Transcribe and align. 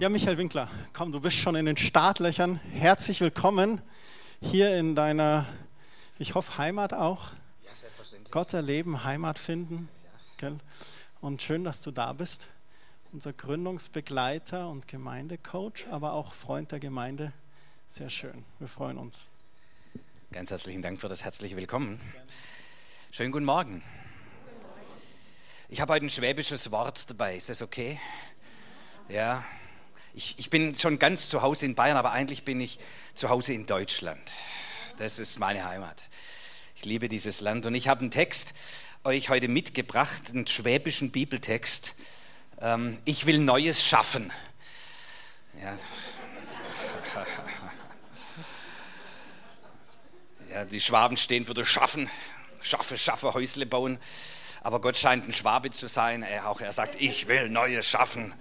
Ja, 0.00 0.08
Michael 0.08 0.38
Winkler, 0.38 0.68
komm, 0.92 1.12
du 1.12 1.20
bist 1.20 1.36
schon 1.36 1.54
in 1.54 1.66
den 1.66 1.76
Startlöchern. 1.76 2.56
Herzlich 2.72 3.20
willkommen 3.20 3.80
hier 4.40 4.76
in 4.76 4.96
deiner, 4.96 5.46
ich 6.18 6.34
hoffe, 6.34 6.58
Heimat 6.58 6.92
auch. 6.92 7.28
Ja, 7.64 7.72
selbstverständlich. 7.76 8.32
Gott 8.32 8.52
erleben, 8.54 9.04
Heimat 9.04 9.38
finden. 9.38 9.88
Ja. 10.42 10.50
Und 11.20 11.42
schön, 11.42 11.62
dass 11.62 11.80
du 11.80 11.92
da 11.92 12.12
bist. 12.12 12.48
Unser 13.12 13.32
Gründungsbegleiter 13.32 14.68
und 14.68 14.88
Gemeindecoach, 14.88 15.86
aber 15.92 16.12
auch 16.14 16.32
Freund 16.32 16.72
der 16.72 16.80
Gemeinde. 16.80 17.32
Sehr 17.86 18.10
schön. 18.10 18.44
Wir 18.58 18.68
freuen 18.68 18.98
uns. 18.98 19.30
Ganz 20.32 20.50
herzlichen 20.50 20.82
Dank 20.82 21.00
für 21.00 21.08
das 21.08 21.22
herzliche 21.22 21.56
Willkommen. 21.56 22.00
Schönen 23.12 23.30
guten 23.30 23.44
Morgen. 23.44 23.80
Ich 25.68 25.80
habe 25.80 25.92
heute 25.92 26.06
ein 26.06 26.10
schwäbisches 26.10 26.72
Wort 26.72 27.08
dabei. 27.08 27.36
Ist 27.36 27.48
das 27.48 27.62
okay? 27.62 28.00
Ja, 29.08 29.44
ich, 30.14 30.38
ich 30.38 30.48
bin 30.48 30.78
schon 30.78 30.98
ganz 30.98 31.28
zu 31.28 31.42
Hause 31.42 31.66
in 31.66 31.74
Bayern, 31.74 31.96
aber 31.96 32.12
eigentlich 32.12 32.44
bin 32.44 32.60
ich 32.60 32.78
zu 33.14 33.28
Hause 33.30 33.52
in 33.52 33.66
Deutschland. 33.66 34.32
Das 34.98 35.18
ist 35.18 35.40
meine 35.40 35.64
Heimat. 35.64 36.08
Ich 36.76 36.84
liebe 36.84 37.08
dieses 37.08 37.40
Land 37.40 37.66
und 37.66 37.74
ich 37.74 37.88
habe 37.88 38.00
einen 38.00 38.12
Text 38.12 38.54
euch 39.02 39.28
heute 39.28 39.48
mitgebracht, 39.48 40.30
einen 40.30 40.46
schwäbischen 40.46 41.10
Bibeltext. 41.10 41.96
Ähm, 42.60 42.98
ich 43.04 43.26
will 43.26 43.38
Neues 43.38 43.84
schaffen. 43.84 44.32
Ja. 45.60 45.76
ja, 50.54 50.64
die 50.64 50.80
Schwaben 50.80 51.16
stehen 51.16 51.44
für 51.44 51.54
das 51.54 51.68
Schaffen. 51.68 52.08
Schaffe, 52.62 52.96
schaffe, 52.96 53.34
Häusle 53.34 53.66
bauen. 53.66 53.98
Aber 54.62 54.80
Gott 54.80 54.96
scheint 54.96 55.28
ein 55.28 55.32
Schwabe 55.32 55.70
zu 55.72 55.88
sein. 55.88 56.22
Er, 56.22 56.48
auch 56.48 56.60
er 56.60 56.72
sagt, 56.72 56.94
ich 57.00 57.26
will 57.26 57.50
Neues 57.50 57.84
schaffen. 57.84 58.32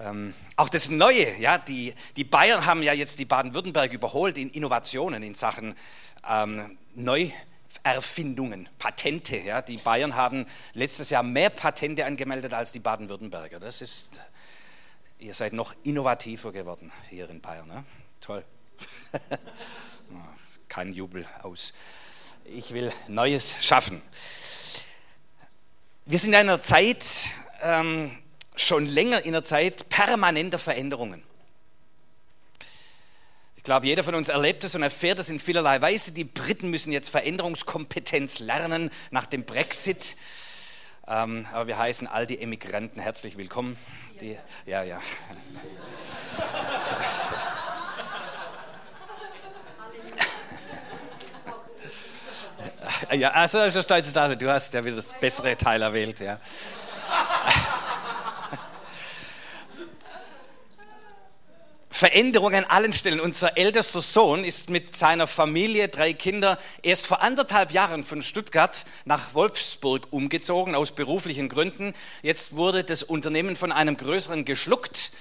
Ähm, 0.00 0.32
auch 0.56 0.70
das 0.70 0.88
Neue, 0.88 1.36
ja, 1.38 1.58
die, 1.58 1.94
die 2.16 2.24
Bayern 2.24 2.64
haben 2.64 2.82
ja 2.82 2.94
jetzt 2.94 3.18
die 3.18 3.26
Baden-Württemberg 3.26 3.92
überholt 3.92 4.38
in 4.38 4.48
Innovationen 4.48 5.22
in 5.22 5.34
Sachen 5.34 5.74
ähm, 6.26 6.78
Neuerfindungen, 6.94 8.68
Patente. 8.78 9.36
Ja. 9.36 9.60
Die 9.60 9.76
Bayern 9.76 10.16
haben 10.16 10.46
letztes 10.72 11.10
Jahr 11.10 11.22
mehr 11.22 11.50
Patente 11.50 12.06
angemeldet 12.06 12.54
als 12.54 12.72
die 12.72 12.78
Baden-Württemberger. 12.78 13.60
Das 13.60 13.82
ist, 13.82 14.22
ihr 15.18 15.34
seid 15.34 15.52
noch 15.52 15.74
innovativer 15.82 16.50
geworden 16.50 16.90
hier 17.10 17.28
in 17.28 17.42
Bayern. 17.42 17.68
Ne? 17.68 17.84
Toll. 18.22 18.42
Kein 20.68 20.94
Jubel 20.94 21.26
aus. 21.42 21.74
Ich 22.44 22.72
will 22.72 22.90
Neues 23.06 23.62
schaffen. 23.62 24.00
Wir 26.06 26.18
sind 26.18 26.30
in 26.30 26.36
einer 26.36 26.62
Zeit, 26.62 27.34
ähm, 27.62 28.16
schon 28.62 28.86
länger 28.86 29.24
in 29.24 29.32
der 29.32 29.44
Zeit 29.44 29.88
permanenter 29.88 30.58
Veränderungen. 30.58 31.22
Ich 33.56 33.64
glaube, 33.64 33.86
jeder 33.86 34.02
von 34.02 34.14
uns 34.14 34.30
erlebt 34.30 34.64
es 34.64 34.74
und 34.74 34.82
erfährt 34.82 35.18
es 35.18 35.28
in 35.28 35.38
vielerlei 35.38 35.82
Weise. 35.82 36.12
Die 36.12 36.24
Briten 36.24 36.70
müssen 36.70 36.92
jetzt 36.92 37.10
Veränderungskompetenz 37.10 38.38
lernen 38.38 38.90
nach 39.10 39.26
dem 39.26 39.44
Brexit. 39.44 40.16
Ähm, 41.06 41.46
aber 41.52 41.66
wir 41.66 41.76
heißen 41.76 42.06
all 42.06 42.26
die 42.26 42.40
Emigranten 42.40 43.00
herzlich 43.00 43.36
willkommen. 43.36 43.76
Die, 44.20 44.38
ja, 44.64 44.82
ja. 44.82 45.00
ja, 53.12 53.30
also 53.32 53.70
stolz 53.70 54.12
du 54.12 54.50
hast 54.50 54.72
ja 54.72 54.84
wieder 54.84 54.96
das 54.96 55.12
bessere 55.20 55.56
Teil 55.56 55.82
erwählt, 55.82 56.20
ja. 56.20 56.40
Veränderung 62.00 62.54
an 62.54 62.64
allen 62.64 62.94
Stellen. 62.94 63.20
Unser 63.20 63.58
ältester 63.58 64.00
Sohn 64.00 64.42
ist 64.42 64.70
mit 64.70 64.96
seiner 64.96 65.26
Familie, 65.26 65.88
drei 65.88 66.14
Kinder, 66.14 66.58
erst 66.80 67.06
vor 67.06 67.20
anderthalb 67.20 67.72
Jahren 67.72 68.04
von 68.04 68.22
Stuttgart 68.22 68.86
nach 69.04 69.34
Wolfsburg 69.34 70.06
umgezogen, 70.08 70.74
aus 70.74 70.92
beruflichen 70.92 71.50
Gründen. 71.50 71.92
Jetzt 72.22 72.56
wurde 72.56 72.84
das 72.84 73.02
Unternehmen 73.02 73.54
von 73.54 73.70
einem 73.70 73.98
größeren 73.98 74.46
geschluckt. 74.46 75.12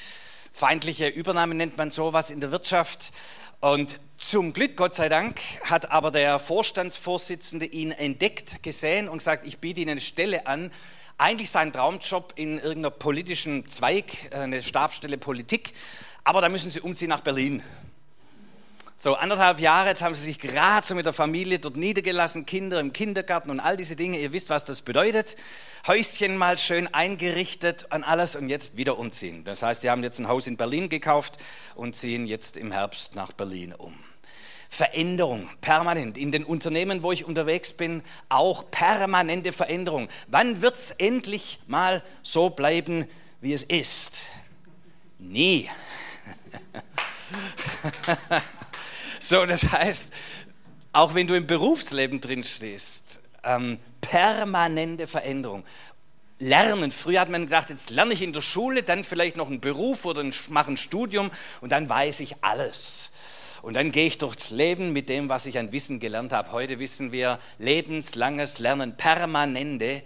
Feindliche 0.54 1.10
Übernahme 1.10 1.54
nennt 1.54 1.76
man 1.76 1.92
sowas 1.92 2.30
in 2.30 2.40
der 2.40 2.54
Wirtschaft. 2.54 3.12
Und 3.60 4.00
zum 4.18 4.54
Glück, 4.54 4.78
Gott 4.78 4.96
sei 4.96 5.10
Dank, 5.10 5.42
hat 5.66 5.92
aber 5.92 6.12
der 6.12 6.40
Vorstandsvorsitzende 6.40 7.66
ihn 7.66 7.92
entdeckt, 7.92 8.64
gesehen 8.64 9.10
und 9.10 9.18
gesagt, 9.18 9.46
ich 9.46 9.58
biete 9.58 9.82
Ihnen 9.82 9.92
eine 9.92 10.00
Stelle 10.00 10.48
an. 10.48 10.72
Eigentlich 11.18 11.50
sein 11.50 11.74
Traumjob 11.74 12.32
in 12.38 12.56
irgendeiner 12.60 12.92
politischen 12.92 13.68
Zweig, 13.68 14.06
eine 14.32 14.64
Stabstelle 14.64 15.18
Politik 15.18 15.74
aber 16.24 16.42
da 16.42 16.50
müssen 16.50 16.72
sie 16.72 16.82
umziehen 16.82 17.10
nach 17.10 17.22
Berlin. 17.22 17.64
So 19.02 19.16
anderthalb 19.16 19.62
Jahre, 19.62 19.88
jetzt 19.88 20.02
haben 20.02 20.14
sie 20.14 20.26
sich 20.26 20.40
gerade 20.40 20.86
so 20.86 20.94
mit 20.94 21.06
der 21.06 21.14
Familie 21.14 21.58
dort 21.60 21.78
niedergelassen, 21.78 22.46
Kinder 22.46 22.82
im 22.82 22.92
Kindergarten 22.92 23.50
und 23.50 23.62
all 23.62 23.78
diese 23.78 23.96
Dinge. 23.96 24.20
Ihr 24.20 24.34
wisst, 24.34 24.50
was 24.50 24.66
das 24.66 24.82
bedeutet. 24.82 25.38
Häuschen 25.88 26.36
mal 26.36 26.58
schön 26.58 26.94
eingerichtet 26.94 27.94
an 27.94 28.04
alles 28.04 28.36
und 28.36 28.50
jetzt 28.50 28.76
wieder 28.76 29.00
umziehen. 29.00 29.46
Das 29.46 29.64
heißt, 29.64 29.84
sie 29.84 29.90
haben 29.90 30.04
jetzt 30.04 30.20
ein 30.20 30.28
Haus 30.28 30.48
in 30.48 30.58
Berlin 30.58 30.90
gekauft 30.90 31.38
und 31.76 31.96
ziehen 31.96 32.28
jetzt 32.28 32.58
im 32.58 32.74
Herbst 32.74 33.16
nach 33.16 33.32
Berlin 33.32 33.74
um. 33.74 33.94
Veränderung, 34.68 35.50
permanent. 35.62 36.18
In 36.18 36.34
den 36.34 36.44
Unternehmen, 36.44 37.02
wo 37.02 37.14
ich 37.14 37.24
unterwegs 37.24 37.72
bin, 37.72 38.04
auch 38.28 38.70
permanente 38.70 39.54
Veränderung. 39.54 40.10
Wann 40.28 40.62
wird 40.62 40.76
es 40.76 40.92
endlich 40.92 41.60
mal 41.68 42.04
so 42.22 42.50
bleiben, 42.50 43.08
wie 43.40 43.54
es 43.54 43.64
ist? 43.64 44.26
Nie. 45.18 45.70
so, 49.20 49.46
das 49.46 49.72
heißt, 49.72 50.14
auch 50.92 51.14
wenn 51.14 51.28
du 51.28 51.36
im 51.36 51.48
Berufsleben 51.48 52.22
drin 52.22 52.44
stehst, 52.44 53.22
ähm, 53.44 53.80
permanente 54.02 55.08
Veränderung. 55.08 55.64
Lernen. 56.40 56.92
Früher 56.92 57.20
hat 57.20 57.30
man 57.30 57.44
gedacht, 57.44 57.70
jetzt 57.70 57.90
lerne 57.90 58.14
ich 58.14 58.22
in 58.22 58.32
der 58.32 58.42
Schule, 58.42 58.82
dann 58.82 59.04
vielleicht 59.04 59.36
noch 59.36 59.48
einen 59.48 59.60
Beruf 59.60 60.06
oder 60.06 60.24
mache 60.48 60.72
ein 60.72 60.78
Studium 60.78 61.32
und 61.60 61.72
dann 61.72 61.90
weiß 61.90 62.22
ich 62.22 62.42
alles. 62.42 63.12
Und 63.62 63.74
dann 63.74 63.92
gehe 63.92 64.08
ich 64.08 64.20
durchs 64.20 64.50
Leben 64.50 64.94
mit 64.94 65.10
dem, 65.10 65.28
was 65.28 65.46
ich 65.46 65.60
an 65.60 65.74
Wissen 65.74 66.00
gelernt 66.00 66.32
habe. 66.32 66.54
Heute 66.54 66.80
wissen 66.80 67.12
wir, 67.12 67.40
lebenslanges 67.58 68.60
Lernen, 68.60 68.96
permanente 68.96 70.02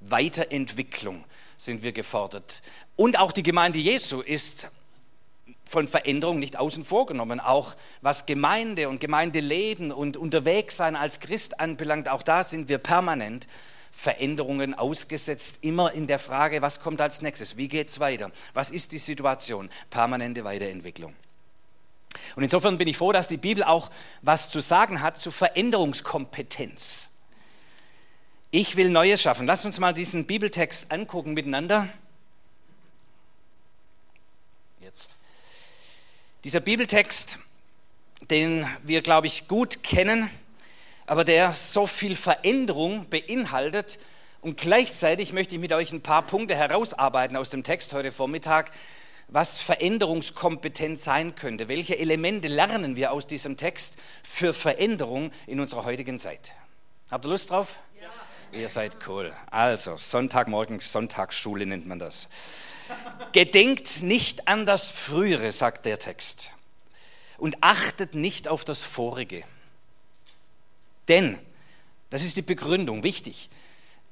Weiterentwicklung 0.00 1.24
sind 1.56 1.84
wir 1.84 1.92
gefordert. 1.92 2.62
Und 2.96 3.18
auch 3.18 3.30
die 3.30 3.44
Gemeinde 3.44 3.78
Jesu 3.78 4.22
ist 4.22 4.68
von 5.68 5.88
Veränderung 5.88 6.38
nicht 6.38 6.58
außen 6.58 6.84
vor 6.84 7.06
genommen. 7.06 7.40
Auch 7.40 7.74
was 8.00 8.24
Gemeinde 8.24 8.88
und 8.88 9.00
Gemeindeleben 9.00 9.92
und 9.92 10.16
Unterwegssein 10.16 10.96
als 10.96 11.20
Christ 11.20 11.60
anbelangt, 11.60 12.08
auch 12.08 12.22
da 12.22 12.44
sind 12.44 12.68
wir 12.68 12.78
permanent 12.78 13.48
Veränderungen 13.90 14.74
ausgesetzt, 14.74 15.58
immer 15.62 15.92
in 15.92 16.06
der 16.06 16.18
Frage, 16.18 16.62
was 16.62 16.80
kommt 16.80 17.00
als 17.00 17.22
nächstes, 17.22 17.56
wie 17.56 17.66
geht 17.66 17.88
es 17.88 17.98
weiter, 17.98 18.30
was 18.52 18.70
ist 18.70 18.92
die 18.92 18.98
Situation, 18.98 19.70
permanente 19.90 20.44
Weiterentwicklung. 20.44 21.14
Und 22.36 22.42
insofern 22.42 22.78
bin 22.78 22.88
ich 22.88 22.96
froh, 22.96 23.12
dass 23.12 23.26
die 23.26 23.36
Bibel 23.36 23.64
auch 23.64 23.90
was 24.22 24.50
zu 24.50 24.60
sagen 24.60 25.02
hat 25.02 25.18
zu 25.18 25.30
Veränderungskompetenz. 25.30 27.10
Ich 28.50 28.76
will 28.76 28.90
Neues 28.90 29.20
schaffen. 29.20 29.46
Lass 29.46 29.64
uns 29.64 29.78
mal 29.80 29.92
diesen 29.92 30.26
Bibeltext 30.26 30.92
angucken 30.92 31.34
miteinander. 31.34 31.88
Dieser 36.46 36.60
Bibeltext, 36.60 37.40
den 38.30 38.64
wir, 38.84 39.02
glaube 39.02 39.26
ich, 39.26 39.48
gut 39.48 39.82
kennen, 39.82 40.30
aber 41.04 41.24
der 41.24 41.52
so 41.52 41.88
viel 41.88 42.14
Veränderung 42.14 43.08
beinhaltet 43.08 43.98
und 44.42 44.56
gleichzeitig 44.56 45.32
möchte 45.32 45.56
ich 45.56 45.60
mit 45.60 45.72
euch 45.72 45.90
ein 45.90 46.02
paar 46.02 46.22
Punkte 46.22 46.54
herausarbeiten 46.54 47.36
aus 47.36 47.50
dem 47.50 47.64
Text 47.64 47.92
heute 47.94 48.12
Vormittag, 48.12 48.70
was 49.26 49.58
Veränderungskompetenz 49.58 51.02
sein 51.02 51.34
könnte. 51.34 51.66
Welche 51.66 51.98
Elemente 51.98 52.46
lernen 52.46 52.94
wir 52.94 53.10
aus 53.10 53.26
diesem 53.26 53.56
Text 53.56 53.96
für 54.22 54.54
Veränderung 54.54 55.32
in 55.48 55.58
unserer 55.58 55.84
heutigen 55.84 56.20
Zeit? 56.20 56.52
Habt 57.10 57.26
ihr 57.26 57.30
Lust 57.30 57.50
drauf? 57.50 57.74
Ja. 58.00 58.06
Ihr 58.56 58.68
seid 58.68 58.98
cool. 59.08 59.32
Also, 59.50 59.96
Sonntagmorgen, 59.96 60.78
Sonntagsschule 60.78 61.66
nennt 61.66 61.88
man 61.88 61.98
das. 61.98 62.28
Gedenkt 63.32 64.02
nicht 64.02 64.48
an 64.48 64.66
das 64.66 64.90
Frühere, 64.90 65.52
sagt 65.52 65.86
der 65.86 65.98
Text, 65.98 66.52
und 67.38 67.58
achtet 67.60 68.14
nicht 68.14 68.48
auf 68.48 68.64
das 68.64 68.82
Vorige. 68.82 69.44
Denn, 71.08 71.38
das 72.10 72.22
ist 72.22 72.36
die 72.36 72.42
Begründung, 72.42 73.02
wichtig, 73.02 73.50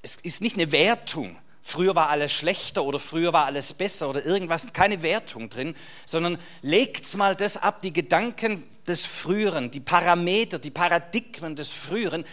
es 0.02 0.16
ist 0.16 0.42
nicht 0.42 0.56
eine 0.56 0.70
Wertung, 0.72 1.38
früher 1.62 1.94
war 1.94 2.10
alles 2.10 2.30
schlechter 2.30 2.84
oder 2.84 3.00
früher 3.00 3.32
war 3.32 3.46
alles 3.46 3.72
besser 3.72 4.10
oder 4.10 4.24
irgendwas, 4.24 4.72
keine 4.72 5.02
Wertung 5.02 5.48
drin, 5.48 5.74
sondern 6.04 6.38
legt 6.60 7.14
mal 7.16 7.34
das 7.34 7.56
ab, 7.56 7.80
die 7.80 7.92
Gedanken 7.92 8.64
des 8.86 9.06
Früheren, 9.06 9.70
die 9.70 9.80
Parameter, 9.80 10.58
die 10.58 10.70
Paradigmen 10.70 11.56
des 11.56 11.70
Früheren, 11.70 12.24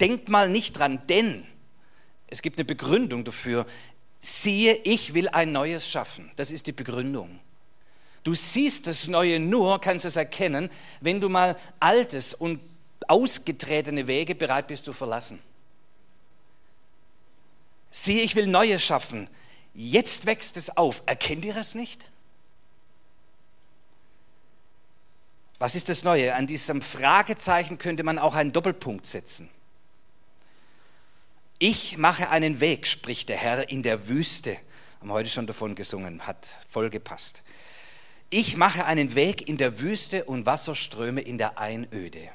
denkt 0.00 0.28
mal 0.28 0.50
nicht 0.50 0.78
dran, 0.78 1.00
denn 1.08 1.46
es 2.26 2.42
gibt 2.42 2.58
eine 2.58 2.66
Begründung 2.66 3.24
dafür, 3.24 3.66
siehe, 4.20 4.74
ich 4.84 5.14
will 5.14 5.28
ein 5.28 5.52
neues 5.52 5.88
schaffen. 5.88 6.30
Das 6.36 6.50
ist 6.50 6.66
die 6.66 6.72
Begründung. 6.72 7.40
Du 8.24 8.34
siehst 8.34 8.86
das 8.86 9.08
Neue 9.08 9.40
nur, 9.40 9.80
kannst 9.80 10.04
es 10.04 10.16
erkennen, 10.16 10.70
wenn 11.00 11.20
du 11.20 11.28
mal 11.28 11.56
altes 11.80 12.34
und 12.34 12.60
ausgetretene 13.06 14.06
Wege 14.06 14.34
bereit 14.34 14.66
bist 14.66 14.84
zu 14.84 14.92
verlassen. 14.92 15.42
Siehe, 17.90 18.22
ich 18.22 18.36
will 18.36 18.46
Neues 18.46 18.82
schaffen. 18.82 19.28
Jetzt 19.74 20.26
wächst 20.26 20.56
es 20.56 20.76
auf. 20.76 21.02
Erkennt 21.06 21.44
ihr 21.44 21.56
es 21.56 21.74
nicht? 21.74 22.06
Was 25.58 25.74
ist 25.74 25.88
das 25.88 26.04
Neue? 26.04 26.34
An 26.34 26.46
diesem 26.46 26.82
Fragezeichen 26.82 27.78
könnte 27.78 28.02
man 28.02 28.18
auch 28.18 28.34
einen 28.34 28.52
Doppelpunkt 28.52 29.06
setzen. 29.06 29.48
Ich 31.60 31.98
mache 31.98 32.30
einen 32.30 32.60
Weg, 32.60 32.86
spricht 32.86 33.28
der 33.28 33.36
Herr 33.36 33.68
in 33.68 33.82
der 33.82 34.06
Wüste. 34.06 34.56
Haben 35.00 35.10
heute 35.10 35.28
schon 35.28 35.48
davon 35.48 35.74
gesungen, 35.74 36.24
hat 36.24 36.46
voll 36.70 36.88
gepasst. 36.88 37.42
Ich 38.30 38.56
mache 38.56 38.84
einen 38.84 39.16
Weg 39.16 39.48
in 39.48 39.56
der 39.56 39.80
Wüste 39.80 40.24
und 40.24 40.46
Wasserströme 40.46 41.20
in 41.20 41.36
der 41.36 41.58
Einöde. 41.58 42.30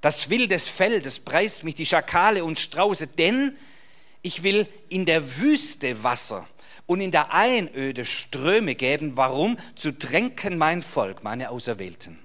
Das 0.00 0.28
Wild 0.28 0.50
des 0.50 0.66
Feldes 0.66 1.20
preist 1.20 1.62
mich, 1.62 1.76
die 1.76 1.86
Schakale 1.86 2.44
und 2.44 2.58
Strauße, 2.58 3.06
denn 3.06 3.56
ich 4.22 4.42
will 4.42 4.66
in 4.88 5.06
der 5.06 5.38
Wüste 5.38 6.02
Wasser 6.02 6.48
und 6.86 7.00
in 7.00 7.12
der 7.12 7.32
Einöde 7.32 8.04
Ströme 8.04 8.74
geben. 8.74 9.16
Warum? 9.16 9.56
Zu 9.76 9.96
tränken 9.96 10.58
mein 10.58 10.82
Volk, 10.82 11.22
meine 11.22 11.50
Auserwählten. 11.50 12.18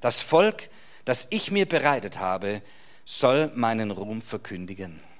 Das 0.00 0.22
Volk, 0.22 0.70
das 1.04 1.26
ich 1.28 1.50
mir 1.50 1.66
bereitet 1.66 2.18
habe, 2.18 2.62
soll 3.04 3.52
meinen 3.54 3.90
Ruhm 3.90 4.22
verkündigen. 4.22 5.11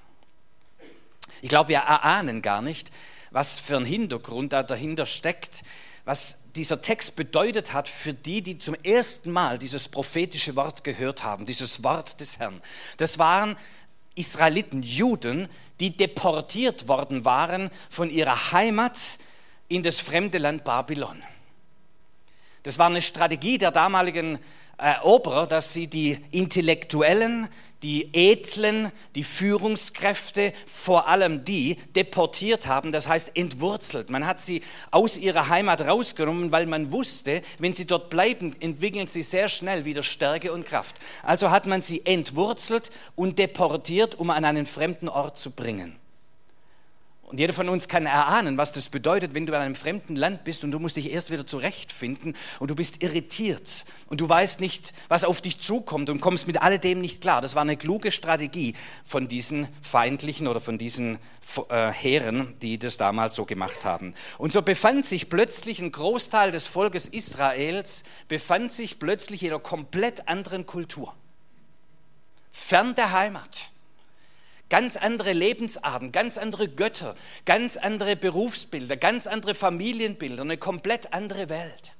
Ich 1.42 1.48
glaube, 1.48 1.70
wir 1.70 1.78
erahnen 1.78 2.40
gar 2.40 2.62
nicht, 2.62 2.90
was 3.32 3.58
für 3.58 3.76
ein 3.76 3.84
Hintergrund 3.84 4.52
da 4.52 4.62
dahinter 4.62 5.06
steckt, 5.06 5.64
was 6.04 6.38
dieser 6.54 6.80
Text 6.80 7.16
bedeutet 7.16 7.72
hat 7.72 7.88
für 7.88 8.14
die, 8.14 8.42
die 8.42 8.58
zum 8.58 8.74
ersten 8.74 9.30
Mal 9.30 9.58
dieses 9.58 9.88
prophetische 9.88 10.54
Wort 10.54 10.84
gehört 10.84 11.24
haben, 11.24 11.44
dieses 11.44 11.82
Wort 11.82 12.20
des 12.20 12.38
Herrn. 12.38 12.60
Das 12.96 13.18
waren 13.18 13.56
Israeliten, 14.14 14.82
Juden, 14.82 15.48
die 15.80 15.96
deportiert 15.96 16.86
worden 16.86 17.24
waren 17.24 17.70
von 17.90 18.08
ihrer 18.08 18.52
Heimat 18.52 18.98
in 19.68 19.82
das 19.82 19.98
fremde 20.00 20.38
Land 20.38 20.62
Babylon. 20.62 21.22
Das 22.62 22.78
war 22.78 22.86
eine 22.86 23.02
Strategie 23.02 23.58
der 23.58 23.72
damaligen 23.72 24.38
Eroberer, 24.78 25.46
dass 25.46 25.72
sie 25.72 25.86
die 25.86 26.18
Intellektuellen, 26.30 27.48
die 27.82 28.10
Edlen, 28.12 28.90
die 29.14 29.24
Führungskräfte, 29.24 30.52
vor 30.66 31.08
allem 31.08 31.44
die, 31.44 31.76
deportiert 31.96 32.66
haben, 32.66 32.92
das 32.92 33.08
heißt 33.08 33.36
entwurzelt. 33.36 34.10
Man 34.10 34.26
hat 34.26 34.40
sie 34.40 34.62
aus 34.90 35.18
ihrer 35.18 35.48
Heimat 35.48 35.80
rausgenommen, 35.82 36.52
weil 36.52 36.66
man 36.66 36.92
wusste, 36.92 37.42
wenn 37.58 37.74
sie 37.74 37.86
dort 37.86 38.10
bleiben, 38.10 38.54
entwickeln 38.60 39.08
sie 39.08 39.22
sehr 39.22 39.48
schnell 39.48 39.84
wieder 39.84 40.02
Stärke 40.02 40.52
und 40.52 40.64
Kraft. 40.64 40.96
Also 41.22 41.50
hat 41.50 41.66
man 41.66 41.82
sie 41.82 42.06
entwurzelt 42.06 42.90
und 43.16 43.38
deportiert, 43.38 44.16
um 44.16 44.30
an 44.30 44.44
einen 44.44 44.66
fremden 44.66 45.08
Ort 45.08 45.38
zu 45.38 45.50
bringen. 45.50 45.98
Und 47.32 47.38
jeder 47.38 47.54
von 47.54 47.70
uns 47.70 47.88
kann 47.88 48.04
erahnen, 48.04 48.58
was 48.58 48.72
das 48.72 48.90
bedeutet, 48.90 49.32
wenn 49.32 49.46
du 49.46 49.54
in 49.54 49.58
einem 49.58 49.74
fremden 49.74 50.16
Land 50.16 50.44
bist 50.44 50.64
und 50.64 50.70
du 50.70 50.78
musst 50.78 50.98
dich 50.98 51.10
erst 51.10 51.30
wieder 51.30 51.46
zurechtfinden 51.46 52.36
und 52.58 52.70
du 52.70 52.74
bist 52.74 53.02
irritiert 53.02 53.86
und 54.08 54.20
du 54.20 54.28
weißt 54.28 54.60
nicht, 54.60 54.92
was 55.08 55.24
auf 55.24 55.40
dich 55.40 55.58
zukommt 55.58 56.10
und 56.10 56.20
kommst 56.20 56.46
mit 56.46 56.60
alledem 56.60 57.00
nicht 57.00 57.22
klar. 57.22 57.40
Das 57.40 57.54
war 57.54 57.62
eine 57.62 57.78
kluge 57.78 58.12
Strategie 58.12 58.74
von 59.06 59.28
diesen 59.28 59.66
feindlichen 59.80 60.46
oder 60.46 60.60
von 60.60 60.76
diesen 60.76 61.18
äh, 61.70 61.90
Heeren, 61.90 62.54
die 62.60 62.78
das 62.78 62.98
damals 62.98 63.34
so 63.34 63.46
gemacht 63.46 63.86
haben. 63.86 64.12
Und 64.36 64.52
so 64.52 64.60
befand 64.60 65.06
sich 65.06 65.30
plötzlich 65.30 65.80
ein 65.80 65.90
Großteil 65.90 66.50
des 66.50 66.66
Volkes 66.66 67.08
Israels, 67.08 68.04
befand 68.28 68.74
sich 68.74 68.98
plötzlich 68.98 69.42
in 69.42 69.52
einer 69.52 69.58
komplett 69.58 70.28
anderen 70.28 70.66
Kultur. 70.66 71.14
Fern 72.50 72.94
der 72.94 73.12
Heimat 73.12 73.72
ganz 74.72 74.96
andere 74.96 75.34
Lebensarten, 75.34 76.12
ganz 76.12 76.38
andere 76.38 76.66
Götter, 76.66 77.14
ganz 77.44 77.76
andere 77.76 78.16
Berufsbilder, 78.16 78.96
ganz 78.96 79.26
andere 79.26 79.54
Familienbilder, 79.54 80.40
eine 80.40 80.56
komplett 80.56 81.12
andere 81.12 81.50
Welt. 81.50 81.92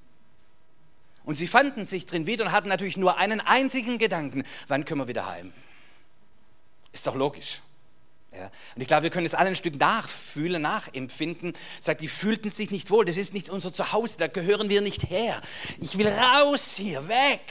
Und 1.22 1.36
sie 1.36 1.46
fanden 1.46 1.84
sich 1.84 2.06
drin 2.06 2.26
wieder 2.26 2.46
und 2.46 2.52
hatten 2.52 2.70
natürlich 2.70 2.96
nur 2.96 3.18
einen 3.18 3.42
einzigen 3.42 3.98
Gedanken, 3.98 4.44
wann 4.68 4.86
können 4.86 5.02
wir 5.02 5.08
wieder 5.08 5.26
heim? 5.26 5.52
Ist 6.92 7.06
doch 7.06 7.14
logisch. 7.14 7.60
Ja. 8.32 8.50
Und 8.74 8.80
ich 8.80 8.88
glaube, 8.88 9.02
wir 9.02 9.10
können 9.10 9.26
es 9.26 9.34
alle 9.34 9.50
ein 9.50 9.56
Stück 9.56 9.78
nachfühlen, 9.78 10.62
nachempfinden. 10.62 11.52
Sagt, 11.78 12.00
die 12.00 12.08
fühlten 12.08 12.50
sich 12.50 12.70
nicht 12.70 12.90
wohl, 12.90 13.04
das 13.04 13.18
ist 13.18 13.34
nicht 13.34 13.50
unser 13.50 13.74
Zuhause, 13.74 14.16
da 14.16 14.28
gehören 14.28 14.70
wir 14.70 14.80
nicht 14.80 15.10
her. 15.10 15.42
Ich 15.78 15.98
will 15.98 16.08
raus 16.08 16.76
hier, 16.76 17.06
weg. 17.06 17.42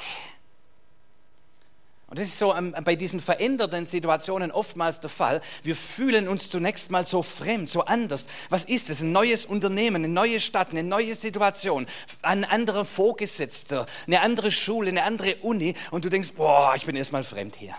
Und 2.12 2.19
das 2.19 2.28
ist 2.28 2.40
so 2.40 2.54
bei 2.84 2.98
diesen 2.98 3.22
veränderten 3.22 3.86
Situationen 3.86 4.52
oftmals 4.52 5.00
der 5.00 5.10
Fall. 5.10 5.40
Wir 5.63 5.78
fühlen 5.78 6.28
uns 6.28 6.50
zunächst 6.50 6.92
mal 6.92 7.08
so 7.08 7.24
fremd, 7.24 7.69
so 7.69 7.86
anders. 7.86 8.25
Was 8.50 8.66
ist 8.66 8.90
es? 8.90 9.02
Ein 9.02 9.13
neues 9.13 9.46
Unternehmen, 9.46 10.04
eine 10.04 10.13
neue 10.13 10.42
Stadt, 10.42 10.72
eine 10.72 10.84
neue 10.84 11.16
Situation, 11.16 11.86
ein 12.22 12.44
anderer 12.44 12.84
Vorgesetzter, 12.84 13.86
eine 14.08 14.19
andere 14.19 14.52
Schule, 14.52 14.90
eine 14.90 15.04
andere 15.04 15.38
Uni. 15.38 15.74
Und 15.92 16.04
du 16.04 16.10
denkst, 16.10 16.34
boah, 16.36 16.74
ich 16.75 16.86
bin 16.86 16.98
erstmal 16.98 17.24
fremd 17.24 17.56
hier. 17.56 17.75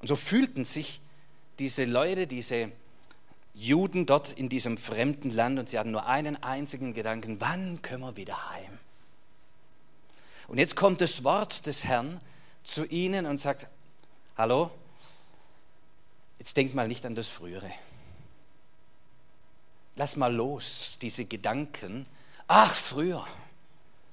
Und 0.00 0.08
so 0.08 0.16
fühlten 0.16 0.64
sich 0.64 1.02
diese 1.58 1.84
Leute, 1.84 2.26
diese 2.26 2.72
Juden 3.52 4.06
dort 4.06 4.32
in 4.32 4.48
diesem 4.48 4.78
fremden 4.78 5.30
Land 5.30 5.58
und 5.58 5.68
sie 5.68 5.78
hatten 5.78 5.90
nur 5.90 6.06
einen 6.06 6.42
einzigen 6.42 6.94
Gedanken, 6.94 7.38
wann 7.38 7.82
können 7.82 8.00
wir 8.00 8.16
wieder 8.16 8.50
heim? 8.50 8.78
Und 10.46 10.58
jetzt 10.58 10.76
kommt 10.76 11.00
das 11.00 11.24
Wort 11.24 11.66
des 11.66 11.84
Herrn 11.84 12.20
zu 12.62 12.84
ihnen 12.86 13.26
und 13.26 13.38
sagt, 13.38 13.66
hallo, 14.36 14.70
jetzt 16.38 16.56
denk 16.56 16.74
mal 16.74 16.88
nicht 16.88 17.04
an 17.04 17.14
das 17.14 17.28
Frühere. 17.28 17.70
Lass 19.96 20.16
mal 20.16 20.32
los, 20.32 20.98
diese 21.00 21.24
Gedanken. 21.24 22.06
Ach, 22.46 22.74
früher. 22.74 23.26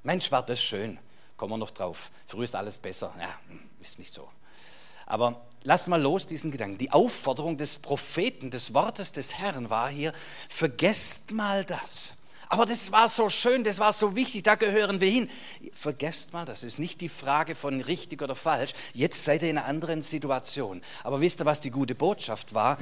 Mensch, 0.03 0.31
war 0.31 0.43
das 0.43 0.61
schön. 0.61 0.97
Kommen 1.37 1.53
wir 1.53 1.57
noch 1.57 1.71
drauf. 1.71 2.09
Früher 2.27 2.45
ist 2.45 2.55
alles 2.55 2.77
besser. 2.77 3.13
Ja, 3.19 3.37
hm, 3.49 3.69
ist 3.81 3.99
nicht 3.99 4.13
so. 4.13 4.27
Aber 5.05 5.45
lass 5.63 5.87
mal 5.87 6.01
los 6.01 6.25
diesen 6.25 6.51
Gedanken. 6.51 6.77
Die 6.77 6.91
Aufforderung 6.91 7.57
des 7.57 7.75
Propheten, 7.75 8.49
des 8.49 8.73
Wortes 8.73 9.11
des 9.11 9.35
Herrn 9.35 9.69
war 9.69 9.89
hier, 9.89 10.13
vergesst 10.47 11.31
mal 11.31 11.65
das. 11.65 12.15
Aber 12.49 12.65
das 12.65 12.91
war 12.91 13.07
so 13.07 13.29
schön, 13.29 13.63
das 13.63 13.79
war 13.79 13.93
so 13.93 14.15
wichtig, 14.15 14.43
da 14.43 14.55
gehören 14.55 15.01
wir 15.01 15.09
hin. 15.09 15.29
Vergesst 15.73 16.33
mal, 16.33 16.45
das 16.45 16.63
ist 16.63 16.79
nicht 16.79 17.01
die 17.01 17.09
Frage 17.09 17.55
von 17.55 17.81
richtig 17.81 18.21
oder 18.21 18.35
falsch. 18.35 18.73
Jetzt 18.93 19.23
seid 19.25 19.41
ihr 19.43 19.49
in 19.49 19.57
einer 19.57 19.67
anderen 19.67 20.01
Situation. 20.03 20.81
Aber 21.03 21.21
wisst 21.21 21.41
ihr, 21.41 21.45
was 21.45 21.59
die 21.59 21.71
gute 21.71 21.95
Botschaft 21.95 22.53
war? 22.53 22.77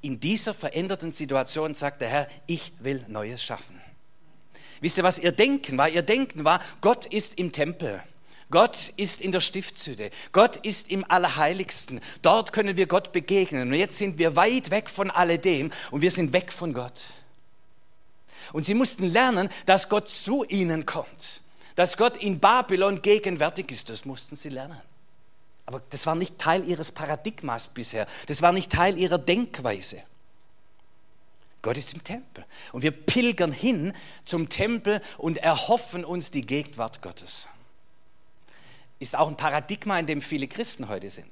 In 0.00 0.20
dieser 0.20 0.52
veränderten 0.52 1.12
Situation 1.12 1.74
sagt 1.74 2.02
der 2.02 2.08
Herr, 2.08 2.28
ich 2.46 2.72
will 2.80 3.04
Neues 3.08 3.42
schaffen. 3.42 3.80
Wisst 4.80 4.98
ihr, 4.98 5.04
was 5.04 5.18
ihr 5.18 5.32
Denken 5.32 5.78
war? 5.78 5.88
Ihr 5.88 6.02
Denken 6.02 6.44
war, 6.44 6.60
Gott 6.80 7.06
ist 7.06 7.38
im 7.38 7.52
Tempel. 7.52 8.02
Gott 8.50 8.92
ist 8.96 9.20
in 9.20 9.32
der 9.32 9.40
Stiftshütte. 9.40 10.10
Gott 10.32 10.58
ist 10.58 10.90
im 10.90 11.04
Allerheiligsten. 11.10 12.00
Dort 12.22 12.52
können 12.52 12.76
wir 12.76 12.86
Gott 12.86 13.12
begegnen. 13.12 13.68
Und 13.68 13.74
jetzt 13.74 13.98
sind 13.98 14.18
wir 14.18 14.36
weit 14.36 14.70
weg 14.70 14.90
von 14.90 15.10
alledem 15.10 15.70
und 15.90 16.02
wir 16.02 16.10
sind 16.10 16.32
weg 16.32 16.52
von 16.52 16.72
Gott. 16.72 17.02
Und 18.52 18.66
sie 18.66 18.74
mussten 18.74 19.10
lernen, 19.10 19.48
dass 19.66 19.88
Gott 19.88 20.08
zu 20.08 20.44
ihnen 20.44 20.86
kommt. 20.86 21.42
Dass 21.74 21.96
Gott 21.96 22.16
in 22.16 22.40
Babylon 22.40 23.02
gegenwärtig 23.02 23.70
ist. 23.70 23.90
Das 23.90 24.04
mussten 24.04 24.36
sie 24.36 24.48
lernen. 24.48 24.80
Aber 25.66 25.82
das 25.90 26.06
war 26.06 26.14
nicht 26.14 26.38
Teil 26.38 26.64
ihres 26.64 26.92
Paradigmas 26.92 27.68
bisher. 27.68 28.06
Das 28.26 28.42
war 28.42 28.52
nicht 28.52 28.70
Teil 28.70 28.98
ihrer 28.98 29.18
Denkweise. 29.18 30.02
Gott 31.62 31.78
ist 31.78 31.94
im 31.94 32.04
Tempel. 32.04 32.44
Und 32.72 32.82
wir 32.82 32.90
pilgern 32.90 33.50
hin 33.50 33.94
zum 34.26 34.50
Tempel 34.50 35.00
und 35.16 35.38
erhoffen 35.38 36.04
uns 36.04 36.30
die 36.30 36.44
Gegenwart 36.44 37.00
Gottes. 37.00 37.48
Ist 38.98 39.16
auch 39.16 39.28
ein 39.28 39.36
Paradigma, 39.36 39.98
in 39.98 40.06
dem 40.06 40.20
viele 40.20 40.46
Christen 40.46 40.88
heute 40.88 41.08
sind. 41.08 41.30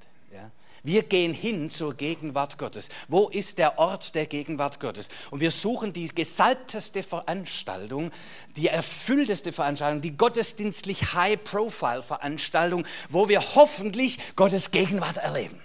Wir 0.84 1.04
gehen 1.04 1.32
hin 1.32 1.70
zur 1.70 1.94
Gegenwart 1.94 2.58
Gottes. 2.58 2.88
Wo 3.06 3.28
ist 3.28 3.58
der 3.58 3.78
Ort 3.78 4.16
der 4.16 4.26
Gegenwart 4.26 4.80
Gottes? 4.80 5.10
Und 5.30 5.40
wir 5.40 5.52
suchen 5.52 5.92
die 5.92 6.08
gesalbteste 6.08 7.04
Veranstaltung, 7.04 8.10
die 8.56 8.66
erfüllteste 8.66 9.52
Veranstaltung, 9.52 10.00
die 10.00 10.16
gottesdienstlich 10.16 11.14
High-Profile-Veranstaltung, 11.14 12.84
wo 13.10 13.28
wir 13.28 13.54
hoffentlich 13.54 14.18
Gottes 14.34 14.72
Gegenwart 14.72 15.18
erleben. 15.18 15.60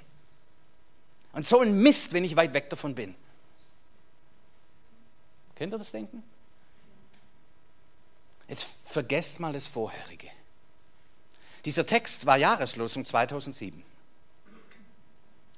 Und 1.34 1.48
so 1.48 1.62
ein 1.62 1.82
Mist, 1.82 2.14
wenn 2.14 2.24
ich 2.24 2.36
weit 2.36 2.54
weg 2.54 2.70
davon 2.70 2.94
bin. 2.94 3.16
Kennt 5.56 5.74
ihr 5.74 5.80
das 5.80 5.92
Denken? 5.92 6.22
Jetzt 8.48 8.68
vergesst 8.86 9.40
mal 9.40 9.54
das 9.54 9.66
Vorherige. 9.66 10.30
Dieser 11.66 11.88
Text 11.88 12.28
war 12.28 12.38
Jahreslosung 12.38 13.04
2007 13.04 13.84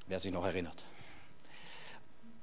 wer 0.09 0.19
sich 0.19 0.33
noch 0.33 0.43
erinnert. 0.43 0.83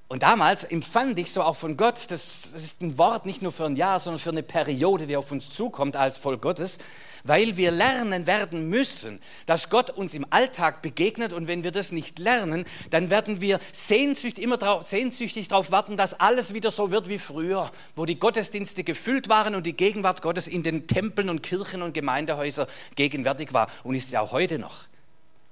Und 0.08 0.22
damals 0.22 0.62
empfand 0.62 1.18
ich 1.18 1.32
so 1.32 1.42
auch 1.42 1.56
von 1.56 1.76
Gott, 1.76 2.12
das, 2.12 2.46
ist 2.46 2.80
ein 2.80 2.96
Wort 2.96 3.26
nicht 3.26 3.42
nur 3.42 3.50
für 3.50 3.64
ein 3.64 3.74
Jahr, 3.74 3.98
sondern 3.98 4.20
für 4.20 4.30
eine 4.30 4.44
Periode, 4.44 5.08
die 5.08 5.16
auf 5.16 5.32
uns 5.32 5.50
zukommt 5.50 5.96
als 5.96 6.16
Volk 6.16 6.42
Gottes, 6.42 6.78
weil 7.24 7.56
wir 7.56 7.72
lernen 7.72 8.28
werden 8.28 8.68
müssen, 8.68 9.20
dass 9.46 9.68
Gott 9.68 9.90
uns 9.90 10.14
im 10.14 10.24
Alltag 10.30 10.80
begegnet 10.80 11.32
und 11.32 11.48
wenn 11.48 11.64
wir 11.64 11.72
das 11.72 11.90
nicht 11.90 12.20
lernen, 12.20 12.66
dann 12.90 13.10
werden 13.10 13.40
wir 13.40 13.58
sehnsüchtig, 13.72 14.44
immer 14.44 14.58
drauf, 14.58 14.84
sehnsüchtig 14.84 15.48
darauf 15.48 15.72
warten, 15.72 15.96
dass 15.96 16.14
alles 16.14 16.54
wieder 16.54 16.70
so 16.70 16.92
wird 16.92 17.08
wie 17.08 17.18
früher, 17.18 17.72
wo 17.96 18.04
die 18.04 18.20
Gottesdienste 18.20 18.84
gefüllt 18.84 19.28
waren 19.28 19.56
und 19.56 19.66
die 19.66 19.76
Gegenwart 19.76 20.22
Gottes 20.22 20.46
in 20.46 20.62
den 20.62 20.86
Tempeln 20.86 21.28
und 21.28 21.42
Kirchen 21.42 21.82
und 21.82 21.94
Gemeindehäusern 21.94 22.68
gegenwärtig 22.94 23.52
war 23.52 23.66
und 23.82 23.96
ist 23.96 24.12
ja 24.12 24.20
auch 24.20 24.30
heute 24.30 24.60
noch. 24.60 24.84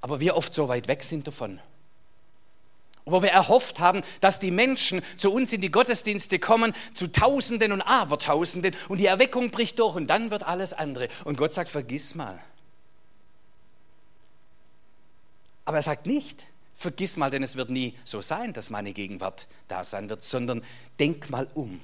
Aber 0.00 0.20
wir 0.20 0.36
oft 0.36 0.54
so 0.54 0.68
weit 0.68 0.86
weg 0.86 1.02
sind 1.02 1.26
davon 1.26 1.58
wo 3.06 3.22
wir 3.22 3.30
erhofft 3.30 3.80
haben, 3.80 4.02
dass 4.20 4.38
die 4.38 4.50
Menschen 4.50 5.02
zu 5.16 5.32
uns 5.32 5.52
in 5.52 5.60
die 5.60 5.70
Gottesdienste 5.70 6.38
kommen, 6.38 6.72
zu 6.94 7.08
Tausenden 7.08 7.72
und 7.72 7.82
Abertausenden 7.82 8.74
und 8.88 8.98
die 8.98 9.06
Erweckung 9.06 9.50
bricht 9.50 9.78
durch 9.78 9.94
und 9.94 10.06
dann 10.06 10.30
wird 10.30 10.42
alles 10.42 10.72
andere. 10.72 11.08
Und 11.24 11.36
Gott 11.36 11.52
sagt, 11.52 11.68
vergiss 11.68 12.14
mal. 12.14 12.38
Aber 15.66 15.78
er 15.78 15.82
sagt 15.82 16.06
nicht, 16.06 16.46
vergiss 16.74 17.16
mal, 17.16 17.30
denn 17.30 17.42
es 17.42 17.56
wird 17.56 17.70
nie 17.70 17.94
so 18.04 18.20
sein, 18.20 18.52
dass 18.52 18.70
meine 18.70 18.92
Gegenwart 18.92 19.46
da 19.68 19.84
sein 19.84 20.08
wird, 20.08 20.22
sondern 20.22 20.62
denk 20.98 21.30
mal 21.30 21.48
um. 21.54 21.80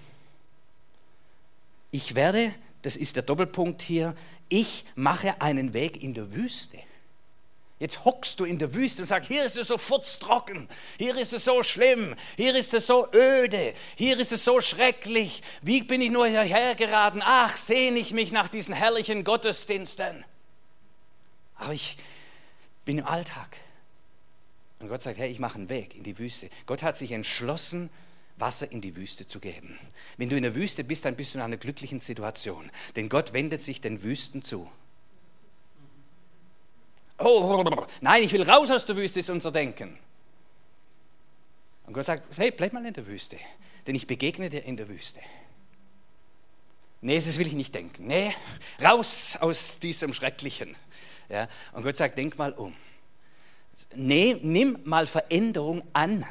Ich 1.91 2.15
werde, 2.15 2.55
das 2.83 2.97
ist 2.97 3.17
der 3.17 3.23
Doppelpunkt 3.23 3.83
hier, 3.83 4.15
ich 4.49 4.85
mache 4.95 5.41
einen 5.41 5.75
Weg 5.75 6.03
in 6.03 6.15
der 6.15 6.33
Wüste. 6.33 6.79
Jetzt 7.81 8.05
hockst 8.05 8.39
du 8.39 8.45
in 8.45 8.59
der 8.59 8.75
Wüste 8.75 9.01
und 9.01 9.07
sagst, 9.07 9.29
hier 9.29 9.43
ist 9.43 9.57
es 9.57 9.69
so 9.69 9.79
furztrocken, 9.79 10.69
hier 10.99 11.17
ist 11.17 11.33
es 11.33 11.47
so 11.47 11.63
schlimm, 11.63 12.15
hier 12.37 12.55
ist 12.55 12.75
es 12.75 12.87
so 12.87 13.09
öde, 13.15 13.73
hier 13.97 14.19
ist 14.19 14.33
es 14.33 14.45
so 14.45 14.61
schrecklich. 14.61 15.43
Wie 15.63 15.81
bin 15.81 16.03
ich 16.03 16.11
nur 16.11 16.27
hierher 16.27 16.75
geraten? 16.75 17.23
Ach, 17.25 17.57
sehne 17.57 17.99
ich 17.99 18.13
mich 18.13 18.33
nach 18.33 18.49
diesen 18.49 18.75
herrlichen 18.75 19.25
Gottesdiensten. 19.25 20.27
Aber 21.55 21.73
ich 21.73 21.97
bin 22.85 22.99
im 22.99 23.07
Alltag. 23.07 23.57
Und 24.79 24.89
Gott 24.89 25.01
sagt, 25.01 25.19
hey, 25.19 25.31
ich 25.31 25.39
mache 25.39 25.57
einen 25.57 25.71
Weg 25.71 25.97
in 25.97 26.03
die 26.03 26.19
Wüste. 26.19 26.51
Gott 26.67 26.83
hat 26.83 26.99
sich 26.99 27.13
entschlossen, 27.13 27.89
Wasser 28.37 28.71
in 28.71 28.83
die 28.83 28.95
Wüste 28.95 29.27
zu 29.27 29.41
geben. 29.41 29.79
Wenn 30.19 30.29
du 30.29 30.37
in 30.37 30.43
der 30.43 30.55
Wüste 30.55 30.85
bist, 30.85 31.07
dann 31.07 31.17
bist 31.17 31.33
du 31.33 31.39
in 31.39 31.45
einer 31.45 31.57
glücklichen 31.57 32.01
Situation. 32.01 32.71
Denn 32.97 33.09
Gott 33.09 33.33
wendet 33.33 33.63
sich 33.63 33.81
den 33.81 34.03
Wüsten 34.03 34.43
zu. 34.43 34.71
Oh, 37.21 37.87
nein, 38.01 38.23
ich 38.23 38.33
will 38.33 38.49
raus 38.49 38.71
aus 38.71 38.87
der 38.87 38.97
Wüste, 38.97 39.21
ist 39.21 39.29
unser 39.29 39.53
Denken. 39.53 39.99
Und 41.87 41.93
Gott 41.93 42.07
sagt, 42.07 42.39
hey, 42.39 42.51
bleib 42.51 42.73
mal 42.73 42.85
in 42.87 42.95
der 42.95 43.07
Wüste, 43.07 43.37
denn 43.87 43.95
ich 43.95 44.07
begegne 44.07 44.49
dir 44.49 44.65
in 44.65 44.77
der 44.77 44.89
Wüste. 44.89 45.21
Nee, 47.03 47.17
das 47.17 47.39
will 47.39 47.47
ich 47.47 47.53
nicht 47.53 47.75
denken. 47.75 48.07
Nee, 48.07 48.35
raus 48.83 49.37
aus 49.41 49.79
diesem 49.79 50.15
Schrecklichen. 50.15 50.77
Ja, 51.29 51.49
und 51.73 51.83
Gott 51.83 51.97
sagt, 51.97 52.17
denk 52.17 52.39
mal 52.39 52.53
um. 52.53 52.75
Nee, 53.95 54.37
nimm 54.41 54.79
mal 54.85 55.07
Veränderung 55.07 55.83
an. 55.93 56.25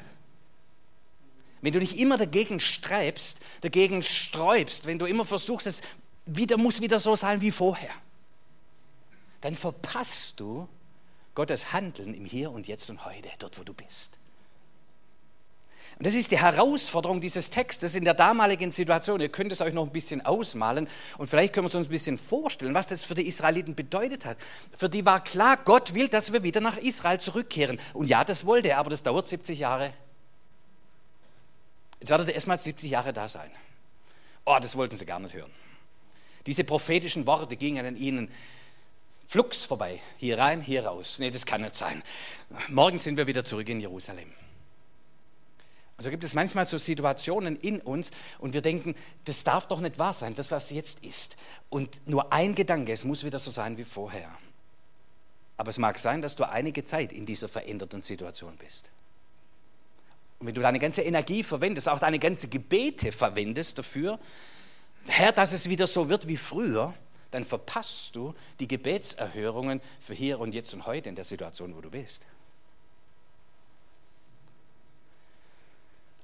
Wenn 1.61 1.73
du 1.73 1.79
dich 1.79 1.99
immer 1.99 2.17
dagegen 2.17 2.59
streibst, 2.59 3.39
dagegen 3.61 4.01
sträubst, 4.01 4.85
wenn 4.85 4.99
du 4.99 5.05
immer 5.05 5.25
versuchst, 5.25 5.67
es 5.67 5.81
wieder, 6.25 6.57
muss 6.57 6.81
wieder 6.81 6.99
so 6.99 7.15
sein 7.15 7.41
wie 7.41 7.51
vorher, 7.51 7.91
dann 9.41 9.55
verpasst 9.55 10.39
du 10.39 10.67
Gottes 11.35 11.73
Handeln 11.73 12.13
im 12.13 12.25
Hier 12.25 12.51
und 12.51 12.67
Jetzt 12.67 12.89
und 12.89 13.05
heute, 13.05 13.29
dort 13.39 13.57
wo 13.59 13.63
du 13.63 13.73
bist. 13.73 14.19
Und 15.97 16.05
das 16.05 16.13
ist 16.13 16.31
die 16.31 16.37
Herausforderung 16.37 17.19
dieses 17.19 17.49
Textes 17.49 17.93
in 17.93 18.05
der 18.05 18.13
damaligen 18.13 18.71
Situation. 18.71 19.19
Ihr 19.19 19.27
könnt 19.27 19.51
es 19.51 19.59
euch 19.59 19.73
noch 19.73 19.85
ein 19.85 19.91
bisschen 19.91 20.25
ausmalen 20.25 20.87
und 21.17 21.29
vielleicht 21.29 21.53
können 21.53 21.67
wir 21.67 21.75
uns 21.75 21.87
ein 21.87 21.91
bisschen 21.91 22.17
vorstellen, 22.17 22.73
was 22.73 22.87
das 22.87 23.03
für 23.03 23.15
die 23.15 23.27
Israeliten 23.27 23.75
bedeutet 23.75 24.23
hat. 24.23 24.37
Für 24.77 24.87
die 24.87 25.05
war 25.05 25.21
klar, 25.21 25.57
Gott 25.57 25.93
will, 25.93 26.07
dass 26.07 26.31
wir 26.31 26.41
wieder 26.41 26.61
nach 26.61 26.77
Israel 26.77 27.19
zurückkehren. 27.19 27.81
Und 27.93 28.07
ja, 28.07 28.23
das 28.23 28.45
wollte 28.45 28.69
er, 28.69 28.77
aber 28.77 28.89
das 28.89 29.03
dauert 29.03 29.27
70 29.27 29.59
Jahre. 29.59 29.93
Jetzt 31.99 32.09
werdet 32.09 32.29
ihr 32.29 32.35
erstmal 32.35 32.57
70 32.57 32.89
Jahre 32.89 33.11
da 33.11 33.27
sein. 33.27 33.51
Oh, 34.45 34.57
das 34.61 34.77
wollten 34.77 34.95
sie 34.95 35.05
gar 35.05 35.19
nicht 35.19 35.33
hören. 35.33 35.51
Diese 36.45 36.63
prophetischen 36.63 37.25
Worte 37.25 37.57
gingen 37.57 37.85
an 37.85 37.97
ihnen 37.97 38.31
Flux 39.29 39.63
vorbei. 39.63 40.01
Hier 40.17 40.39
rein, 40.39 40.59
hier 40.59 40.87
raus. 40.87 41.19
Nee, 41.19 41.29
das 41.29 41.45
kann 41.45 41.61
nicht 41.61 41.75
sein. 41.75 42.01
Morgen 42.67 42.97
sind 42.97 43.15
wir 43.15 43.27
wieder 43.27 43.45
zurück 43.45 43.69
in 43.69 43.79
Jerusalem. 43.79 44.31
Also 45.97 46.09
gibt 46.09 46.23
es 46.23 46.33
manchmal 46.33 46.65
so 46.65 46.79
Situationen 46.79 47.55
in 47.55 47.79
uns 47.79 48.09
und 48.39 48.53
wir 48.53 48.63
denken, 48.63 48.95
das 49.25 49.43
darf 49.43 49.67
doch 49.67 49.81
nicht 49.81 49.99
wahr 49.99 50.13
sein, 50.13 50.33
das, 50.33 50.49
was 50.49 50.71
jetzt 50.71 51.05
ist. 51.05 51.37
Und 51.69 52.07
nur 52.07 52.33
ein 52.33 52.55
Gedanke, 52.55 52.91
es 52.91 53.05
muss 53.05 53.23
wieder 53.23 53.37
so 53.37 53.51
sein 53.51 53.77
wie 53.77 53.83
vorher. 53.83 54.31
Aber 55.57 55.69
es 55.69 55.77
mag 55.77 55.99
sein, 55.99 56.23
dass 56.23 56.35
du 56.35 56.49
einige 56.49 56.83
Zeit 56.83 57.11
in 57.11 57.27
dieser 57.27 57.49
veränderten 57.49 58.01
Situation 58.01 58.57
bist. 58.57 58.89
Und 60.39 60.47
wenn 60.47 60.55
du 60.55 60.61
deine 60.61 60.79
ganze 60.79 61.03
Energie 61.03 61.43
verwendest, 61.43 61.87
auch 61.87 61.99
deine 61.99 62.17
ganze 62.17 62.47
Gebete 62.47 63.11
verwendest 63.11 63.77
dafür, 63.77 64.17
Herr, 65.05 65.33
dass 65.33 65.51
es 65.51 65.69
wieder 65.69 65.85
so 65.85 66.09
wird 66.09 66.27
wie 66.27 66.37
früher, 66.37 66.95
dann 67.31 67.45
verpasst 67.45 68.15
du 68.15 68.33
die 68.59 68.67
Gebetserhörungen 68.67 69.81
für 69.99 70.13
hier 70.13 70.39
und 70.39 70.53
jetzt 70.53 70.73
und 70.73 70.85
heute 70.85 71.09
in 71.09 71.15
der 71.15 71.25
Situation, 71.25 71.75
wo 71.75 71.81
du 71.81 71.89
bist. 71.89 72.23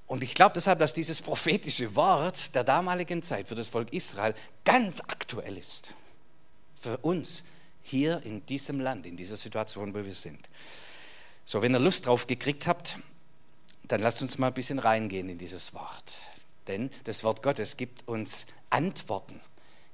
Und 0.08 0.24
ich 0.24 0.36
glaube 0.36 0.54
deshalb, 0.54 0.80
dass 0.80 0.94
dieses 0.94 1.22
prophetische 1.22 1.96
Wort 1.96 2.54
der 2.54 2.64
damaligen 2.64 3.24
Zeit 3.24 3.48
für 3.48 3.56
das 3.56 3.68
Volk 3.68 3.92
Israel 3.92 4.36
ganz 4.64 5.02
aktuell 5.02 5.58
ist. 5.58 5.92
Für 6.80 6.98
uns 6.98 7.44
hier 7.82 8.22
in 8.24 8.46
diesem 8.46 8.80
Land, 8.80 9.06
in 9.06 9.18
dieser 9.18 9.38
Situation, 9.38 9.94
wo 9.96 10.06
wir 10.06 10.14
sind. 10.14 10.48
So, 11.44 11.62
wenn 11.62 11.74
ihr 11.74 11.80
Lust 11.80 12.06
drauf 12.06 12.28
gekriegt 12.28 12.68
habt, 12.68 13.00
dann 13.84 14.02
lasst 14.02 14.22
uns 14.22 14.38
mal 14.38 14.48
ein 14.48 14.54
bisschen 14.54 14.80
reingehen 14.80 15.30
in 15.30 15.38
dieses 15.38 15.74
Wort. 15.74 16.18
Denn 16.68 16.90
das 17.04 17.24
Wort 17.24 17.44
Gottes 17.44 17.78
gibt 17.78 18.08
uns 18.08 18.48
Antworten 18.72 19.42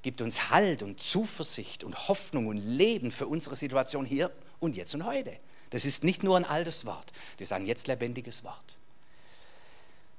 gibt 0.02 0.20
uns 0.20 0.50
Halt 0.50 0.82
und 0.82 1.00
Zuversicht 1.00 1.84
und 1.84 2.08
Hoffnung 2.08 2.46
und 2.48 2.58
Leben 2.58 3.10
für 3.10 3.26
unsere 3.26 3.56
Situation 3.56 4.04
hier 4.04 4.30
und 4.60 4.76
jetzt 4.76 4.94
und 4.94 5.04
heute. 5.04 5.32
Das 5.70 5.84
ist 5.84 6.04
nicht 6.04 6.22
nur 6.22 6.36
ein 6.36 6.44
altes 6.44 6.84
Wort, 6.84 7.12
das 7.38 7.48
ist 7.48 7.52
ein 7.52 7.66
jetzt 7.66 7.86
lebendiges 7.86 8.44
Wort. 8.44 8.76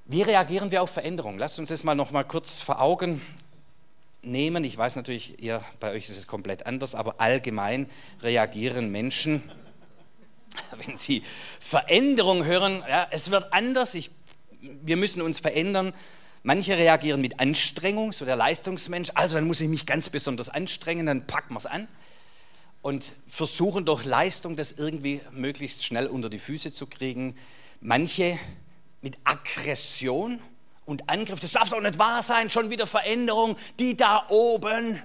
Wie 0.06 0.22
reagieren 0.22 0.72
wir 0.72 0.82
auf 0.82 0.90
Veränderungen? 0.90 1.40
Lasst 1.40 1.60
uns 1.60 1.70
das 1.70 1.84
mal 1.84 1.96
noch 1.96 2.12
mal 2.12 2.24
kurz 2.24 2.60
vor 2.60 2.82
Augen 2.82 3.22
nehmen. 4.22 4.64
Ich 4.64 4.78
weiß 4.78 4.96
natürlich, 4.96 5.42
ihr, 5.42 5.64
bei 5.80 5.92
euch 5.92 6.10
ist 6.10 6.18
es 6.18 6.28
komplett 6.28 6.66
anders, 6.66 6.96
aber 6.96 7.22
allgemein 7.22 7.90
reagieren 8.22 8.92
Menschen, 8.92 9.50
wenn 10.86 10.98
sie 10.98 11.24
Veränderung 11.60 12.46
hören, 12.46 12.84
ja, 12.88 13.08
es 13.12 13.32
wird 13.32 13.54
anders, 13.54 13.96
ich, 13.96 14.12
wir 14.60 14.98
müssen 14.98 15.22
uns 15.22 15.40
verändern, 15.40 15.94
Manche 16.44 16.78
reagieren 16.78 17.22
mit 17.22 17.40
Anstrengung, 17.40 18.12
so 18.12 18.26
der 18.26 18.36
Leistungsmensch, 18.36 19.12
also 19.16 19.36
dann 19.36 19.48
muss 19.48 19.62
ich 19.62 19.70
mich 19.70 19.86
ganz 19.86 20.10
besonders 20.10 20.50
anstrengen, 20.50 21.06
dann 21.06 21.26
packen 21.26 21.54
wir 21.54 21.58
es 21.58 21.66
an 21.66 21.88
und 22.82 23.14
versuchen 23.30 23.86
durch 23.86 24.04
Leistung 24.04 24.58
das 24.58 24.74
irgendwie 24.74 25.22
möglichst 25.32 25.86
schnell 25.86 26.06
unter 26.08 26.30
die 26.30 26.40
Füße 26.40 26.74
zu 26.74 26.86
kriegen. 26.86 27.36
Manche 27.80 28.38
mit 29.02 29.18
Aggression 29.24 30.42
und 30.86 31.10
Angriff, 31.10 31.40
das 31.40 31.54
darf 31.54 31.70
doch 31.70 31.80
nicht 31.80 31.98
wahr 31.98 32.22
sein, 32.22 32.50
schon 32.50 32.70
wieder 32.70 32.88
Veränderung, 32.88 33.56
die 33.80 33.96
da 33.96 34.26
oben. 34.28 35.02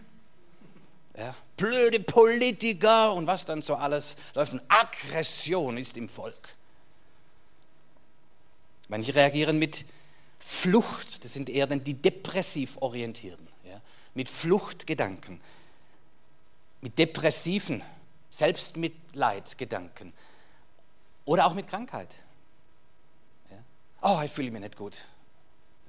Ja, 1.17 1.37
blöde 1.57 2.01
Politiker 2.01 3.15
und 3.15 3.29
was 3.29 3.45
dann 3.45 3.63
so 3.63 3.77
alles 3.77 4.17
läuft. 4.35 4.55
Und 4.55 4.63
Aggression 4.69 5.79
ist 5.79 5.97
im 5.97 6.09
Volk. 6.09 6.57
Manche 8.89 9.15
reagieren 9.15 9.59
mit 9.59 9.85
Flucht, 10.51 11.25
das 11.25 11.35
sind 11.35 11.51
eher 11.51 11.67
dann 11.67 11.85
die 11.85 11.93
depressiv 11.93 12.79
Orientierten, 12.81 13.47
ja, 13.65 13.83
mit 14.15 14.31
Fluchtgedanken, 14.31 15.43
mit 16.81 16.99
depressiven 16.99 17.83
Selbstmitleidsgedanken 18.31 20.15
oder 21.27 21.45
auch 21.45 21.53
mit 21.53 21.69
Krankheit. 21.69 22.09
Ja. 23.51 23.59
Oh, 24.01 24.23
ich 24.25 24.33
fühle 24.33 24.51
mich 24.51 24.63
nicht 24.63 24.77
gut. 24.79 24.97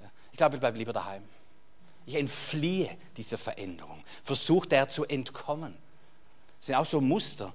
Ja. 0.01 0.11
Ich 0.33 0.37
glaube, 0.37 0.57
ich 0.57 0.59
bleibe 0.59 0.77
lieber 0.77 0.91
daheim. 0.91 1.23
Ich 2.05 2.15
entfliehe 2.15 2.97
dieser 3.15 3.37
Veränderung, 3.37 4.03
versuche 4.25 4.67
der 4.67 4.89
zu 4.89 5.05
entkommen. 5.05 5.73
Das 6.59 6.67
sind 6.67 6.75
auch 6.75 6.85
so 6.85 6.99
Muster, 6.99 7.53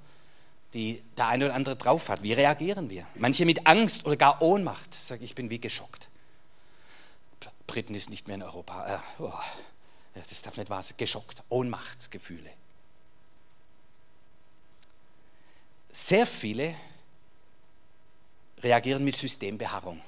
die 0.72 1.02
der 1.18 1.28
eine 1.28 1.44
oder 1.44 1.54
andere 1.54 1.76
drauf 1.76 2.08
hat. 2.08 2.22
Wie 2.22 2.32
reagieren 2.32 2.88
wir? 2.88 3.06
Manche 3.14 3.44
mit 3.44 3.66
Angst 3.66 4.06
oder 4.06 4.16
gar 4.16 4.40
Ohnmacht. 4.40 4.94
Sage 4.94 5.22
ich 5.22 5.34
bin 5.34 5.50
wie 5.50 5.60
geschockt. 5.60 6.08
Briten 7.66 7.94
ist 7.94 8.10
nicht 8.10 8.26
mehr 8.26 8.36
in 8.36 8.42
Europa. 8.42 8.96
Äh, 9.18 9.22
oh, 9.22 9.32
das 10.14 10.42
darf 10.42 10.56
nicht 10.56 10.70
wahr 10.70 10.82
sein. 10.82 10.96
Geschockt. 10.96 11.42
Ohnmachtsgefühle. 11.48 12.50
Sehr 15.92 16.26
viele 16.26 16.74
reagieren 18.62 19.04
mit 19.04 19.16
Systembeharrung. 19.16 20.00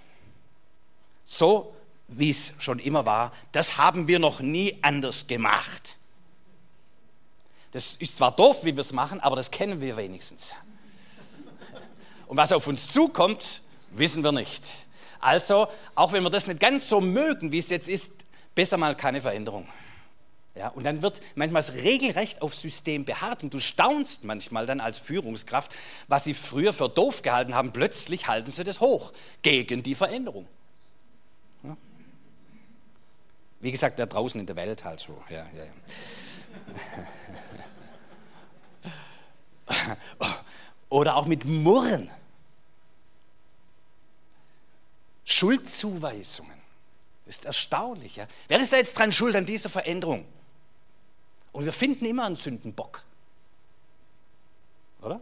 so 1.24 1.72
wie 2.08 2.30
es 2.30 2.54
schon 2.58 2.78
immer 2.78 3.04
war, 3.04 3.32
das 3.52 3.76
haben 3.76 4.06
wir 4.06 4.18
noch 4.18 4.40
nie 4.40 4.78
anders 4.82 5.26
gemacht. 5.26 5.96
Das 7.72 7.96
ist 7.96 8.16
zwar 8.16 8.34
doof, 8.34 8.64
wie 8.64 8.74
wir 8.76 8.80
es 8.80 8.92
machen, 8.92 9.20
aber 9.20 9.36
das 9.36 9.50
kennen 9.50 9.80
wir 9.80 9.96
wenigstens. 9.96 10.54
Und 12.26 12.36
was 12.36 12.52
auf 12.52 12.66
uns 12.66 12.88
zukommt, 12.88 13.62
wissen 13.90 14.22
wir 14.22 14.32
nicht. 14.32 14.85
Also, 15.20 15.68
auch 15.94 16.12
wenn 16.12 16.22
wir 16.22 16.30
das 16.30 16.46
nicht 16.46 16.60
ganz 16.60 16.88
so 16.88 17.00
mögen, 17.00 17.52
wie 17.52 17.58
es 17.58 17.70
jetzt 17.70 17.88
ist, 17.88 18.12
besser 18.54 18.76
mal 18.76 18.96
keine 18.96 19.20
Veränderung. 19.20 19.68
Ja, 20.56 20.68
und 20.68 20.84
dann 20.84 21.02
wird 21.02 21.20
manchmal 21.34 21.62
regelrecht 21.62 22.40
aufs 22.40 22.62
System 22.62 23.04
beharrt 23.04 23.42
und 23.42 23.52
du 23.52 23.60
staunst 23.60 24.24
manchmal 24.24 24.64
dann 24.64 24.80
als 24.80 24.96
Führungskraft, 24.96 25.70
was 26.08 26.24
sie 26.24 26.32
früher 26.32 26.72
für 26.72 26.88
doof 26.88 27.20
gehalten 27.20 27.54
haben, 27.54 27.72
plötzlich 27.72 28.26
halten 28.26 28.50
sie 28.50 28.64
das 28.64 28.80
hoch 28.80 29.12
gegen 29.42 29.82
die 29.82 29.94
Veränderung. 29.94 30.48
Ja. 31.62 31.76
Wie 33.60 33.70
gesagt, 33.70 33.98
da 33.98 34.06
draußen 34.06 34.40
in 34.40 34.46
der 34.46 34.56
Welt 34.56 34.82
halt 34.82 35.00
so. 35.00 35.22
Ja, 35.28 35.44
ja, 35.54 35.66
Oder 40.88 41.16
auch 41.16 41.26
mit 41.26 41.44
Murren. 41.44 42.10
Schuldzuweisungen. 45.26 46.56
Ist 47.26 47.44
erstaunlich. 47.44 48.16
Ja? 48.16 48.26
Wer 48.48 48.60
ist 48.60 48.72
da 48.72 48.76
jetzt 48.76 48.96
dran 48.98 49.12
schuld 49.12 49.36
an 49.36 49.44
dieser 49.44 49.68
Veränderung? 49.68 50.24
Und 51.52 51.64
wir 51.64 51.72
finden 51.72 52.06
immer 52.06 52.24
einen 52.24 52.36
Sündenbock. 52.36 53.02
Oder? 55.02 55.20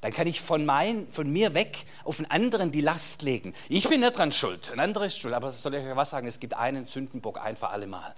Dann 0.00 0.12
kann 0.12 0.26
ich 0.26 0.40
von, 0.40 0.66
mein, 0.66 1.10
von 1.12 1.32
mir 1.32 1.54
weg 1.54 1.84
auf 2.04 2.18
einen 2.18 2.30
anderen 2.30 2.72
die 2.72 2.80
Last 2.80 3.22
legen. 3.22 3.54
Ich 3.68 3.88
bin 3.88 4.00
nicht 4.00 4.16
dran 4.16 4.32
schuld, 4.32 4.70
ein 4.70 4.80
anderer 4.80 5.06
ist 5.06 5.18
schuld. 5.18 5.32
Aber 5.32 5.52
soll 5.52 5.74
ich 5.76 5.84
euch 5.84 5.96
was 5.96 6.10
sagen? 6.10 6.26
Es 6.26 6.40
gibt 6.40 6.54
einen 6.54 6.86
Sündenbock 6.86 7.38
ein 7.38 7.56
für 7.56 7.68
alle 7.68 7.86
Mal. 7.86 8.14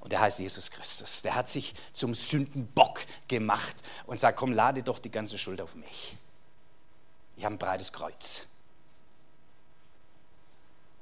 Und 0.00 0.10
der 0.10 0.20
heißt 0.20 0.40
Jesus 0.40 0.70
Christus. 0.70 1.22
Der 1.22 1.36
hat 1.36 1.48
sich 1.48 1.74
zum 1.92 2.14
Sündenbock 2.14 3.00
gemacht 3.28 3.76
und 4.06 4.18
sagt, 4.18 4.36
komm, 4.36 4.52
lade 4.52 4.82
doch 4.82 4.98
die 4.98 5.10
ganze 5.10 5.38
Schuld 5.38 5.60
auf 5.60 5.76
mich. 5.76 6.16
Ich 7.36 7.44
habe 7.44 7.54
ein 7.54 7.58
breites 7.58 7.92
Kreuz. 7.92 8.46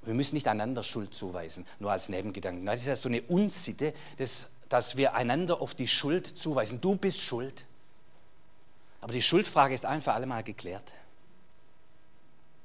Wir 0.03 0.15
müssen 0.15 0.35
nicht 0.35 0.49
einander 0.49 0.83
Schuld 0.83 1.15
zuweisen, 1.15 1.67
nur 1.79 1.93
als 1.93 2.09
Nebengedanken. 2.09 2.65
Das 2.65 2.81
ist 2.81 2.87
ja 2.87 2.97
so 2.97 3.09
eine 3.09 3.23
Unsitte, 3.23 3.93
das 4.17 4.49
dass 4.71 4.97
wir 4.97 5.15
einander 5.15 5.61
auf 5.61 5.75
die 5.75 5.89
Schuld 5.89 6.27
zuweisen. 6.27 6.81
Du 6.81 6.95
bist 6.95 7.21
schuld. 7.21 7.67
Aber 9.01 9.13
die 9.13 9.21
Schuldfrage 9.21 9.75
ist 9.75 9.85
ein 9.85 10.01
für 10.01 10.13
alle 10.13 10.27
Mal 10.27 10.45
geklärt. 10.45 10.93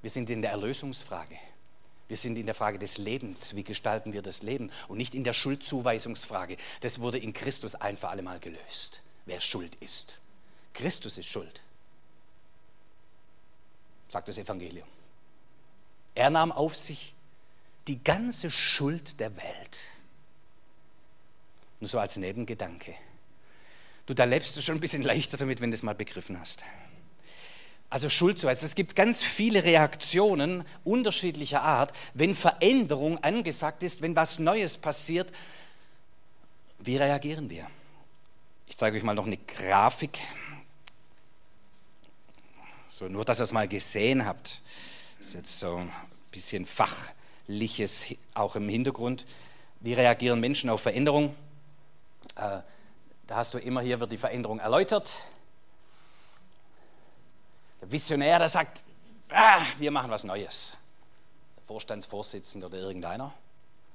Wir 0.04 0.12
sind 0.12 0.30
in 0.30 0.44
der 0.44 0.52
Erlösungsfrage. 0.52 1.36
Wir 2.08 2.16
sind 2.16 2.38
in 2.38 2.46
der 2.46 2.54
Frage 2.54 2.78
des 2.78 3.00
Lebens. 3.00 3.56
Wie 3.56 3.64
gestalten 3.64 4.14
wir 4.14 4.22
das 4.22 4.44
Leben? 4.44 4.72
Und 4.88 4.98
nicht 4.98 5.16
in 5.16 5.24
der 5.24 5.34
Schuldzuweisungsfrage. 5.34 6.58
Das 6.82 7.00
wurde 7.00 7.18
in 7.18 7.34
Christus 7.34 7.74
ein 7.74 7.98
für 7.98 8.10
alle 8.10 8.22
Mal 8.22 8.40
gelöst. 8.40 9.02
Wer 9.26 9.42
schuld 9.42 9.74
ist. 9.80 10.20
Christus 10.76 11.18
ist 11.18 11.26
schuld. 11.28 11.64
Sagt 14.10 14.28
das 14.28 14.38
Evangelium. 14.38 14.88
Er 16.14 16.30
nahm 16.30 16.52
auf 16.52 16.76
sich 16.76 17.15
die 17.88 18.04
ganze 18.04 18.50
Schuld 18.50 19.20
der 19.20 19.36
Welt. 19.38 19.88
Nur 21.80 21.90
so 21.90 22.00
als 22.00 22.18
Nebengedanke. 22.18 22.96
Du, 24.06 24.14
da 24.14 24.24
lebst 24.24 24.56
du 24.56 24.62
schon 24.62 24.76
ein 24.76 24.82
bisschen 24.82 25.04
leichter 25.04 25.38
damit, 25.38 25.62
wenn 25.62 25.72
du 25.72 25.76
es 25.76 25.84
mal 25.84 25.96
begriffen 25.96 26.40
hast. 26.40 26.64
Also 27.90 28.10
Schuldzuweisung. 28.10 28.66
Es 28.66 28.76
gibt 28.76 28.96
ganz 28.96 29.22
viele 29.22 29.64
Reaktionen 29.64 30.64
unterschiedlicher 30.84 31.62
Art, 31.62 31.94
wenn 32.14 32.36
Veränderung 32.36 33.24
angesagt 33.24 33.84
ist, 33.84 34.02
wenn 34.02 34.16
was 34.16 34.40
Neues 34.40 34.78
passiert. 34.78 35.32
Wie 36.80 36.98
reagieren 36.98 37.50
wir? 37.50 37.68
Ich 38.68 38.78
zeige 38.78 38.98
euch 38.98 39.04
mal 39.04 39.14
noch 39.14 39.28
eine 39.28 39.38
Grafik. 39.38 40.20
So, 42.90 43.08
nur, 43.08 43.26
dass 43.26 43.40
ihr 43.40 43.44
es 43.44 43.54
mal 43.54 43.68
gesehen 43.68 44.26
habt. 44.26 44.62
Das 45.20 45.30
ist 45.30 45.34
jetzt 45.34 45.60
so 45.60 45.78
ein 45.78 45.92
bisschen 46.32 46.66
fachliches 47.46 48.08
auch 48.34 48.56
im 48.56 48.68
Hintergrund. 48.70 49.26
Wie 49.80 49.94
reagieren 49.94 50.40
Menschen 50.40 50.70
auf 50.70 50.82
Veränderung? 50.82 51.36
Äh, 52.36 52.60
da 53.28 53.36
hast 53.36 53.54
du 53.54 53.60
immer 53.60 53.82
hier 53.82 54.00
wird 54.00 54.12
die 54.12 54.18
Veränderung 54.18 54.60
erläutert. 54.60 55.18
Der 57.82 57.92
Visionär, 57.92 58.40
der 58.40 58.50
sagt, 58.50 58.82
ah, 59.30 59.62
wir 59.78 59.92
machen 59.92 60.10
was 60.10 60.24
Neues. 60.24 60.76
Der 61.58 61.64
Vorstandsvorsitzende 61.66 62.68
oder 62.68 62.78
irgendeiner 62.78 63.34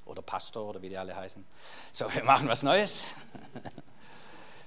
oder 0.06 0.22
Pastor 0.22 0.68
oder 0.68 0.82
wie 0.82 0.88
die 0.88 0.96
alle 0.96 1.14
heißen. 1.14 1.44
So, 1.92 2.12
wir 2.12 2.24
machen 2.24 2.48
was 2.48 2.62
Neues. 2.62 3.06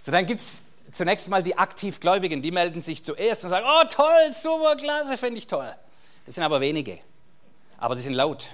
So, 0.05 0.11
dann 0.11 0.25
gibt 0.25 0.41
es 0.41 0.61
zunächst 0.91 1.29
mal 1.29 1.41
die 1.41 1.57
Aktivgläubigen, 1.57 2.41
die 2.41 2.51
melden 2.51 2.81
sich 2.81 3.05
zuerst 3.05 3.45
und 3.45 3.51
sagen, 3.51 3.65
oh 3.65 3.87
toll, 3.87 4.33
super, 4.33 4.75
klasse, 4.75 5.17
finde 5.17 5.37
ich 5.37 5.47
toll. 5.47 5.73
Das 6.25 6.35
sind 6.35 6.43
aber 6.43 6.59
wenige, 6.59 6.99
aber 7.77 7.95
sie 7.95 8.01
sind 8.01 8.11
laut. 8.11 8.49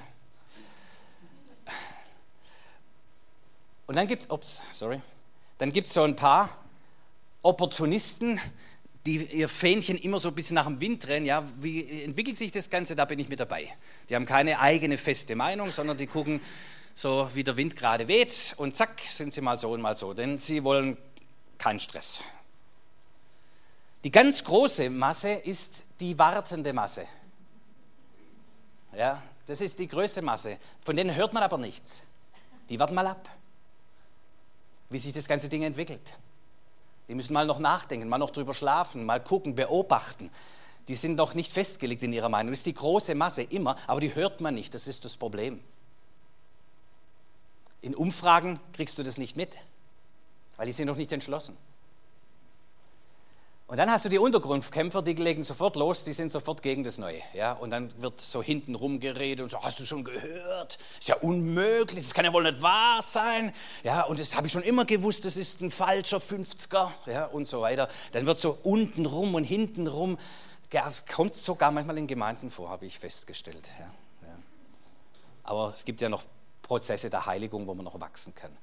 Und 3.90 3.96
dann 3.96 4.06
gibt 4.06 4.28
es, 4.32 4.62
sorry, 4.72 5.02
dann 5.58 5.74
gibt 5.74 5.88
es 5.88 5.96
so 5.96 6.04
ein 6.04 6.16
paar 6.16 6.56
Opportunisten, 7.42 8.40
die 9.04 9.24
ihr 9.24 9.50
Fähnchen 9.50 9.98
immer 9.98 10.20
so 10.20 10.30
ein 10.30 10.36
bisschen 10.36 10.54
nach 10.54 10.68
dem 10.68 10.80
Wind 10.80 11.08
drehen. 11.08 11.26
Ja, 11.26 11.44
wie 11.60 12.04
entwickelt 12.04 12.38
sich 12.38 12.52
das 12.52 12.70
Ganze? 12.70 12.96
Da 12.96 13.06
bin 13.06 13.18
ich 13.18 13.30
mit 13.30 13.40
dabei. 13.40 13.68
Die 14.08 14.14
haben 14.14 14.28
keine 14.28 14.60
eigene 14.60 14.96
feste 15.00 15.36
Meinung, 15.36 15.72
sondern 15.72 15.98
die 15.98 16.06
gucken 16.06 16.40
so, 16.94 17.32
wie 17.34 17.44
der 17.44 17.58
Wind 17.58 17.76
gerade 17.76 18.08
weht 18.08 18.54
und 18.58 18.76
zack, 18.76 19.02
sind 19.10 19.34
sie 19.34 19.42
mal 19.42 19.58
so 19.58 19.72
und 19.72 19.82
mal 19.82 19.96
so. 19.96 20.14
Denn 20.14 20.38
sie 20.38 20.64
wollen 20.64 20.96
keinen 21.58 21.80
Stress. 21.80 22.22
Die 24.04 24.12
ganz 24.12 24.44
große 24.44 24.92
Masse 24.92 25.32
ist 25.32 25.84
die 26.00 26.16
wartende 26.16 26.74
Masse. 26.74 27.08
Ja, 28.96 29.24
das 29.48 29.62
ist 29.62 29.80
die 29.80 29.88
größte 29.88 30.22
Masse. 30.22 30.60
Von 30.86 30.96
denen 30.96 31.16
hört 31.16 31.34
man 31.34 31.42
aber 31.42 31.58
nichts. 31.58 32.04
Die 32.70 32.80
warten 32.80 32.94
mal 32.94 33.08
ab 33.08 33.28
wie 34.90 35.00
sich 35.00 35.14
das 35.14 35.28
ganze 35.28 35.50
Ding 35.50 35.64
entwickelt. 35.64 36.14
Die 37.08 37.16
müssen 37.16 37.34
mal 37.34 37.46
noch 37.46 37.60
nachdenken, 37.60 38.08
mal 38.08 38.18
noch 38.18 38.30
drüber 38.30 38.54
schlafen, 38.54 39.06
mal 39.06 39.22
gucken, 39.22 39.56
beobachten. 39.56 40.30
Die 40.88 40.96
sind 40.96 41.16
noch 41.16 41.34
nicht 41.34 41.52
festgelegt 41.52 42.04
in 42.04 42.14
ihrer 42.14 42.30
Meinung. 42.30 42.52
Das 42.52 42.60
ist 42.60 42.66
die 42.66 42.74
große 42.74 43.16
Masse 43.16 43.44
immer, 43.44 43.76
aber 43.88 44.02
die 44.02 44.14
hört 44.14 44.42
man 44.42 44.56
nicht. 44.56 44.74
Das 44.74 44.88
ist 44.88 45.06
das 45.06 45.18
Problem. 45.18 45.60
In 47.82 47.96
Umfragen 47.96 48.60
kriegst 48.74 48.98
du 48.98 49.04
das 49.04 49.18
nicht 49.18 49.38
mit, 49.38 49.58
weil 50.58 50.66
die 50.66 50.74
sind 50.74 50.88
noch 50.88 50.98
nicht 50.98 51.12
entschlossen. 51.12 51.56
Und 53.70 53.78
dann 53.78 53.92
hast 53.92 54.04
du 54.04 54.10
die 54.10 54.18
Untergrundkämpfer, 54.18 55.04
die 55.04 55.14
legen 55.14 55.44
sofort 55.44 55.76
los, 55.76 56.04
die 56.04 56.14
sind 56.14 56.32
sofort 56.32 56.64
gegen 56.64 56.84
das 56.84 56.98
Neue. 56.98 57.22
Ja? 57.36 57.54
Und 57.54 57.70
dann 57.70 57.94
wird 58.02 58.20
so 58.20 58.42
hinten 58.42 58.74
rumgeredet 58.74 59.44
und 59.44 59.52
so, 59.52 59.62
hast 59.62 59.80
du 59.80 59.86
schon 59.86 60.04
gehört? 60.04 60.80
Ist 61.00 61.08
ja 61.08 61.18
unmöglich, 61.18 62.08
das 62.08 62.16
kann 62.16 62.26
ja 62.26 62.34
wohl 62.34 62.42
nicht 62.42 62.64
wahr 62.64 63.00
sein. 63.04 63.54
Ja, 63.84 64.02
und 64.02 64.20
das 64.20 64.36
habe 64.36 64.48
ich 64.48 64.54
schon 64.54 64.64
immer 64.64 64.86
gewusst, 64.86 65.24
das 65.24 65.38
ist 65.38 65.62
ein 65.62 65.70
falscher 65.70 66.18
50er 66.18 66.90
ja, 67.06 67.26
und 67.26 67.48
so 67.48 67.62
weiter. 67.62 67.88
Dann 68.12 68.26
wird 68.26 68.40
so 68.40 68.58
unten 68.64 69.06
rum 69.06 69.36
und 69.36 69.44
hinten 69.44 69.86
rum, 69.86 70.18
ja, 70.74 70.92
kommt 71.14 71.36
sogar 71.36 71.70
manchmal 71.70 72.00
in 72.00 72.08
Gemeinden 72.08 72.50
vor, 72.50 72.70
habe 72.70 72.88
ich 72.88 72.98
festgestellt. 72.98 73.70
Ja, 73.78 73.86
ja. 74.30 74.36
Aber 75.44 75.74
es 75.76 75.86
gibt 75.86 76.02
ja 76.02 76.10
noch 76.10 76.24
Prozesse 76.64 77.12
der 77.12 77.28
Heiligung, 77.28 77.68
wo 77.68 77.76
man 77.76 77.86
noch 77.86 78.00
wachsen 78.00 78.34
kann. 78.34 78.58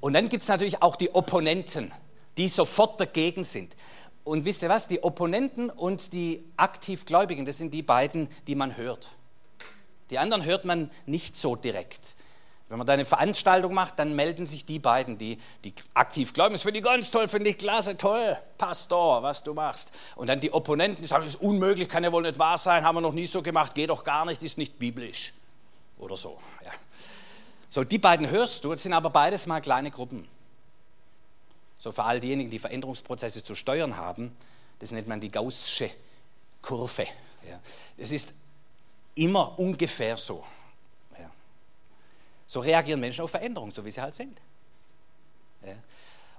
Und 0.00 0.14
dann 0.14 0.28
gibt 0.28 0.42
es 0.42 0.48
natürlich 0.48 0.82
auch 0.82 0.96
die 0.96 1.14
Opponenten 1.14 1.92
die 2.36 2.48
sofort 2.48 3.00
dagegen 3.00 3.44
sind. 3.44 3.74
Und 4.24 4.44
wisst 4.44 4.62
ihr 4.62 4.68
was? 4.68 4.88
Die 4.88 5.02
Opponenten 5.02 5.70
und 5.70 6.12
die 6.12 6.44
Aktivgläubigen, 6.56 7.44
das 7.44 7.58
sind 7.58 7.74
die 7.74 7.82
beiden, 7.82 8.28
die 8.46 8.54
man 8.54 8.76
hört. 8.76 9.10
Die 10.10 10.18
anderen 10.18 10.44
hört 10.44 10.64
man 10.64 10.90
nicht 11.06 11.36
so 11.36 11.56
direkt. 11.56 12.14
Wenn 12.68 12.78
man 12.78 12.86
da 12.86 12.94
eine 12.94 13.04
Veranstaltung 13.04 13.74
macht, 13.74 13.98
dann 13.98 14.16
melden 14.16 14.46
sich 14.46 14.64
die 14.64 14.78
beiden, 14.78 15.18
die, 15.18 15.38
die 15.64 15.74
aktiv 15.92 16.32
glauben, 16.32 16.54
das 16.54 16.62
finde 16.62 16.78
ich 16.78 16.84
ganz 16.84 17.10
toll, 17.10 17.28
finde 17.28 17.50
ich 17.50 17.58
klasse, 17.58 17.96
toll, 17.98 18.38
Pastor, 18.56 19.22
was 19.22 19.42
du 19.42 19.52
machst. 19.52 19.92
Und 20.16 20.28
dann 20.28 20.40
die 20.40 20.52
Opponenten, 20.52 21.02
die 21.02 21.06
sagen, 21.06 21.24
das 21.24 21.34
ist 21.34 21.42
unmöglich, 21.42 21.88
kann 21.88 22.02
ja 22.02 22.10
wohl 22.10 22.22
nicht 22.22 22.38
wahr 22.38 22.56
sein, 22.56 22.82
haben 22.82 22.96
wir 22.96 23.02
noch 23.02 23.12
nie 23.12 23.26
so 23.26 23.42
gemacht, 23.42 23.74
geht 23.74 23.90
doch 23.90 24.02
gar 24.02 24.24
nicht, 24.24 24.42
ist 24.42 24.56
nicht 24.56 24.78
biblisch. 24.78 25.34
Oder 25.98 26.16
so. 26.16 26.38
Ja. 26.64 26.72
So, 27.68 27.84
die 27.84 27.98
beiden 27.98 28.30
hörst 28.30 28.64
du, 28.64 28.70
das 28.70 28.82
sind 28.82 28.94
aber 28.94 29.10
beides 29.10 29.46
mal 29.46 29.60
kleine 29.60 29.90
Gruppen. 29.90 30.26
So 31.84 31.92
für 31.92 32.04
all 32.04 32.18
diejenigen, 32.18 32.48
die 32.48 32.58
Veränderungsprozesse 32.58 33.44
zu 33.44 33.54
steuern 33.54 33.98
haben, 33.98 34.34
das 34.78 34.90
nennt 34.90 35.06
man 35.06 35.20
die 35.20 35.30
Gaußsche 35.30 35.90
Kurve. 36.62 37.02
Ja. 37.46 37.60
Das 37.98 38.10
ist 38.10 38.32
immer 39.14 39.58
ungefähr 39.58 40.16
so. 40.16 40.42
Ja. 41.18 41.30
So 42.46 42.60
reagieren 42.60 43.00
Menschen 43.00 43.20
auf 43.20 43.32
Veränderungen, 43.32 43.70
so 43.70 43.84
wie 43.84 43.90
sie 43.90 44.00
halt 44.00 44.14
sind. 44.14 44.40
Ja. 45.62 45.74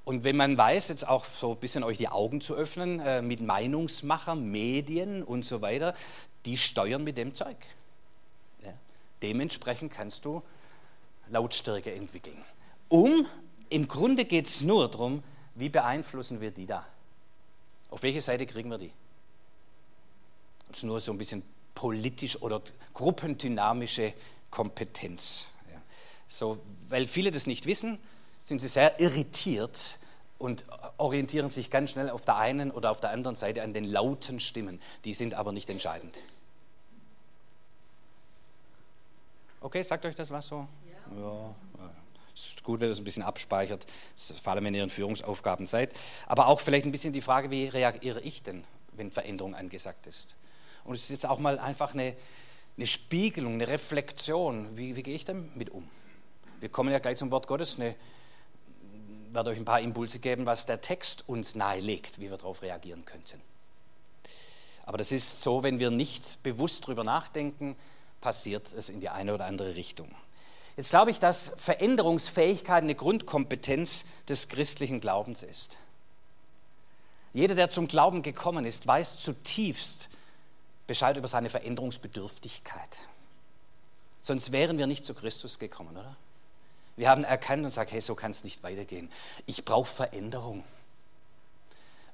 Und 0.04 0.24
wenn 0.24 0.36
man 0.36 0.58
weiß, 0.58 0.88
jetzt 0.88 1.08
auch 1.08 1.26
so 1.26 1.52
ein 1.52 1.60
bisschen 1.60 1.84
euch 1.84 2.00
die 2.00 2.08
Augen 2.08 2.42
zu 2.42 2.56
öffnen, 2.56 3.00
äh, 3.00 3.22
mit 3.22 3.40
Meinungsmachern, 3.40 4.50
Medien 4.50 5.22
und 5.22 5.46
so 5.46 5.62
weiter, 5.62 5.94
die 6.46 6.58
steuern 6.58 7.04
mit 7.04 7.20
dem 7.20 7.36
Zeug. 7.36 7.58
Dementsprechend 9.22 9.94
kannst 9.94 10.26
du 10.26 10.42
Lautstärke 11.30 11.94
entwickeln. 11.94 12.44
Um, 12.90 13.28
im 13.70 13.88
Grunde 13.88 14.26
geht 14.26 14.48
es 14.48 14.62
nur 14.62 14.90
darum, 14.90 15.24
wie 15.56 15.70
beeinflussen 15.70 16.41
wir 16.41 16.52
die 16.52 16.65
da? 16.65 16.86
Auf 17.89 18.04
welche 18.04 18.22
Seite 18.22 18.46
kriegen 18.46 18.70
wir 18.70 18.78
die? 18.78 18.91
Das 20.68 20.80
ist 20.80 20.84
nur 20.84 21.00
so 21.00 21.12
ein 21.12 21.18
bisschen 21.18 21.44
politisch 21.74 22.41
oder 22.41 22.62
gruppendynamische 22.94 24.13
Kompetenz. 24.52 25.48
Ja. 25.72 25.82
So, 26.28 26.58
weil 26.89 27.08
viele 27.08 27.32
das 27.32 27.48
nicht 27.48 27.65
wissen, 27.65 28.00
sind 28.41 28.60
sie 28.60 28.68
sehr 28.68 29.00
irritiert 29.00 30.00
und 30.38 30.65
orientieren 30.98 31.50
sich 31.50 31.72
ganz 31.72 31.91
schnell 31.91 32.10
auf 32.10 32.26
der 32.26 32.38
einen 32.38 32.72
oder 32.72 32.91
auf 32.91 33.00
der 33.00 33.12
anderen 33.12 33.36
Seite 33.36 33.63
an 33.63 33.74
den 33.74 33.86
lauten 33.86 34.39
Stimmen. 34.39 34.82
Die 35.06 35.13
sind 35.13 35.34
aber 35.34 35.52
nicht 35.52 35.70
entscheidend. 35.70 36.18
Okay, 39.62 39.82
sagt 39.84 40.06
euch 40.06 40.15
das 40.15 40.30
was 40.30 40.48
so? 40.48 40.68
Ja. 41.15 41.22
ja. 41.22 41.56
Es 42.36 42.48
ist 42.48 42.63
gut, 42.63 42.82
wenn 42.82 42.88
ihr 42.88 42.89
das 42.89 43.00
ein 43.00 43.06
bisschen 43.06 43.24
abspeichert, 43.24 43.86
vor 44.43 44.54
allem 44.54 44.65
wenn 44.65 44.76
ihr 44.76 44.84
in 44.84 44.89
Führungsaufgaben 44.89 45.67
seid. 45.67 45.93
Aber 46.28 46.48
auch 46.48 46.60
vielleicht 46.60 46.86
ein 46.86 46.91
bisschen 46.91 47.13
die 47.13 47.21
Frage, 47.21 47.50
wie 47.50 47.67
reagiere 47.67 48.19
ich 48.21 48.43
denn, 48.43 48.65
wenn 48.91 49.10
Veränderung 49.10 49.56
angesagt 49.56 50.06
ist? 50.06 50.36
Und 50.84 50.95
es 50.95 51.04
ist 51.04 51.10
jetzt 51.10 51.26
auch 51.26 51.39
mal 51.39 51.58
einfach 51.58 51.93
eine, 51.93 52.15
eine 52.76 52.88
Spiegelung, 52.88 53.54
eine 53.54 53.67
Reflexion. 53.67 54.76
Wie, 54.76 54.95
wie 54.98 55.04
gehe 55.04 55.15
ich 55.15 55.24
damit 55.24 55.69
um? 55.69 55.88
Wir 56.60 56.69
kommen 56.69 56.91
ja 56.91 57.00
gleich 57.00 57.17
zum 57.17 57.32
Wort 57.32 57.48
Gottes. 57.48 57.80
Eine, 57.80 57.95
werde 59.32 59.52
euch 59.52 59.58
ein 59.58 59.65
paar 59.65 59.80
Impulse 59.80 60.19
geben, 60.19 60.45
was 60.45 60.65
der 60.65 60.82
Text 60.82 61.28
uns 61.28 61.56
nahelegt, 61.56 62.19
wie 62.19 62.30
wir 62.30 62.38
darauf 62.38 62.62
reagieren 62.62 63.06
könnten. 63.06 63.41
Aber 64.86 64.98
das 64.98 65.12
ist 65.12 65.41
so, 65.41 65.63
wenn 65.63 65.80
wir 65.80 65.89
nicht 65.89 66.43
bewusst 66.43 66.84
darüber 66.84 67.04
nachdenken, 67.04 67.76
passiert 68.19 68.71
es 68.74 68.89
in 68.89 69.00
die 69.00 69.10
eine 69.10 69.34
oder 69.34 69.45
andere 69.45 69.76
Richtung. 69.76 70.10
Jetzt 70.78 70.90
glaube 70.90 71.12
ich, 71.12 71.20
dass 71.20 71.52
Veränderungsfähigkeit 71.58 72.84
eine 72.84 72.96
Grundkompetenz 72.96 74.06
des 74.28 74.50
christlichen 74.50 75.00
Glaubens 75.00 75.42
ist. 75.44 75.78
Jeder, 77.34 77.56
der 77.56 77.70
zum 77.70 77.88
Glauben 77.88 78.22
gekommen 78.22 78.66
ist, 78.66 78.88
weiß 78.88 79.22
zutiefst 79.22 80.10
Bescheid 80.88 81.18
über 81.18 81.28
seine 81.28 81.50
Veränderungsbedürftigkeit. 81.50 82.98
Sonst 84.22 84.52
wären 84.52 84.78
wir 84.78 84.88
nicht 84.88 85.06
zu 85.06 85.14
Christus 85.14 85.60
gekommen, 85.60 85.98
oder? 85.98 86.16
Wir 86.98 87.10
haben 87.10 87.24
erkannt 87.24 87.60
und 87.60 87.66
gesagt, 87.66 87.92
hey, 87.92 88.02
so 88.02 88.16
kann 88.16 88.32
es 88.32 88.44
nicht 88.44 88.64
weitergehen. 88.64 89.10
Ich 89.46 89.66
brauche 89.66 89.90
Veränderung. 89.90 90.64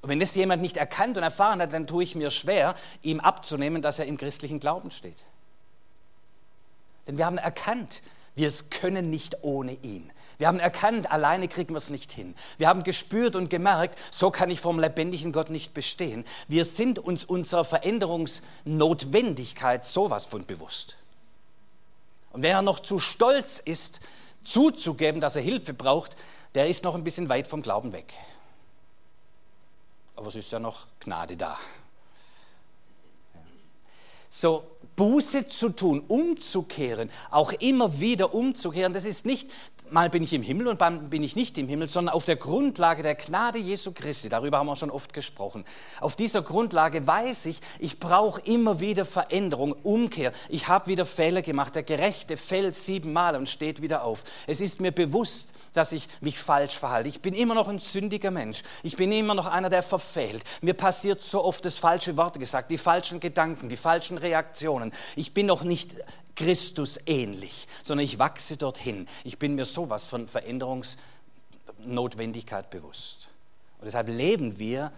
Und 0.01 0.09
wenn 0.09 0.19
das 0.19 0.33
jemand 0.33 0.61
nicht 0.61 0.77
erkannt 0.77 1.17
und 1.17 1.23
erfahren 1.23 1.61
hat, 1.61 1.73
dann 1.73 1.85
tue 1.85 2.03
ich 2.03 2.15
mir 2.15 2.31
schwer, 2.31 2.75
ihm 3.03 3.19
abzunehmen, 3.19 3.81
dass 3.81 3.99
er 3.99 4.05
im 4.05 4.17
christlichen 4.17 4.59
Glauben 4.59 4.89
steht. 4.89 5.17
Denn 7.05 7.17
wir 7.17 7.25
haben 7.25 7.37
erkannt, 7.37 8.01
wir 8.35 8.51
können 8.69 9.09
nicht 9.09 9.43
ohne 9.43 9.73
ihn. 9.73 10.11
Wir 10.37 10.47
haben 10.47 10.59
erkannt, 10.59 11.11
alleine 11.11 11.47
kriegen 11.47 11.73
wir 11.73 11.77
es 11.77 11.89
nicht 11.89 12.11
hin. 12.11 12.35
Wir 12.57 12.67
haben 12.67 12.83
gespürt 12.83 13.35
und 13.35 13.49
gemerkt, 13.49 13.97
so 14.09 14.31
kann 14.31 14.49
ich 14.49 14.59
vom 14.59 14.79
lebendigen 14.79 15.31
Gott 15.31 15.49
nicht 15.49 15.73
bestehen. 15.73 16.25
Wir 16.47 16.65
sind 16.65 16.97
uns 16.97 17.25
unserer 17.25 17.65
Veränderungsnotwendigkeit 17.65 19.85
sowas 19.85 20.25
von 20.25 20.45
bewusst. 20.45 20.95
Und 22.31 22.43
wer 22.43 22.61
noch 22.61 22.79
zu 22.79 22.99
stolz 22.99 23.59
ist, 23.59 23.99
zuzugeben, 24.43 25.21
dass 25.21 25.35
er 25.35 25.41
Hilfe 25.41 25.73
braucht, 25.73 26.15
der 26.55 26.67
ist 26.67 26.83
noch 26.83 26.95
ein 26.95 27.03
bisschen 27.03 27.29
weit 27.29 27.47
vom 27.47 27.61
Glauben 27.61 27.93
weg. 27.93 28.13
Aber 30.15 30.27
es 30.27 30.35
ist 30.35 30.51
ja 30.51 30.59
noch 30.59 30.87
Gnade 30.99 31.37
da. 31.37 31.57
So, 34.29 34.63
Buße 35.01 35.47
zu 35.47 35.69
tun, 35.69 36.03
umzukehren, 36.07 37.09
auch 37.31 37.53
immer 37.53 37.99
wieder 37.99 38.35
umzukehren, 38.35 38.93
das 38.93 39.03
ist 39.03 39.25
nicht, 39.25 39.49
mal 39.91 40.09
bin 40.09 40.23
ich 40.23 40.33
im 40.33 40.41
Himmel 40.41 40.67
und 40.67 40.81
dann 40.81 41.09
bin 41.09 41.23
ich 41.23 41.35
nicht 41.35 41.57
im 41.57 41.67
Himmel, 41.67 41.89
sondern 41.89 42.15
auf 42.15 42.25
der 42.25 42.35
Grundlage 42.35 43.03
der 43.03 43.15
Gnade 43.15 43.59
Jesu 43.59 43.91
Christi, 43.91 44.29
darüber 44.29 44.57
haben 44.57 44.67
wir 44.67 44.75
schon 44.75 44.91
oft 44.91 45.13
gesprochen. 45.13 45.65
Auf 45.99 46.15
dieser 46.15 46.41
Grundlage 46.41 47.05
weiß 47.05 47.45
ich, 47.47 47.59
ich 47.79 47.99
brauche 47.99 48.41
immer 48.41 48.79
wieder 48.79 49.05
Veränderung, 49.05 49.73
Umkehr. 49.83 50.31
Ich 50.49 50.67
habe 50.67 50.87
wieder 50.87 51.05
Fehler 51.05 51.41
gemacht. 51.41 51.75
Der 51.75 51.83
Gerechte 51.83 52.37
fällt 52.37 52.75
siebenmal 52.75 53.35
und 53.35 53.49
steht 53.49 53.81
wieder 53.81 54.03
auf. 54.03 54.23
Es 54.47 54.61
ist 54.61 54.81
mir 54.81 54.91
bewusst, 54.91 55.53
dass 55.73 55.91
ich 55.91 56.07
mich 56.19 56.39
falsch 56.39 56.77
verhalte. 56.77 57.09
Ich 57.09 57.21
bin 57.21 57.33
immer 57.33 57.55
noch 57.55 57.67
ein 57.67 57.79
sündiger 57.79 58.31
Mensch. 58.31 58.61
Ich 58.83 58.97
bin 58.97 59.11
immer 59.11 59.33
noch 59.33 59.47
einer, 59.47 59.69
der 59.69 59.83
verfehlt. 59.83 60.43
Mir 60.61 60.73
passiert 60.73 61.21
so 61.21 61.43
oft 61.43 61.63
das 61.65 61.77
falsche 61.77 62.17
Wort 62.17 62.39
gesagt, 62.39 62.71
die 62.71 62.77
falschen 62.77 63.19
Gedanken, 63.19 63.69
die 63.69 63.77
falschen 63.77 64.17
Reaktionen. 64.17 64.91
Ich 65.15 65.33
bin 65.33 65.45
noch 65.45 65.63
nicht 65.63 65.95
Christus 66.41 66.99
ähnlich, 67.05 67.67
sondern 67.83 68.05
ich 68.05 68.17
wachse 68.17 68.57
dorthin. 68.57 69.07
Ich 69.23 69.37
bin 69.37 69.53
mir 69.55 69.65
sowas 69.65 70.07
von 70.07 70.27
Veränderungsnotwendigkeit 70.27 72.71
bewusst. 72.71 73.29
Und 73.79 73.85
deshalb 73.85 74.07
leben 74.07 74.57
wir 74.57 74.91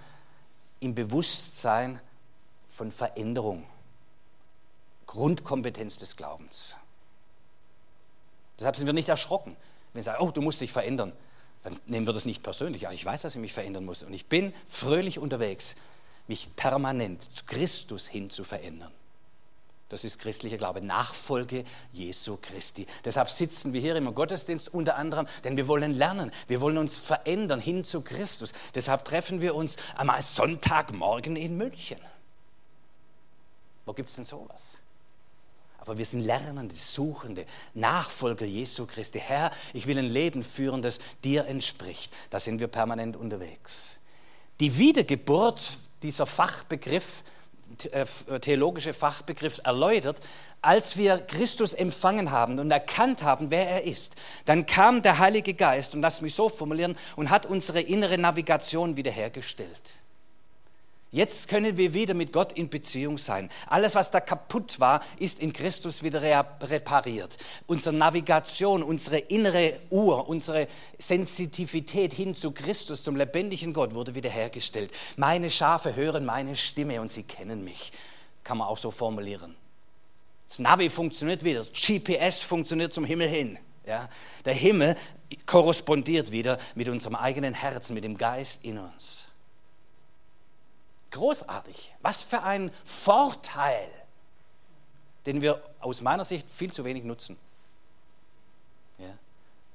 im 0.79 0.95
Bewusstsein 0.95 1.99
von 2.69 2.91
Veränderung, 2.91 3.65
Grundkompetenz 5.05 5.97
des 5.97 6.15
Glaubens. 6.15 6.77
Deshalb 8.57 8.77
sind 8.77 8.85
wir 8.85 8.93
nicht 8.93 9.09
erschrocken, 9.09 9.57
wenn 9.91 10.01
sie 10.01 10.05
sagen, 10.05 10.23
oh, 10.23 10.31
du 10.31 10.41
musst 10.41 10.61
dich 10.61 10.71
verändern. 10.71 11.11
Dann 11.63 11.77
nehmen 11.85 12.05
wir 12.05 12.13
das 12.13 12.23
nicht 12.25 12.41
persönlich. 12.41 12.83
Ja, 12.83 12.91
ich 12.91 13.03
weiß, 13.03 13.23
dass 13.23 13.35
ich 13.35 13.41
mich 13.41 13.51
verändern 13.53 13.83
muss. 13.85 14.03
Und 14.03 14.13
ich 14.13 14.27
bin 14.27 14.53
fröhlich 14.69 15.19
unterwegs, 15.19 15.75
mich 16.27 16.55
permanent 16.55 17.23
zu 17.35 17.43
Christus 17.45 18.07
hin 18.07 18.29
zu 18.29 18.45
verändern. 18.45 18.93
Das 19.93 20.03
ist 20.03 20.17
christlicher 20.17 20.57
Glaube, 20.57 20.81
Nachfolge 20.81 21.65
Jesu 21.91 22.39
Christi. 22.41 22.87
Deshalb 23.05 23.29
sitzen 23.29 23.73
wir 23.73 23.79
hier 23.79 23.95
im 23.95 24.15
Gottesdienst 24.15 24.73
unter 24.73 24.95
anderem, 24.95 25.27
denn 25.43 25.55
wir 25.55 25.67
wollen 25.67 25.93
lernen, 25.93 26.31
wir 26.47 26.61
wollen 26.61 26.79
uns 26.79 26.97
verändern 26.97 27.59
hin 27.59 27.85
zu 27.85 28.01
Christus. 28.01 28.53
Deshalb 28.73 29.05
treffen 29.05 29.39
wir 29.39 29.53
uns 29.53 29.77
einmal 29.95 30.23
Sonntagmorgen 30.23 31.35
in 31.35 31.57
München. 31.57 31.99
Wo 33.85 33.93
gibt 33.93 34.09
es 34.09 34.15
denn 34.15 34.25
sowas? 34.25 34.79
Aber 35.77 35.95
wir 35.95 36.05
sind 36.05 36.21
Lernende, 36.21 36.73
Suchende, 36.73 37.45
Nachfolger 37.75 38.47
Jesu 38.47 38.87
Christi. 38.87 39.19
Herr, 39.19 39.51
ich 39.73 39.85
will 39.85 39.99
ein 39.99 40.09
Leben 40.09 40.43
führen, 40.43 40.81
das 40.81 40.97
dir 41.23 41.45
entspricht. 41.45 42.11
Da 42.31 42.39
sind 42.39 42.59
wir 42.59 42.67
permanent 42.67 43.15
unterwegs. 43.15 43.99
Die 44.59 44.75
Wiedergeburt, 44.75 45.77
dieser 46.01 46.25
Fachbegriff, 46.25 47.23
theologische 48.41 48.93
Fachbegriff 48.93 49.59
erläutert, 49.63 50.21
als 50.61 50.97
wir 50.97 51.17
Christus 51.17 51.73
empfangen 51.73 52.31
haben 52.31 52.59
und 52.59 52.71
erkannt 52.71 53.23
haben, 53.23 53.51
wer 53.51 53.69
er 53.69 53.83
ist, 53.83 54.15
dann 54.45 54.65
kam 54.65 55.01
der 55.01 55.19
Heilige 55.19 55.53
Geist, 55.53 55.93
und 55.93 56.01
lass 56.01 56.21
mich 56.21 56.35
so 56.35 56.49
formulieren, 56.49 56.97
und 57.15 57.29
hat 57.29 57.45
unsere 57.45 57.81
innere 57.81 58.17
Navigation 58.17 58.95
wiederhergestellt. 58.97 60.02
Jetzt 61.13 61.47
können 61.47 61.77
wir 61.77 61.93
wieder 61.93 62.15
mit 62.15 62.33
Gott 62.33 62.53
in 62.53 62.69
Beziehung 62.69 63.19
sein. 63.19 63.51
Alles, 63.67 63.93
was 63.93 64.09
da 64.09 64.19
kaputt 64.19 64.79
war, 64.79 64.99
ist 65.19 65.39
in 65.39 65.53
Christus 65.53 66.01
wieder 66.01 66.23
repariert. 66.23 67.37
Unsere 67.67 67.95
Navigation, 67.95 68.81
unsere 68.81 69.19
innere 69.19 69.79
Uhr, 69.91 70.27
unsere 70.27 70.67
Sensitivität 70.97 72.13
hin 72.13 72.33
zu 72.33 72.49
Christus, 72.49 73.03
zum 73.03 73.15
lebendigen 73.15 73.73
Gott, 73.73 73.93
wurde 73.93 74.15
wiederhergestellt. 74.15 74.91
Meine 75.15 75.51
Schafe 75.51 75.95
hören 75.95 76.25
meine 76.25 76.55
Stimme 76.55 76.99
und 76.99 77.11
sie 77.11 77.21
kennen 77.21 77.63
mich. 77.63 77.91
Kann 78.43 78.57
man 78.57 78.67
auch 78.67 78.79
so 78.79 78.89
formulieren. 78.89 79.53
Das 80.47 80.57
Navi 80.57 80.89
funktioniert 80.89 81.43
wieder, 81.43 81.63
GPS 81.65 82.41
funktioniert 82.41 82.91
zum 82.91 83.05
Himmel 83.05 83.27
hin. 83.27 83.59
Ja? 83.85 84.09
Der 84.45 84.55
Himmel 84.55 84.95
korrespondiert 85.45 86.31
wieder 86.31 86.57
mit 86.73 86.89
unserem 86.89 87.15
eigenen 87.15 87.53
Herzen, 87.53 87.93
mit 87.93 88.03
dem 88.03 88.17
Geist 88.17 88.65
in 88.65 88.79
uns. 88.79 89.27
Großartig. 91.23 91.95
Was 92.01 92.21
für 92.21 92.43
ein 92.43 92.69
Vorteil, 92.83 93.87
den 95.25 95.41
wir 95.41 95.63
aus 95.79 96.01
meiner 96.01 96.25
Sicht 96.25 96.45
viel 96.49 96.73
zu 96.73 96.83
wenig 96.83 97.05
nutzen. 97.05 97.37
Ja. 98.99 99.05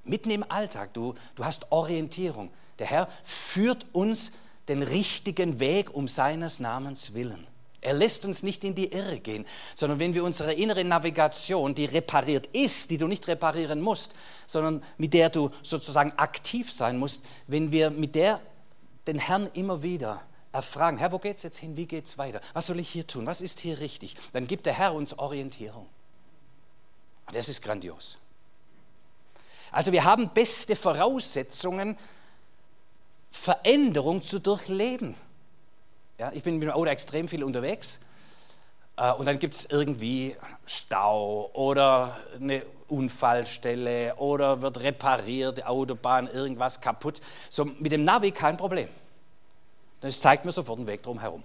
Mitten 0.05 0.29
im 0.29 0.45
Alltag, 0.51 0.93
du, 0.93 1.15
du 1.37 1.47
hast 1.47 1.73
Orientierung. 1.73 2.51
Der 2.79 2.87
Herr 2.87 3.09
führt 3.25 3.87
uns 3.95 4.33
den 4.69 4.83
richtigen 4.83 5.59
Weg 5.59 5.95
um 5.95 6.07
seines 6.07 6.61
Namens 6.61 7.15
willen. 7.15 7.47
Er 7.81 7.95
lässt 7.95 8.27
uns 8.27 8.43
nicht 8.43 8.63
in 8.63 8.75
die 8.75 8.93
Irre 8.93 9.19
gehen, 9.19 9.47
sondern 9.75 10.01
wenn 10.01 10.13
wir 10.13 10.25
unsere 10.25 10.53
innere 10.53 10.85
Navigation, 10.85 11.75
die 11.75 11.87
repariert 11.87 12.49
ist, 12.49 12.91
die 12.91 12.99
du 12.99 13.07
nicht 13.07 13.27
reparieren 13.27 13.81
musst, 13.81 14.15
sondern 14.47 14.83
mit 14.99 15.15
der 15.15 15.31
du 15.31 15.49
sozusagen 15.63 16.13
aktiv 16.19 16.71
sein 16.71 16.99
musst, 16.99 17.25
wenn 17.47 17.73
wir 17.73 17.89
mit 17.89 18.17
der 18.17 18.39
den 19.07 19.19
Herrn 19.19 19.49
immer 19.55 19.83
wieder 19.83 20.21
erfragen, 20.53 20.99
Herr, 20.99 21.13
wo 21.13 21.19
geht 21.19 21.37
es 21.37 21.43
jetzt 21.43 21.59
hin? 21.59 21.77
Wie 21.77 21.87
geht 21.87 22.07
es 22.07 22.19
weiter? 22.19 22.41
Was 22.53 22.67
soll 22.67 22.79
ich 22.79 22.89
hier 22.89 23.07
tun? 23.07 23.27
Was 23.27 23.41
ist 23.41 23.61
hier 23.61 23.81
richtig? 23.81 24.17
Dann 24.33 24.47
gibt 24.47 24.67
der 24.67 24.75
Herr 24.75 24.95
uns 24.95 25.19
Orientierung. 25.19 25.87
Und 27.27 27.37
das 27.37 27.49
ist 27.49 27.63
grandios. 27.63 28.19
Also 29.71 29.93
wir 29.93 30.05
haben 30.05 30.31
beste 30.31 30.77
Voraussetzungen, 30.77 31.99
Veränderung 33.31 34.23
zu 34.23 34.39
durchleben. 34.39 35.15
Ja, 36.19 36.33
ich 36.33 36.43
bin 36.43 36.59
mit 36.59 36.69
dem 36.69 36.73
Auto 36.73 36.91
extrem 36.91 37.29
viel 37.29 37.45
unterwegs 37.45 38.01
Äh, 38.99 39.13
und 39.13 39.27
dann 39.27 39.39
gibt 39.39 39.55
es 39.55 39.65
irgendwie 39.67 40.37
Stau 40.67 41.51
oder 41.55 42.17
eine 42.35 42.63
Unfallstelle 42.89 44.17
oder 44.17 44.61
wird 44.61 44.81
repariert, 44.81 45.59
die 45.59 45.65
Autobahn, 45.65 46.27
irgendwas 46.27 46.81
kaputt. 46.81 47.21
So 47.49 47.65
mit 47.65 47.93
dem 47.93 48.05
Navi 48.05 48.33
kein 48.33 48.57
Problem. 48.57 48.89
Das 50.01 50.21
zeigt 50.21 50.45
mir 50.45 50.53
sofort 50.53 50.79
einen 50.79 50.87
Weg 50.87 51.03
drum 51.03 51.21
herum. 51.21 51.43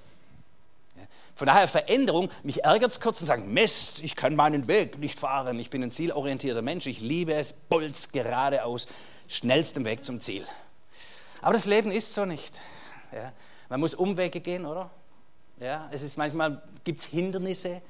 Von 1.35 1.47
daher 1.47 1.67
Veränderung, 1.67 2.29
mich 2.43 2.63
ärgert 2.63 2.91
es 2.91 2.99
kurz 2.99 3.19
und 3.21 3.27
sagen, 3.27 3.51
Mist, 3.53 4.03
ich 4.03 4.15
kann 4.15 4.35
meinen 4.35 4.67
Weg 4.67 4.99
nicht 4.99 5.17
fahren, 5.17 5.57
ich 5.57 5.71
bin 5.71 5.81
ein 5.81 5.89
zielorientierter 5.89 6.61
Mensch, 6.61 6.85
ich 6.85 7.01
liebe 7.01 7.33
es, 7.33 7.53
bolz 7.53 8.11
geradeaus, 8.11 8.85
schnellstem 9.27 9.83
Weg 9.83 10.05
zum 10.05 10.19
Ziel. 10.19 10.45
Aber 11.41 11.53
das 11.53 11.65
Leben 11.65 11.91
ist 11.91 12.13
so 12.13 12.25
nicht. 12.25 12.61
Ja. 13.11 13.31
Man 13.67 13.79
muss 13.79 13.95
Umwege 13.95 14.41
gehen, 14.41 14.65
oder? 14.65 14.91
Ja, 15.59 15.89
es 15.91 16.03
ist 16.03 16.17
manchmal, 16.17 16.61
gibt 16.83 16.99
es 16.99 17.05
Hindernisse, 17.05 17.81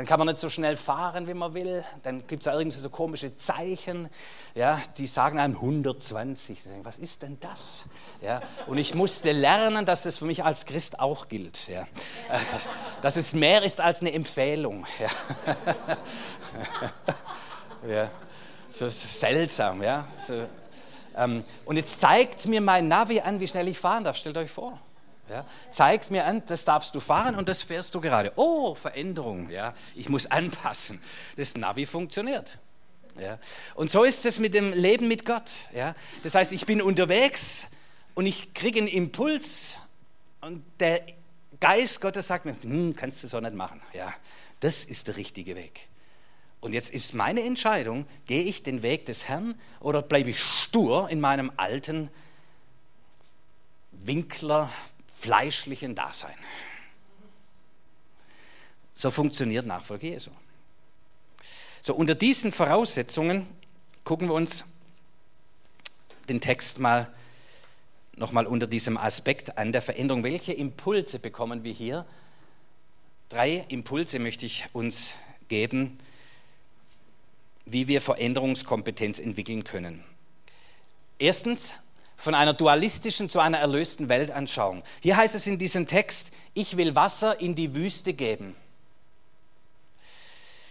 dann 0.00 0.06
kann 0.06 0.18
man 0.18 0.28
nicht 0.28 0.38
so 0.38 0.48
schnell 0.48 0.78
fahren, 0.78 1.28
wie 1.28 1.34
man 1.34 1.52
will. 1.52 1.84
Dann 2.04 2.26
gibt 2.26 2.46
es 2.46 2.50
irgendwie 2.50 2.78
so 2.78 2.88
komische 2.88 3.36
Zeichen, 3.36 4.08
ja, 4.54 4.80
die 4.96 5.06
sagen 5.06 5.38
einem 5.38 5.56
120. 5.56 6.58
Was 6.82 6.96
ist 6.96 7.20
denn 7.20 7.36
das? 7.38 7.84
Ja, 8.22 8.40
und 8.66 8.78
ich 8.78 8.94
musste 8.94 9.32
lernen, 9.32 9.84
dass 9.84 10.04
das 10.04 10.16
für 10.16 10.24
mich 10.24 10.42
als 10.42 10.64
Christ 10.64 11.00
auch 11.00 11.28
gilt. 11.28 11.68
Ja. 11.68 11.86
Dass 13.02 13.18
es 13.18 13.34
mehr 13.34 13.62
ist 13.62 13.78
als 13.78 14.00
eine 14.00 14.14
Empfehlung. 14.14 14.86
Ja. 14.98 15.10
ja. 17.86 18.10
So 18.70 18.88
seltsam. 18.88 19.82
Ja. 19.82 20.06
So, 20.26 20.46
ähm, 21.14 21.44
und 21.66 21.76
jetzt 21.76 22.00
zeigt 22.00 22.46
mir 22.46 22.62
mein 22.62 22.88
Navi 22.88 23.20
an, 23.20 23.38
wie 23.38 23.46
schnell 23.46 23.68
ich 23.68 23.78
fahren 23.78 24.04
darf. 24.04 24.16
Stellt 24.16 24.38
euch 24.38 24.50
vor. 24.50 24.80
Ja, 25.30 25.46
zeigt 25.70 26.10
mir 26.10 26.26
an, 26.26 26.42
das 26.46 26.64
darfst 26.64 26.92
du 26.96 26.98
fahren 26.98 27.36
und 27.36 27.48
das 27.48 27.62
fährst 27.62 27.94
du 27.94 28.00
gerade. 28.00 28.32
Oh, 28.34 28.74
Veränderung. 28.74 29.48
Ja, 29.48 29.74
ich 29.94 30.08
muss 30.08 30.26
anpassen. 30.26 31.00
Das 31.36 31.56
Navi 31.56 31.86
funktioniert. 31.86 32.58
Ja, 33.16 33.38
und 33.76 33.92
so 33.92 34.02
ist 34.02 34.26
es 34.26 34.40
mit 34.40 34.54
dem 34.54 34.72
Leben 34.72 35.06
mit 35.06 35.24
Gott. 35.24 35.52
Ja, 35.72 35.94
das 36.24 36.34
heißt, 36.34 36.52
ich 36.52 36.66
bin 36.66 36.82
unterwegs 36.82 37.68
und 38.14 38.26
ich 38.26 38.54
kriege 38.54 38.80
einen 38.80 38.88
Impuls 38.88 39.78
und 40.40 40.64
der 40.80 41.00
Geist 41.60 42.00
Gottes 42.00 42.26
sagt 42.26 42.44
mir, 42.44 42.56
hm, 42.60 42.96
kannst 42.96 43.22
du 43.22 43.28
so 43.28 43.38
nicht 43.38 43.54
machen. 43.54 43.80
Ja, 43.92 44.12
das 44.58 44.84
ist 44.84 45.06
der 45.06 45.16
richtige 45.16 45.54
Weg. 45.54 45.88
Und 46.60 46.72
jetzt 46.72 46.90
ist 46.90 47.14
meine 47.14 47.42
Entscheidung, 47.42 48.06
gehe 48.26 48.42
ich 48.42 48.64
den 48.64 48.82
Weg 48.82 49.06
des 49.06 49.28
Herrn 49.28 49.54
oder 49.78 50.02
bleibe 50.02 50.30
ich 50.30 50.40
stur 50.40 51.08
in 51.08 51.20
meinem 51.20 51.52
alten 51.56 52.10
Winkler, 53.92 54.70
fleischlichen 55.20 55.94
Dasein. 55.94 56.34
So 58.94 59.10
funktioniert 59.10 59.66
Nachfolge 59.66 60.08
Jesu. 60.08 60.30
So, 61.82 61.94
unter 61.94 62.14
diesen 62.14 62.52
Voraussetzungen 62.52 63.46
gucken 64.04 64.28
wir 64.28 64.34
uns 64.34 64.64
den 66.28 66.40
Text 66.40 66.78
mal 66.78 67.12
nochmal 68.16 68.46
unter 68.46 68.66
diesem 68.66 68.96
Aspekt 68.96 69.56
an 69.58 69.72
der 69.72 69.82
Veränderung. 69.82 70.24
Welche 70.24 70.52
Impulse 70.52 71.18
bekommen 71.18 71.64
wir 71.64 71.72
hier? 71.72 72.06
Drei 73.28 73.64
Impulse 73.68 74.18
möchte 74.18 74.46
ich 74.46 74.66
uns 74.72 75.14
geben, 75.48 75.98
wie 77.64 77.88
wir 77.88 78.00
Veränderungskompetenz 78.00 79.18
entwickeln 79.18 79.64
können. 79.64 80.02
Erstens, 81.18 81.74
von 82.20 82.34
einer 82.34 82.52
dualistischen 82.52 83.30
zu 83.30 83.40
einer 83.40 83.58
erlösten 83.58 84.10
Weltanschauung. 84.10 84.82
Hier 85.00 85.16
heißt 85.16 85.34
es 85.34 85.46
in 85.46 85.58
diesem 85.58 85.86
Text, 85.86 86.32
ich 86.52 86.76
will 86.76 86.94
Wasser 86.94 87.40
in 87.40 87.54
die 87.54 87.74
Wüste 87.74 88.12
geben. 88.12 88.54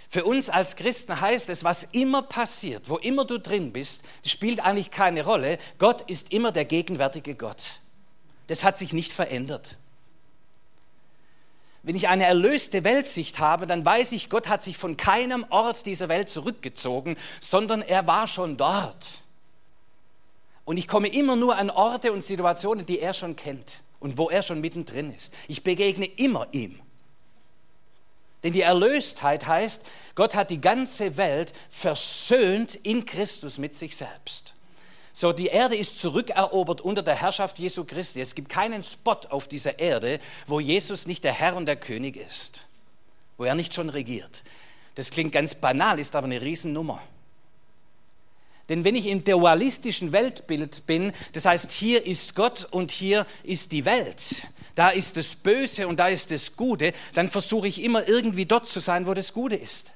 Für 0.09 0.25
uns 0.25 0.49
als 0.49 0.75
Christen 0.75 1.19
heißt 1.19 1.49
es, 1.49 1.63
was 1.63 1.85
immer 1.85 2.21
passiert, 2.21 2.87
wo 2.87 2.97
immer 2.97 3.25
du 3.25 3.39
drin 3.39 3.73
bist, 3.73 4.03
spielt 4.23 4.59
eigentlich 4.59 4.91
keine 4.91 5.23
Rolle. 5.23 5.57
Gott 5.79 6.01
ist 6.01 6.31
immer 6.33 6.51
der 6.51 6.65
gegenwärtige 6.65 7.33
Gott. 7.33 7.79
Das 8.47 8.63
hat 8.63 8.77
sich 8.77 8.93
nicht 8.93 9.11
verändert. 9.11 9.77
Wenn 11.81 11.95
ich 11.95 12.09
eine 12.09 12.25
erlöste 12.25 12.83
Weltsicht 12.83 13.39
habe, 13.39 13.65
dann 13.65 13.83
weiß 13.83 14.11
ich, 14.11 14.29
Gott 14.29 14.49
hat 14.49 14.61
sich 14.61 14.77
von 14.77 14.97
keinem 14.97 15.45
Ort 15.49 15.87
dieser 15.87 16.09
Welt 16.09 16.29
zurückgezogen, 16.29 17.17
sondern 17.39 17.81
er 17.81 18.05
war 18.05 18.27
schon 18.27 18.57
dort. 18.57 19.23
Und 20.69 20.77
ich 20.77 20.87
komme 20.87 21.07
immer 21.07 21.35
nur 21.35 21.57
an 21.57 21.71
Orte 21.71 22.13
und 22.13 22.23
Situationen, 22.23 22.85
die 22.85 22.99
er 22.99 23.15
schon 23.15 23.35
kennt 23.35 23.81
und 23.99 24.19
wo 24.19 24.29
er 24.29 24.43
schon 24.43 24.61
mittendrin 24.61 25.11
ist. 25.11 25.33
Ich 25.47 25.63
begegne 25.63 26.05
immer 26.05 26.47
ihm. 26.51 26.79
Denn 28.43 28.53
die 28.53 28.61
Erlöstheit 28.61 29.47
heißt, 29.47 29.83
Gott 30.13 30.35
hat 30.35 30.51
die 30.51 30.61
ganze 30.61 31.17
Welt 31.17 31.53
versöhnt 31.71 32.75
in 32.75 33.07
Christus 33.07 33.57
mit 33.57 33.73
sich 33.73 33.97
selbst. 33.97 34.53
So, 35.11 35.33
die 35.33 35.47
Erde 35.47 35.75
ist 35.75 35.99
zurückerobert 35.99 36.81
unter 36.81 37.01
der 37.01 37.15
Herrschaft 37.15 37.57
Jesu 37.57 37.83
Christi. 37.83 38.21
Es 38.21 38.35
gibt 38.35 38.49
keinen 38.49 38.83
Spot 38.83 39.21
auf 39.31 39.47
dieser 39.47 39.79
Erde, 39.79 40.19
wo 40.45 40.59
Jesus 40.59 41.07
nicht 41.07 41.23
der 41.23 41.33
Herr 41.33 41.55
und 41.55 41.65
der 41.65 41.77
König 41.77 42.15
ist, 42.15 42.67
wo 43.37 43.45
er 43.45 43.55
nicht 43.55 43.73
schon 43.73 43.89
regiert. 43.89 44.43
Das 44.93 45.09
klingt 45.09 45.31
ganz 45.31 45.55
banal, 45.55 45.97
ist 45.97 46.15
aber 46.15 46.25
eine 46.25 46.39
Riesennummer. 46.39 47.01
Denn 48.69 48.83
wenn 48.83 48.95
ich 48.95 49.07
im 49.07 49.23
dualistischen 49.23 50.11
Weltbild 50.11 50.85
bin, 50.85 51.11
das 51.33 51.45
heißt, 51.45 51.71
hier 51.71 52.05
ist 52.05 52.35
Gott 52.35 52.67
und 52.71 52.91
hier 52.91 53.25
ist 53.43 53.71
die 53.71 53.83
Welt, 53.83 54.47
da 54.75 54.89
ist 54.89 55.17
das 55.17 55.35
Böse 55.35 55.87
und 55.87 55.99
da 55.99 56.07
ist 56.07 56.31
das 56.31 56.55
Gute, 56.55 56.93
dann 57.15 57.29
versuche 57.29 57.67
ich 57.67 57.83
immer 57.83 58.07
irgendwie 58.07 58.45
dort 58.45 58.69
zu 58.69 58.79
sein, 58.79 59.07
wo 59.07 59.13
das 59.13 59.33
Gute 59.33 59.55
ist. 59.55 59.91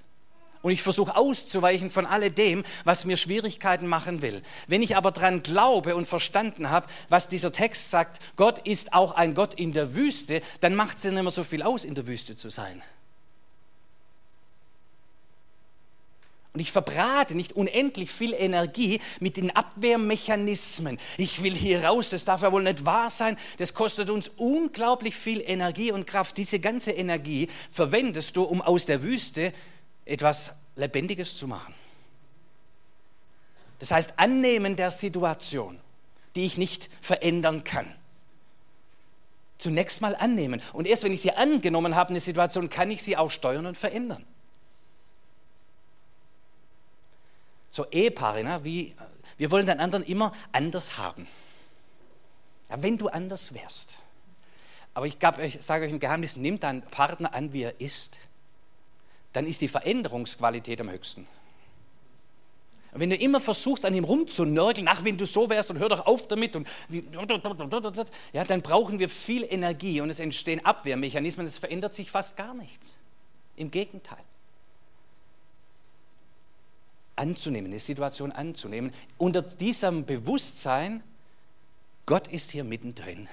Und 0.63 0.71
ich 0.71 0.81
versuche 0.81 1.17
auszuweichen 1.17 1.89
von 1.89 2.05
alledem, 2.05 2.63
was 2.85 3.03
mir 3.03 3.17
Schwierigkeiten 3.17 3.85
machen 3.85 4.21
will. 4.21 4.41
Wenn 4.67 4.81
ich 4.81 4.95
aber 4.95 5.11
daran 5.11 5.43
glaube 5.43 5.93
und 5.95 6.07
verstanden 6.07 6.69
habe, 6.69 6.87
was 7.09 7.27
dieser 7.27 7.51
Text 7.51 7.91
sagt, 7.91 8.19
Gott 8.37 8.59
ist 8.59 8.93
auch 8.93 9.11
ein 9.11 9.35
Gott 9.35 9.53
in 9.55 9.73
der 9.73 9.93
Wüste, 9.93 10.41
dann 10.61 10.73
macht 10.73 10.97
es 10.97 11.03
ja 11.03 11.11
nicht 11.11 11.21
mehr 11.21 11.31
so 11.31 11.43
viel 11.43 11.63
aus, 11.63 11.83
in 11.83 11.95
der 11.95 12.07
Wüste 12.07 12.37
zu 12.37 12.49
sein. 12.49 12.81
Und 16.53 16.59
ich 16.59 16.71
verbrate 16.71 17.33
nicht 17.33 17.53
unendlich 17.53 18.11
viel 18.11 18.33
Energie 18.33 19.01
mit 19.19 19.37
den 19.37 19.55
Abwehrmechanismen. 19.55 20.99
Ich 21.17 21.41
will 21.41 21.55
hier 21.55 21.83
raus, 21.83 22.09
das 22.09 22.25
darf 22.25 22.43
ja 22.43 22.51
wohl 22.51 22.61
nicht 22.61 22.85
wahr 22.85 23.09
sein. 23.09 23.37
Das 23.57 23.73
kostet 23.73 24.11
uns 24.11 24.29
unglaublich 24.37 25.15
viel 25.15 25.41
Energie 25.41 25.91
und 25.91 26.05
Kraft. 26.05 26.37
Diese 26.37 26.59
ganze 26.59 26.91
Energie 26.91 27.47
verwendest 27.71 28.37
du, 28.37 28.43
um 28.43 28.61
aus 28.61 28.85
der 28.85 29.01
Wüste 29.01 29.51
etwas 30.05 30.55
Lebendiges 30.75 31.35
zu 31.35 31.47
machen. 31.47 31.73
Das 33.79 33.89
heißt, 33.89 34.13
annehmen 34.17 34.75
der 34.75 34.91
Situation, 34.91 35.79
die 36.35 36.45
ich 36.45 36.57
nicht 36.59 36.87
verändern 37.01 37.63
kann. 37.63 37.95
Zunächst 39.57 40.01
mal 40.01 40.15
annehmen. 40.15 40.61
Und 40.73 40.85
erst 40.85 41.03
wenn 41.03 41.13
ich 41.13 41.21
sie 41.21 41.31
angenommen 41.31 41.95
habe, 41.95 42.11
eine 42.11 42.19
Situation, 42.19 42.69
kann 42.69 42.91
ich 42.91 43.01
sie 43.01 43.17
auch 43.17 43.31
steuern 43.31 43.65
und 43.65 43.77
verändern. 43.77 44.23
So 47.73 47.87
Ehepaare, 47.89 48.43
ne, 48.43 48.63
wie, 48.63 48.95
wir 49.37 49.49
wollen 49.49 49.65
den 49.65 49.79
anderen 49.79 50.05
immer 50.05 50.31
anders 50.51 50.95
haben. 50.99 51.27
Ja, 52.69 52.81
wenn 52.83 52.99
du 52.99 53.07
anders 53.07 53.51
wärst. 53.55 53.97
Aber 54.93 55.07
ich, 55.07 55.17
sage 55.59 55.85
euch 55.85 55.91
im 55.91 55.99
Geheimnis, 55.99 56.37
nimm 56.37 56.59
deinen 56.59 56.83
Partner 56.83 57.33
an, 57.33 57.51
wie 57.51 57.63
er 57.63 57.81
ist. 57.81 58.19
Dann 59.33 59.47
ist 59.47 59.61
die 59.61 59.67
Veränderungsqualität 59.67 60.79
am 60.81 60.91
höchsten. 60.91 61.27
Und 62.91 62.99
wenn 62.99 63.09
du 63.09 63.15
immer 63.15 63.41
versuchst, 63.41 63.85
an 63.85 63.95
ihm 63.95 64.03
rumzunörgeln, 64.03 64.87
ach, 64.87 65.03
wenn 65.03 65.17
du 65.17 65.25
so 65.25 65.49
wärst 65.49 65.71
und 65.71 65.79
hör 65.79 65.89
doch 65.89 66.05
auf 66.05 66.27
damit, 66.27 66.55
und 66.55 66.67
ja, 68.33 68.45
dann 68.45 68.61
brauchen 68.61 68.99
wir 68.99 69.09
viel 69.09 69.47
Energie 69.49 69.99
und 69.99 70.11
es 70.11 70.19
entstehen 70.19 70.63
Abwehrmechanismen, 70.63 71.47
es 71.47 71.57
verändert 71.57 71.95
sich 71.95 72.11
fast 72.11 72.37
gar 72.37 72.53
nichts. 72.53 72.99
Im 73.55 73.71
Gegenteil 73.71 74.23
anzunehmen, 77.15 77.71
eine 77.71 77.79
Situation 77.79 78.31
anzunehmen, 78.31 78.91
unter 79.17 79.41
diesem 79.41 80.05
Bewusstsein, 80.05 81.03
Gott 82.05 82.27
ist 82.27 82.51
hier 82.51 82.63
mittendrin. 82.63 83.27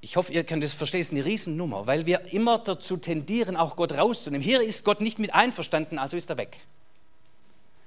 Ich 0.00 0.16
hoffe, 0.16 0.32
ihr 0.32 0.42
könnt 0.42 0.64
es 0.64 0.72
verstehen, 0.72 1.00
es 1.00 1.08
ist 1.08 1.12
eine 1.12 1.24
Riesennummer, 1.24 1.86
weil 1.86 2.06
wir 2.06 2.32
immer 2.32 2.58
dazu 2.58 2.96
tendieren, 2.96 3.56
auch 3.56 3.76
Gott 3.76 3.92
rauszunehmen. 3.92 4.44
Hier 4.44 4.60
ist 4.60 4.84
Gott 4.84 5.00
nicht 5.00 5.20
mit 5.20 5.32
einverstanden, 5.32 5.98
also 5.98 6.16
ist 6.16 6.28
er 6.28 6.38
weg. 6.38 6.58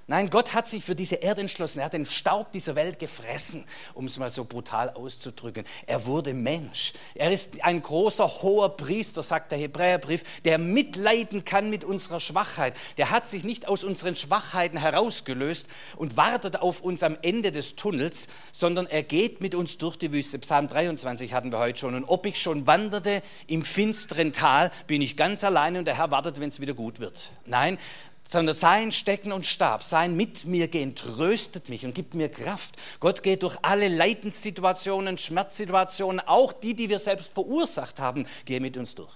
Nein, 0.07 0.29
Gott 0.29 0.53
hat 0.53 0.67
sich 0.67 0.85
für 0.85 0.93
diese 0.93 1.15
Erde 1.15 1.41
entschlossen. 1.41 1.79
Er 1.79 1.85
hat 1.85 1.93
den 1.93 2.05
Staub 2.05 2.51
dieser 2.51 2.75
Welt 2.75 2.99
gefressen, 2.99 3.65
um 3.95 4.05
es 4.05 4.19
mal 4.19 4.29
so 4.29 4.45
brutal 4.45 4.91
auszudrücken. 4.91 5.65
Er 5.87 6.05
wurde 6.05 6.35
Mensch. 6.35 6.93
Er 7.15 7.31
ist 7.31 7.63
ein 7.63 7.81
großer, 7.81 8.27
hoher 8.43 8.77
Priester, 8.77 9.23
sagt 9.23 9.51
der 9.51 9.57
Hebräerbrief, 9.57 10.41
der 10.41 10.59
mitleiden 10.59 11.43
kann 11.43 11.71
mit 11.71 11.83
unserer 11.83 12.19
Schwachheit. 12.19 12.75
Der 12.97 13.09
hat 13.09 13.27
sich 13.27 13.43
nicht 13.43 13.67
aus 13.67 13.83
unseren 13.83 14.15
Schwachheiten 14.15 14.77
herausgelöst 14.77 15.67
und 15.95 16.17
wartet 16.17 16.57
auf 16.57 16.81
uns 16.81 17.01
am 17.01 17.17
Ende 17.23 17.51
des 17.51 17.75
Tunnels, 17.75 18.27
sondern 18.51 18.85
er 18.85 19.01
geht 19.01 19.41
mit 19.41 19.55
uns 19.55 19.79
durch 19.79 19.97
die 19.97 20.11
Wüste. 20.11 20.37
Psalm 20.37 20.67
23 20.67 21.33
hatten 21.33 21.51
wir 21.51 21.57
heute 21.57 21.79
schon. 21.79 21.95
Und 21.95 22.05
ob 22.05 22.27
ich 22.27 22.39
schon 22.39 22.67
wanderte 22.67 23.23
im 23.47 23.63
finsteren 23.63 24.33
Tal, 24.33 24.69
bin 24.85 25.01
ich 25.01 25.17
ganz 25.17 25.43
alleine 25.43 25.79
und 25.79 25.85
der 25.85 25.97
Herr 25.97 26.11
wartet, 26.11 26.39
wenn 26.39 26.49
es 26.49 26.59
wieder 26.59 26.75
gut 26.75 26.99
wird. 26.99 27.31
Nein, 27.47 27.79
sondern 28.27 28.55
sein 28.55 28.91
Stecken 28.91 29.31
und 29.31 29.45
Stab, 29.45 29.83
sein 29.83 30.15
mit 30.15 30.45
mir 30.45 30.67
gehen, 30.67 30.95
tröstet 30.95 31.69
mich 31.69 31.85
und 31.85 31.93
gibt 31.93 32.13
mir 32.13 32.29
Kraft. 32.29 32.75
Gott 32.99 33.23
geht 33.23 33.43
durch 33.43 33.57
alle 33.61 33.87
Leidenssituationen, 33.87 35.17
Schmerzsituationen, 35.17 36.19
auch 36.21 36.51
die, 36.51 36.73
die 36.73 36.89
wir 36.89 36.99
selbst 36.99 37.33
verursacht 37.33 37.99
haben, 37.99 38.25
geht 38.45 38.61
mit 38.61 38.77
uns 38.77 38.95
durch. 38.95 39.13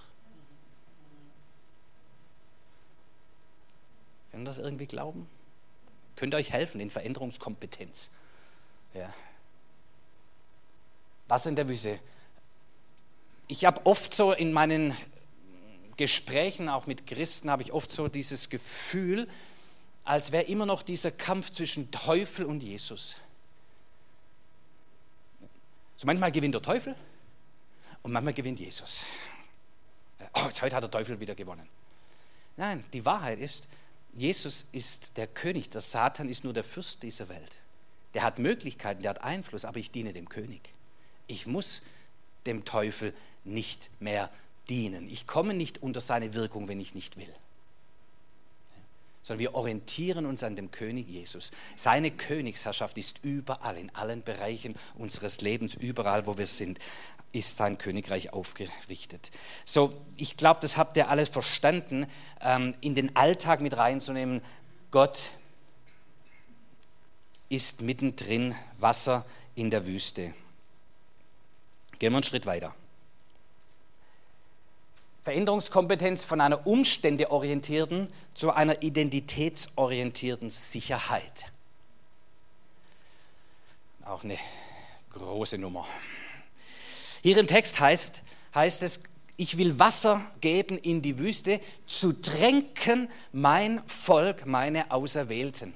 Können 4.30 4.44
das 4.44 4.58
irgendwie 4.58 4.86
glauben? 4.86 5.28
Könnt 6.16 6.34
ihr 6.34 6.38
euch 6.38 6.52
helfen 6.52 6.80
in 6.80 6.90
Veränderungskompetenz? 6.90 8.10
Ja. 8.94 9.12
Was 11.28 11.46
in 11.46 11.56
der 11.56 11.68
Wüste? 11.68 11.98
Ich 13.48 13.64
habe 13.64 13.84
oft 13.84 14.14
so 14.14 14.32
in 14.32 14.52
meinen 14.52 14.96
Gesprächen, 15.96 16.68
auch 16.68 16.86
mit 16.86 17.06
Christen, 17.06 17.50
habe 17.50 17.62
ich 17.62 17.72
oft 17.72 17.90
so 17.90 18.08
dieses 18.08 18.48
Gefühl, 18.48 19.28
als 20.04 20.32
wäre 20.32 20.44
immer 20.44 20.66
noch 20.66 20.82
dieser 20.82 21.10
Kampf 21.10 21.50
zwischen 21.50 21.90
Teufel 21.90 22.44
und 22.46 22.62
Jesus. 22.62 23.16
So 25.96 26.06
manchmal 26.06 26.32
gewinnt 26.32 26.54
der 26.54 26.62
Teufel 26.62 26.96
und 28.02 28.12
manchmal 28.12 28.34
gewinnt 28.34 28.58
Jesus. 28.58 29.04
Oh, 30.34 30.46
jetzt 30.46 30.62
heute 30.62 30.76
hat 30.76 30.82
der 30.82 30.90
Teufel 30.90 31.20
wieder 31.20 31.34
gewonnen. 31.34 31.68
Nein, 32.56 32.84
die 32.92 33.04
Wahrheit 33.04 33.38
ist, 33.38 33.68
Jesus 34.12 34.66
ist 34.72 35.16
der 35.16 35.26
König, 35.26 35.70
der 35.70 35.80
Satan 35.80 36.28
ist 36.28 36.44
nur 36.44 36.52
der 36.52 36.64
Fürst 36.64 37.02
dieser 37.02 37.28
Welt. 37.28 37.58
Der 38.14 38.22
hat 38.22 38.38
Möglichkeiten, 38.38 39.02
der 39.02 39.10
hat 39.10 39.22
Einfluss, 39.22 39.64
aber 39.64 39.78
ich 39.78 39.90
diene 39.90 40.12
dem 40.12 40.28
König. 40.28 40.72
Ich 41.26 41.46
muss 41.46 41.82
dem 42.46 42.64
Teufel 42.64 43.14
nicht 43.44 43.90
mehr 44.00 44.30
dienen. 44.70 45.10
Ich 45.10 45.26
komme 45.26 45.52
nicht 45.52 45.82
unter 45.82 46.00
seine 46.00 46.32
Wirkung, 46.32 46.68
wenn 46.68 46.80
ich 46.80 46.94
nicht 46.94 47.16
will. 47.16 47.32
Sondern 49.22 49.40
wir 49.40 49.54
orientieren 49.54 50.24
uns 50.24 50.42
an 50.42 50.56
dem 50.56 50.70
König 50.70 51.08
Jesus. 51.08 51.50
Seine 51.76 52.10
Königsherrschaft 52.10 52.96
ist 52.96 53.18
überall, 53.22 53.76
in 53.76 53.94
allen 53.94 54.22
Bereichen 54.22 54.76
unseres 54.96 55.42
Lebens, 55.42 55.74
überall, 55.74 56.26
wo 56.26 56.38
wir 56.38 56.46
sind, 56.46 56.78
ist 57.32 57.58
sein 57.58 57.76
Königreich 57.76 58.32
aufgerichtet. 58.32 59.30
So, 59.64 59.92
ich 60.16 60.36
glaube, 60.36 60.60
das 60.62 60.76
habt 60.76 60.96
ihr 60.96 61.08
alles 61.08 61.28
verstanden, 61.28 62.06
ähm, 62.40 62.74
in 62.80 62.94
den 62.94 63.14
Alltag 63.14 63.60
mit 63.60 63.76
reinzunehmen. 63.76 64.40
Gott 64.90 65.32
ist 67.48 67.82
mittendrin 67.82 68.54
Wasser 68.78 69.26
in 69.54 69.70
der 69.70 69.84
Wüste. 69.84 70.32
Gehen 71.98 72.12
wir 72.12 72.16
einen 72.16 72.24
Schritt 72.24 72.46
weiter. 72.46 72.74
Veränderungskompetenz 75.22 76.24
von 76.24 76.40
einer 76.40 76.66
umständeorientierten 76.66 78.08
zu 78.34 78.52
einer 78.52 78.82
identitätsorientierten 78.82 80.48
Sicherheit. 80.48 81.46
Auch 84.04 84.24
eine 84.24 84.38
große 85.10 85.58
Nummer. 85.58 85.86
Hier 87.22 87.36
im 87.36 87.46
Text 87.46 87.80
heißt, 87.80 88.22
heißt 88.54 88.82
es, 88.82 89.02
ich 89.36 89.58
will 89.58 89.78
Wasser 89.78 90.24
geben 90.40 90.78
in 90.78 91.02
die 91.02 91.18
Wüste, 91.18 91.60
zu 91.86 92.12
tränken 92.12 93.08
mein 93.32 93.82
Volk, 93.86 94.46
meine 94.46 94.90
Auserwählten. 94.90 95.74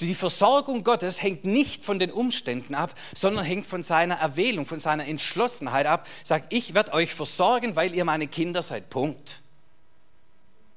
Die 0.00 0.14
Versorgung 0.14 0.82
Gottes 0.84 1.22
hängt 1.22 1.44
nicht 1.44 1.84
von 1.84 1.98
den 1.98 2.10
Umständen 2.10 2.74
ab, 2.74 2.94
sondern 3.14 3.44
hängt 3.44 3.66
von 3.66 3.82
seiner 3.82 4.16
Erwählung, 4.16 4.66
von 4.66 4.80
seiner 4.80 5.06
Entschlossenheit 5.06 5.86
ab. 5.86 6.06
Sagt, 6.24 6.52
ich 6.52 6.74
werde 6.74 6.92
euch 6.92 7.14
versorgen, 7.14 7.76
weil 7.76 7.94
ihr 7.94 8.04
meine 8.04 8.26
Kinder 8.26 8.62
seid. 8.62 8.90
Punkt. 8.90 9.42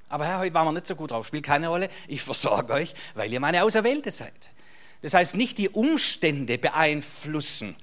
Aber 0.08 0.26
Herr, 0.26 0.38
heute 0.38 0.54
waren 0.54 0.66
wir 0.66 0.72
nicht 0.72 0.86
so 0.86 0.94
gut 0.94 1.10
drauf, 1.10 1.26
spielt 1.26 1.44
keine 1.44 1.68
Rolle. 1.68 1.88
Ich 2.06 2.22
versorge 2.22 2.74
euch, 2.74 2.94
weil 3.14 3.32
ihr 3.32 3.40
meine 3.40 3.64
Auserwählte 3.64 4.10
seid. 4.10 4.32
Das 5.02 5.14
heißt, 5.14 5.36
nicht 5.36 5.58
die 5.58 5.68
Umstände 5.68 6.58
beeinflussen 6.58 7.76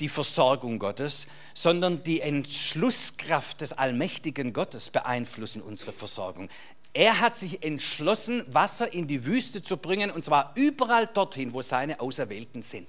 die 0.00 0.08
Versorgung 0.08 0.78
Gottes, 0.78 1.26
sondern 1.54 2.04
die 2.04 2.20
Entschlusskraft 2.20 3.60
des 3.60 3.72
allmächtigen 3.72 4.52
Gottes 4.52 4.90
beeinflussen 4.90 5.60
unsere 5.60 5.92
Versorgung. 5.92 6.48
Er 6.92 7.20
hat 7.20 7.36
sich 7.36 7.62
entschlossen, 7.62 8.42
Wasser 8.52 8.92
in 8.92 9.06
die 9.06 9.24
Wüste 9.24 9.62
zu 9.62 9.76
bringen, 9.76 10.10
und 10.10 10.24
zwar 10.24 10.52
überall 10.56 11.06
dorthin, 11.06 11.52
wo 11.52 11.62
seine 11.62 12.00
Auserwählten 12.00 12.62
sind. 12.62 12.88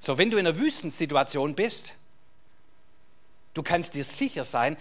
So, 0.00 0.16
wenn 0.16 0.30
du 0.30 0.38
in 0.38 0.46
einer 0.46 0.58
Wüstensituation 0.58 1.54
bist, 1.54 1.94
du 3.54 3.62
kannst 3.62 3.94
dir 3.94 4.04
sicher 4.04 4.44
sein, 4.44 4.76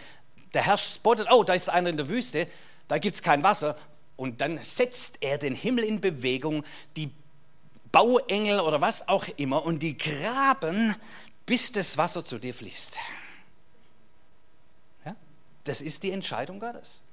der 0.53 0.63
Herr 0.63 0.77
spottet, 0.77 1.27
oh, 1.29 1.43
da 1.43 1.53
ist 1.53 1.69
einer 1.69 1.89
in 1.89 1.97
der 1.97 2.09
Wüste, 2.09 2.47
da 2.87 2.97
gibt 2.97 3.15
es 3.15 3.21
kein 3.21 3.43
Wasser, 3.43 3.77
und 4.15 4.41
dann 4.41 4.59
setzt 4.61 5.17
er 5.21 5.37
den 5.37 5.55
Himmel 5.55 5.83
in 5.83 6.01
Bewegung, 6.01 6.65
die 6.95 7.11
Bauengel 7.91 8.59
oder 8.59 8.81
was 8.81 9.07
auch 9.07 9.27
immer, 9.37 9.63
und 9.63 9.83
die 9.83 9.97
graben, 9.97 10.95
bis 11.45 11.71
das 11.71 11.97
Wasser 11.97 12.25
zu 12.25 12.37
dir 12.37 12.53
fließt. 12.53 12.97
Das 15.69 15.81
ist 15.81 16.01
die 16.01 16.09
Entscheidung 16.09 16.59
Gottes. 16.59 17.03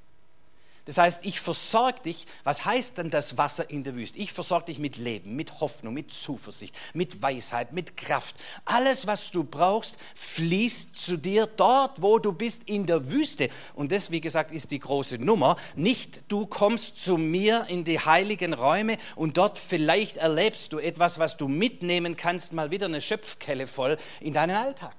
Das 0.86 0.96
heißt, 0.96 1.26
ich 1.26 1.40
versorge 1.40 2.00
dich. 2.00 2.26
Was 2.42 2.64
heißt 2.64 2.96
denn 2.96 3.10
das 3.10 3.36
Wasser 3.36 3.68
in 3.68 3.84
der 3.84 3.94
Wüste? 3.94 4.18
Ich 4.18 4.32
versorge 4.32 4.66
dich 4.66 4.78
mit 4.78 4.96
Leben, 4.96 5.36
mit 5.36 5.60
Hoffnung, 5.60 5.92
mit 5.92 6.10
Zuversicht, 6.10 6.74
mit 6.94 7.20
Weisheit, 7.20 7.74
mit 7.74 7.98
Kraft. 7.98 8.36
Alles, 8.64 9.06
was 9.06 9.30
du 9.30 9.44
brauchst, 9.44 9.98
fließt 10.14 10.98
zu 10.98 11.18
dir 11.18 11.46
dort, 11.46 12.00
wo 12.00 12.18
du 12.18 12.32
bist, 12.32 12.62
in 12.64 12.86
der 12.86 13.10
Wüste. 13.10 13.50
Und 13.74 13.92
das, 13.92 14.10
wie 14.10 14.22
gesagt, 14.22 14.52
ist 14.52 14.70
die 14.70 14.78
große 14.78 15.18
Nummer. 15.18 15.56
Nicht 15.74 16.22
du 16.28 16.46
kommst 16.46 16.96
zu 16.96 17.18
mir 17.18 17.66
in 17.68 17.84
die 17.84 18.00
heiligen 18.00 18.54
Räume 18.54 18.96
und 19.16 19.36
dort 19.36 19.58
vielleicht 19.58 20.16
erlebst 20.16 20.72
du 20.72 20.78
etwas, 20.78 21.18
was 21.18 21.36
du 21.36 21.46
mitnehmen 21.46 22.16
kannst, 22.16 22.54
mal 22.54 22.70
wieder 22.70 22.86
eine 22.86 23.02
Schöpfkelle 23.02 23.66
voll 23.66 23.98
in 24.22 24.32
deinen 24.32 24.56
Alltag 24.56 24.94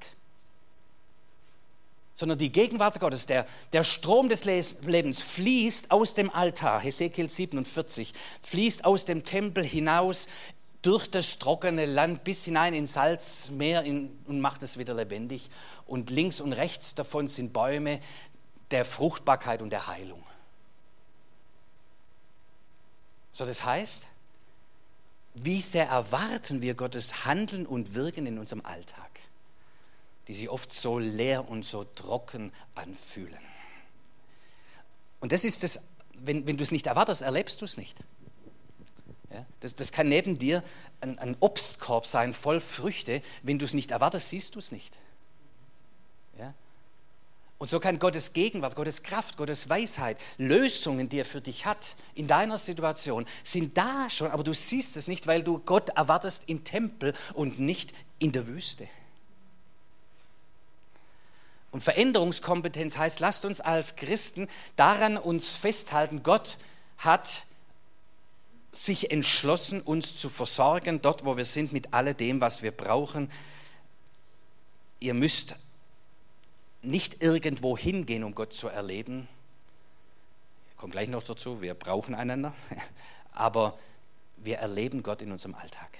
sondern 2.18 2.40
die 2.40 2.52
Gegenwart 2.52 3.00
Gottes, 3.00 3.28
der, 3.28 3.46
der 3.74 3.84
Strom 3.84 4.28
des 4.28 4.44
Lebens 4.44 5.22
fließt 5.22 5.92
aus 5.92 6.16
dem 6.16 6.32
Altar, 6.32 6.80
Hesekiel 6.80 7.30
47, 7.30 8.12
fließt 8.42 8.86
aus 8.86 9.06
dem 9.06 9.24
Tempel 9.24 9.64
hinaus 9.64 10.28
durch 10.82 11.08
das 11.12 11.38
trockene 11.38 11.86
Land 11.86 12.24
bis 12.24 12.44
hinein 12.44 12.74
ins 12.74 12.94
Salzmeer 12.94 13.84
in, 13.84 14.18
und 14.26 14.42
macht 14.42 14.64
es 14.64 14.80
wieder 14.80 14.96
lebendig. 14.96 15.52
Und 15.86 16.10
links 16.10 16.42
und 16.42 16.54
rechts 16.54 16.96
davon 16.96 17.28
sind 17.28 17.54
Bäume 17.54 18.00
der 18.72 18.84
Fruchtbarkeit 18.84 19.62
und 19.62 19.70
der 19.70 19.86
Heilung. 19.86 20.24
So, 23.32 23.46
das 23.46 23.64
heißt, 23.64 24.08
wie 25.36 25.62
sehr 25.62 25.88
erwarten 25.88 26.64
wir 26.64 26.74
Gottes 26.74 27.26
Handeln 27.26 27.68
und 27.68 27.94
Wirken 27.94 28.26
in 28.26 28.40
unserem 28.40 28.66
Alltag? 28.66 29.20
Die 30.28 30.34
sich 30.34 30.50
oft 30.50 30.74
so 30.74 31.00
leer 31.00 31.50
und 31.50 31.66
so 31.66 31.84
trocken 31.84 32.52
anfühlen. 32.76 33.40
Und 35.20 35.32
das 35.32 35.44
ist 35.44 35.64
das, 35.64 35.80
wenn, 36.14 36.46
wenn 36.46 36.58
du 36.58 36.64
es 36.64 36.72
nicht 36.72 36.88
erwartest, 36.88 37.22
erlebst 37.22 37.62
du 37.62 37.66
es 37.66 37.78
nicht. 37.78 37.98
Ja, 39.32 39.46
das, 39.60 39.76
das, 39.76 39.92
kann 39.92 40.08
neben 40.08 40.40
dir 40.40 40.64
ein, 41.02 41.20
ein, 41.20 41.36
Obstkorb 41.40 42.06
sein, 42.06 42.34
voll 42.34 42.60
Früchte. 42.60 43.22
Wenn 43.44 43.60
du 43.60 43.66
es 43.66 43.74
nicht 43.74 43.92
erwartest, 43.92 44.30
siehst 44.30 44.56
du 44.56 44.60
es 44.60 44.72
nicht. 44.72 44.98
Ja? 46.40 46.54
Und 47.58 47.70
so 47.70 47.80
kann 47.80 48.00
Gottes 48.00 48.34
Gegenwart, 48.34 48.76
Gottes 48.76 49.04
Kraft, 49.04 49.36
Gottes 49.36 49.68
Weisheit, 49.68 50.18
Lösungen, 50.38 51.10
die 51.10 51.20
er 51.20 51.26
für 51.26 51.42
dich 51.42 51.66
hat 51.66 51.96
in 52.14 52.28
deiner 52.28 52.58
Situation, 52.58 53.26
sind 53.44 53.78
da 53.78 54.10
schon, 54.10 54.32
aber 54.32 54.44
du 54.44 54.54
siehst 54.54 54.96
es 54.96 55.08
nicht, 55.08 55.28
weil 55.28 55.44
du 55.44 55.60
Gott 55.60 55.90
erwartest 55.90 56.44
im 56.48 56.64
Tempel 56.64 57.14
und 57.34 57.60
nicht 57.60 57.94
in 58.20 58.32
der 58.32 58.48
Wüste. 58.48 58.88
Und 61.78 61.84
Veränderungskompetenz 61.84 62.98
heißt, 62.98 63.20
lasst 63.20 63.46
uns 63.46 63.62
als 63.62 63.96
Christen 63.96 64.48
daran 64.78 65.16
uns 65.16 65.56
festhalten, 65.56 66.24
Gott 66.24 66.58
hat 66.98 67.46
sich 68.72 69.12
entschlossen, 69.12 69.82
uns 69.82 70.18
zu 70.18 70.32
versorgen, 70.32 71.04
dort 71.04 71.24
wo 71.24 71.38
wir 71.38 71.46
sind, 71.46 71.74
mit 71.74 71.94
alledem, 71.94 72.42
was 72.42 72.64
wir 72.64 72.72
brauchen. 72.72 73.30
Ihr 75.00 75.14
müsst 75.14 75.56
nicht 76.82 77.22
irgendwo 77.22 77.78
hingehen, 77.78 78.24
um 78.24 78.34
Gott 78.34 78.54
zu 78.54 78.70
erleben. 78.70 79.28
Kommt 80.78 80.94
gleich 80.94 81.10
noch 81.10 81.22
dazu, 81.22 81.62
wir 81.62 81.76
brauchen 81.76 82.16
einander. 82.16 82.56
Aber 83.34 83.78
wir 84.38 84.58
erleben 84.58 85.04
Gott 85.04 85.22
in 85.22 85.32
unserem 85.32 85.54
Alltag. 85.54 86.00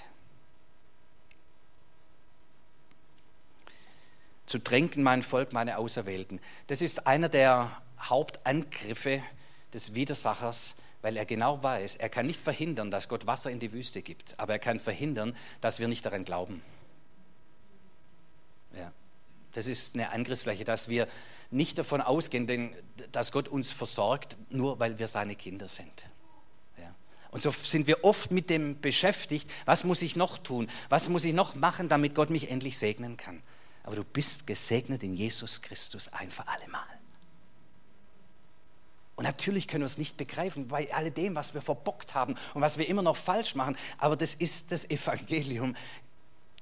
Zu 4.48 4.58
tränken 4.58 5.04
mein 5.04 5.22
Volk, 5.22 5.54
meine 5.54 5.78
Auserwählten. 5.78 6.40
Das 6.66 6.82
ist 6.82 7.06
einer 7.06 7.30
der 7.30 7.80
Hauptangriffe 8.00 9.22
des 9.74 9.94
Widersachers, 9.94 10.76
weil 11.02 11.18
er 11.18 11.26
genau 11.26 11.62
weiß, 11.62 11.96
er 11.98 12.10
kann 12.10 12.26
nicht 12.26 12.42
verhindern, 12.42 12.90
dass 12.90 13.08
Gott 13.08 13.28
Wasser 13.28 13.52
in 13.52 13.60
die 13.60 13.72
Wüste 13.72 14.02
gibt, 14.02 14.40
aber 14.40 14.54
er 14.54 14.60
kann 14.60 14.80
verhindern, 14.80 15.36
dass 15.62 15.80
wir 15.80 15.88
nicht 15.88 16.06
daran 16.06 16.26
glauben. 16.26 16.64
Ja. 18.76 18.92
Das 19.54 19.68
ist 19.68 19.96
eine 19.96 20.12
Angriffsfläche, 20.12 20.66
dass 20.66 20.88
wir 20.88 21.08
nicht 21.52 21.78
davon 21.78 22.02
ausgehen, 22.02 22.74
dass 23.12 23.32
Gott 23.32 23.48
uns 23.48 23.72
versorgt, 23.72 24.38
nur 24.50 24.80
weil 24.80 25.00
wir 25.00 25.08
seine 25.08 25.36
Kinder 25.36 25.68
sind. 25.68 26.10
Ja. 26.78 26.94
Und 27.32 27.42
so 27.42 27.52
sind 27.52 27.88
wir 27.88 28.04
oft 28.04 28.32
mit 28.32 28.50
dem 28.50 28.80
beschäftigt, 28.80 29.50
was 29.66 29.84
muss 29.84 30.02
ich 30.02 30.16
noch 30.16 30.38
tun, 30.38 30.70
was 30.90 31.10
muss 31.10 31.26
ich 31.26 31.34
noch 31.34 31.56
machen, 31.56 31.90
damit 31.90 32.16
Gott 32.16 32.30
mich 32.30 32.50
endlich 32.50 32.78
segnen 32.78 33.18
kann. 33.18 33.42
Aber 33.88 33.96
du 33.96 34.04
bist 34.04 34.46
gesegnet 34.46 35.02
in 35.02 35.16
Jesus 35.16 35.62
Christus 35.62 36.12
ein 36.12 36.30
für 36.30 36.46
alle 36.46 36.68
Mal. 36.68 36.84
Und 39.16 39.24
natürlich 39.24 39.66
können 39.66 39.84
wir 39.84 39.86
es 39.86 39.98
nicht 39.98 40.18
begreifen 40.18 40.68
bei 40.68 40.94
alledem, 40.94 41.36
was 41.36 41.54
wir 41.54 41.62
verbockt 41.62 42.14
haben 42.14 42.36
und 42.54 42.62
was 42.62 42.78
wir 42.78 42.86
immer 42.90 43.02
noch 43.02 43.16
falsch 43.16 43.56
machen. 43.56 43.78
Aber 43.98 44.18
das 44.18 44.34
ist 44.34 44.74
das 44.74 44.90
Evangelium. 44.90 45.74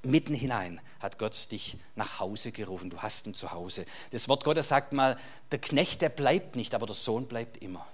Mitten 0.04 0.36
hinein 0.36 0.80
hat 1.00 1.18
Gott 1.18 1.52
dich 1.52 1.80
nach 1.96 2.20
Hause 2.20 2.52
gerufen. 2.52 2.92
Du 2.92 3.02
hast 3.02 3.26
ein 3.26 3.34
Zuhause. 3.34 3.88
Das 4.12 4.30
Wort 4.30 4.44
Gottes 4.44 4.68
sagt 4.68 4.94
mal, 4.94 5.18
der 5.50 5.58
Knecht, 5.58 6.04
der 6.04 6.10
bleibt 6.10 6.56
nicht, 6.56 6.76
aber 6.76 6.86
der 6.86 6.94
Sohn 6.94 7.26
bleibt 7.26 7.58
immer. 7.58 7.88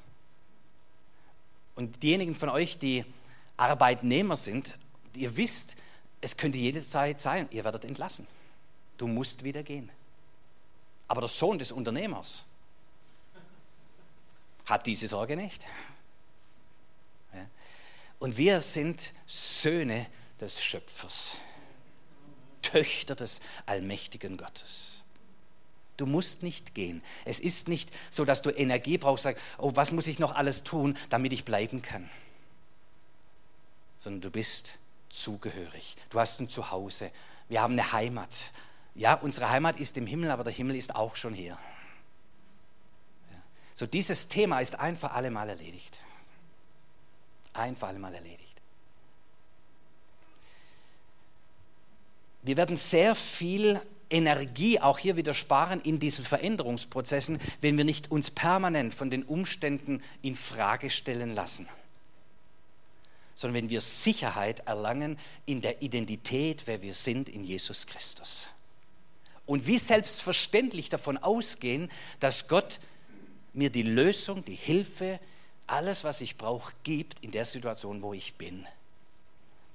Und 1.75 2.03
diejenigen 2.03 2.35
von 2.35 2.49
euch, 2.49 2.77
die 2.79 3.05
Arbeitnehmer 3.55 4.35
sind, 4.35 4.77
ihr 5.15 5.37
wisst, 5.37 5.77
es 6.19 6.35
könnte 6.35 6.57
jede 6.57 6.85
Zeit 6.85 7.21
sein, 7.21 7.47
ihr 7.51 7.63
werdet 7.63 7.85
entlassen. 7.85 8.27
Du 9.01 9.07
musst 9.07 9.43
wieder 9.43 9.63
gehen. 9.63 9.89
Aber 11.07 11.21
der 11.21 11.27
Sohn 11.27 11.57
des 11.57 11.71
Unternehmers, 11.71 12.45
hat 14.67 14.85
diese 14.85 15.07
Sorge 15.07 15.35
nicht. 15.35 15.65
Und 18.19 18.37
wir 18.37 18.61
sind 18.61 19.11
Söhne 19.25 20.05
des 20.39 20.63
Schöpfers, 20.63 21.35
Töchter 22.61 23.15
des 23.15 23.41
allmächtigen 23.65 24.37
Gottes. 24.37 25.01
Du 25.97 26.05
musst 26.05 26.43
nicht 26.43 26.75
gehen. 26.75 27.01
Es 27.25 27.39
ist 27.39 27.69
nicht 27.69 27.89
so, 28.11 28.23
dass 28.23 28.43
du 28.43 28.51
Energie 28.51 28.99
brauchst, 28.99 29.23
sagst, 29.23 29.43
oh, 29.57 29.71
was 29.73 29.91
muss 29.91 30.05
ich 30.05 30.19
noch 30.19 30.35
alles 30.35 30.63
tun, 30.63 30.95
damit 31.09 31.33
ich 31.33 31.43
bleiben 31.43 31.81
kann? 31.81 32.07
Sondern 33.97 34.21
du 34.21 34.29
bist 34.29 34.77
zugehörig. 35.09 35.95
Du 36.11 36.19
hast 36.19 36.39
ein 36.39 36.49
Zuhause. 36.49 37.11
Wir 37.49 37.63
haben 37.63 37.73
eine 37.73 37.93
Heimat. 37.93 38.51
Ja, 38.95 39.15
unsere 39.15 39.49
Heimat 39.49 39.79
ist 39.79 39.97
im 39.97 40.05
Himmel, 40.05 40.31
aber 40.31 40.43
der 40.43 40.53
Himmel 40.53 40.75
ist 40.75 40.95
auch 40.95 41.15
schon 41.15 41.33
hier. 41.33 41.57
So 43.73 43.85
dieses 43.87 44.27
Thema 44.27 44.59
ist 44.59 44.79
ein 44.79 44.97
für 44.97 45.11
alle 45.11 45.31
Mal 45.31 45.49
erledigt. 45.49 45.99
Ein 47.53 47.75
für 47.75 47.87
alle 47.87 47.99
Mal 47.99 48.13
erledigt. 48.13 48.61
Wir 52.43 52.57
werden 52.57 52.77
sehr 52.77 53.15
viel 53.15 53.81
Energie 54.09 54.79
auch 54.79 54.99
hier 54.99 55.15
wieder 55.15 55.33
sparen 55.33 55.79
in 55.81 55.99
diesen 55.99 56.25
Veränderungsprozessen, 56.25 57.39
wenn 57.61 57.77
wir 57.77 57.85
nicht 57.85 58.11
uns 58.11 58.29
permanent 58.29 58.93
von 58.93 59.09
den 59.09 59.23
Umständen 59.23 60.03
in 60.21 60.35
Frage 60.35 60.89
stellen 60.89 61.33
lassen, 61.33 61.69
sondern 63.35 63.63
wenn 63.63 63.69
wir 63.69 63.79
Sicherheit 63.79 64.61
erlangen 64.67 65.17
in 65.45 65.61
der 65.61 65.81
Identität, 65.81 66.63
wer 66.65 66.81
wir 66.81 66.93
sind 66.93 67.29
in 67.29 67.43
Jesus 67.43 67.87
Christus. 67.87 68.49
Und 69.45 69.67
wie 69.67 69.77
selbstverständlich 69.77 70.89
davon 70.89 71.17
ausgehen, 71.17 71.91
dass 72.19 72.47
Gott 72.47 72.79
mir 73.53 73.69
die 73.69 73.83
Lösung, 73.83 74.45
die 74.45 74.55
Hilfe, 74.55 75.19
alles, 75.67 76.03
was 76.03 76.21
ich 76.21 76.37
brauche, 76.37 76.73
gibt 76.83 77.23
in 77.23 77.31
der 77.31 77.45
Situation, 77.45 78.01
wo 78.01 78.13
ich 78.13 78.35
bin. 78.35 78.65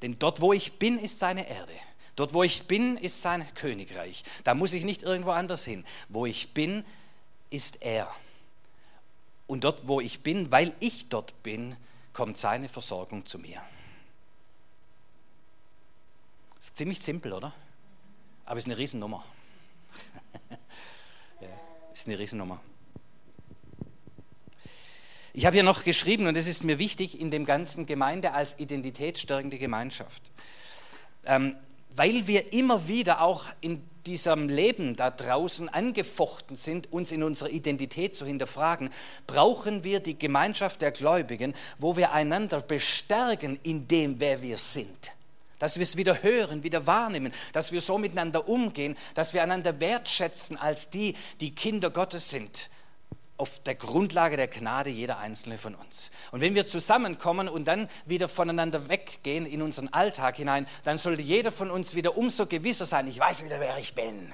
Denn 0.03 0.19
dort, 0.19 0.41
wo 0.41 0.53
ich 0.53 0.79
bin, 0.79 0.99
ist 0.99 1.19
seine 1.19 1.49
Erde. 1.49 1.73
Dort, 2.17 2.33
wo 2.33 2.43
ich 2.43 2.67
bin, 2.67 2.97
ist 2.97 3.21
sein 3.21 3.47
Königreich. 3.55 4.25
Da 4.45 4.55
muss 4.55 4.73
ich 4.73 4.85
nicht 4.85 5.03
irgendwo 5.03 5.31
anders 5.31 5.65
hin. 5.65 5.85
Wo 6.09 6.27
ich 6.27 6.55
bin, 6.55 6.85
ist 7.51 7.83
er. 7.83 8.11
Und 9.47 9.65
dort, 9.65 9.87
wo 9.87 10.01
ich 10.01 10.23
bin, 10.23 10.51
weil 10.51 10.75
ich 10.81 11.09
dort 11.09 11.43
bin, 11.43 11.77
kommt 12.13 12.37
seine 12.37 12.69
Versorgung 12.69 13.27
zu 13.27 13.39
mir. 13.39 13.63
Ist 16.61 16.77
ziemlich 16.77 17.01
simpel, 17.01 17.33
oder? 17.33 17.53
Aber 18.45 18.57
es 18.57 18.65
ist 18.65 18.71
eine 18.71 18.79
Riesennummer. 18.79 19.25
ja, 21.41 21.49
ist 21.93 22.07
eine 22.07 22.19
Riesennummer. 22.19 22.61
Ich 25.33 25.45
habe 25.45 25.55
hier 25.55 25.63
noch 25.63 25.85
geschrieben, 25.85 26.27
und 26.27 26.37
es 26.37 26.47
ist 26.47 26.65
mir 26.65 26.79
wichtig, 26.79 27.21
in 27.21 27.31
dem 27.31 27.45
ganzen 27.45 27.85
Gemeinde 27.85 28.33
als 28.33 28.59
identitätsstärkende 28.59 29.59
Gemeinschaft. 29.59 30.31
Ähm, 31.27 31.55
weil 31.95 32.27
wir 32.27 32.55
immer 32.55 32.89
wieder 32.89 33.21
auch 33.21 33.45
in 33.61 33.83
diesem 34.07 34.49
Leben 34.49 34.97
da 34.97 35.11
draußen 35.11 35.69
angefochten 35.69 36.57
sind, 36.57 36.93
uns 36.93 37.13
in 37.13 37.23
unserer 37.23 37.51
Identität 37.51 38.15
zu 38.15 38.25
hinterfragen, 38.25 38.91
brauchen 39.27 39.85
wir 39.85 40.01
die 40.01 40.19
Gemeinschaft 40.19 40.81
der 40.81 40.93
Gläubigen, 40.93 41.55
wo 41.79 41.97
wir 41.97 42.13
einander 42.13 42.61
bestärken 42.61 43.59
in 43.63 43.89
dem, 43.89 44.21
wer 44.21 44.41
wir 44.43 44.59
sind. 44.59 45.13
Dass 45.59 45.77
wir 45.77 45.83
es 45.83 45.97
wieder 45.97 46.23
hören, 46.23 46.63
wieder 46.63 46.87
wahrnehmen, 46.87 47.33
dass 47.53 47.73
wir 47.73 47.81
so 47.81 47.99
miteinander 47.99 48.49
umgehen, 48.49 48.97
dass 49.15 49.33
wir 49.33 49.43
einander 49.43 49.81
wertschätzen 49.81 50.57
als 50.57 50.91
die, 50.91 51.15
die 51.41 51.55
Kinder 51.55 51.91
Gottes 51.91 52.31
sind 52.31 52.71
auf 53.39 53.63
der 53.63 53.75
Grundlage 53.75 54.37
der 54.37 54.49
Gnade 54.49 54.91
jeder 54.91 55.19
einzelne 55.19 55.59
von 55.59 55.75
uns. 55.75 56.11
Und 56.33 56.41
wenn 56.41 56.55
wir 56.55 56.67
zusammenkommen 56.67 57.49
und 57.49 57.67
dann 57.69 57.89
wieder 58.07 58.29
voneinander 58.29 58.89
weggehen 58.89 59.47
in 59.47 59.63
unseren 59.63 59.89
Alltag 59.89 60.37
hinein, 60.37 60.67
dann 60.85 60.99
sollte 60.99 61.23
jeder 61.23 61.53
von 61.53 61.71
uns 61.71 61.95
wieder 61.95 62.17
umso 62.17 62.47
gewisser 62.47 62.87
sein, 62.87 63.07
ich 63.09 63.19
weiß 63.19 63.45
wieder, 63.45 63.61
wer 63.61 63.77
ich 63.79 63.95
bin. 63.95 64.33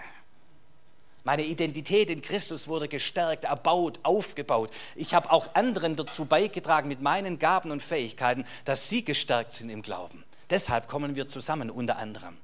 Meine 1.25 1.45
Identität 1.45 2.11
in 2.11 2.21
Christus 2.21 2.67
wurde 2.67 2.89
gestärkt, 2.89 3.45
erbaut, 3.45 4.01
aufgebaut. 4.03 4.71
Ich 4.97 5.15
habe 5.15 5.31
auch 5.31 5.55
anderen 5.55 5.95
dazu 5.95 6.25
beigetragen 6.25 6.89
mit 6.89 7.01
meinen 7.01 7.39
Gaben 7.39 7.71
und 7.71 7.83
Fähigkeiten, 7.83 8.45
dass 8.65 8.89
sie 8.89 9.05
gestärkt 9.05 9.53
sind 9.53 9.71
im 9.71 9.83
Glauben. 9.83 10.25
Deshalb 10.53 10.87
kommen 10.87 11.17
wir 11.17 11.27
zusammen 11.29 11.71
unter 11.71 11.97
anderem. 11.97 12.37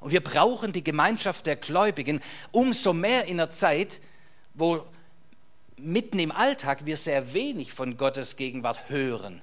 Und 0.00 0.12
wir 0.12 0.22
brauchen 0.22 0.74
die 0.74 0.84
Gemeinschaft 0.84 1.46
der 1.46 1.56
Gläubigen 1.56 2.20
umso 2.52 2.92
mehr 2.92 3.24
in 3.24 3.40
einer 3.40 3.50
Zeit, 3.50 4.02
wo 4.52 4.84
mitten 5.78 6.18
im 6.18 6.32
Alltag 6.32 6.84
wir 6.84 6.98
sehr 6.98 7.32
wenig 7.32 7.72
von 7.72 7.96
Gottes 7.96 8.36
Gegenwart 8.36 8.90
hören 8.90 9.40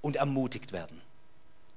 und 0.00 0.16
ermutigt 0.16 0.72
werden, 0.72 1.00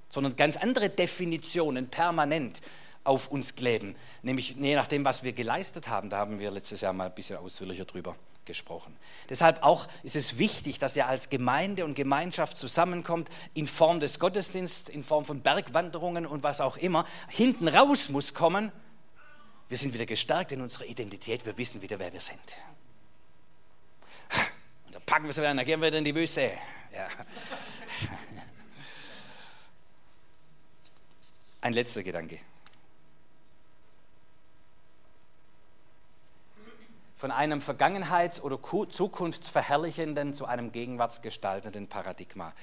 sondern 0.09 0.35
ganz 0.35 0.57
andere 0.57 0.89
Definitionen 0.89 1.89
permanent 1.89 2.61
auf 3.03 3.27
uns 3.29 3.53
kleben, 3.53 3.95
nämlich 4.23 4.55
je 4.59 4.75
nachdem, 4.75 5.05
was 5.05 5.21
wir 5.21 5.33
geleistet 5.33 5.89
haben. 5.89 6.09
Da 6.09 6.17
haben 6.17 6.39
wir 6.39 6.49
letztes 6.49 6.81
Jahr 6.81 6.93
mal 6.93 7.05
ein 7.05 7.13
bisschen 7.13 7.37
ausführlicher 7.37 7.85
drüber 7.85 8.15
gesprochen. 8.49 8.97
Deshalb 9.29 9.61
auch 9.61 9.87
ist 10.01 10.15
es 10.15 10.39
wichtig, 10.39 10.79
dass 10.79 10.95
ihr 10.95 11.05
als 11.05 11.29
Gemeinde 11.29 11.85
und 11.85 11.93
Gemeinschaft 11.93 12.57
zusammenkommt 12.57 13.29
in 13.53 13.67
Form 13.67 13.99
des 13.99 14.17
Gottesdienstes, 14.17 14.89
in 14.89 15.03
Form 15.03 15.23
von 15.23 15.41
Bergwanderungen 15.41 16.25
und 16.25 16.41
was 16.41 16.59
auch 16.59 16.75
immer. 16.75 17.05
Hinten 17.27 17.67
raus 17.67 18.09
muss 18.09 18.33
kommen, 18.33 18.71
wir 19.69 19.77
sind 19.77 19.93
wieder 19.93 20.07
gestärkt 20.07 20.51
in 20.51 20.61
unserer 20.61 20.85
Identität, 20.85 21.45
wir 21.45 21.55
wissen 21.59 21.79
wieder, 21.83 21.99
wer 21.99 22.11
wir 22.11 22.19
sind. 22.19 22.39
Und 24.87 24.95
dann 24.95 25.03
packen 25.03 25.25
wir 25.25 25.33
sie 25.33 25.41
wieder, 25.41 25.53
dann 25.53 25.63
gehen 25.63 25.79
wir 25.79 25.89
wieder 25.89 25.99
in 25.99 26.05
die 26.05 26.15
Wüste. 26.15 26.51
Ja. 26.91 27.07
Ein 31.61 31.73
letzter 31.73 32.01
Gedanke. 32.01 32.39
Von 37.19 37.31
einem 37.31 37.59
Vergangenheits- 37.59 38.39
oder 38.39 38.57
Zukunftsverherrlichenden 38.61 40.33
zu 40.33 40.45
einem 40.45 40.71
gegenwartsgestaltenden 40.71 41.87
Paradigma. 41.87 42.53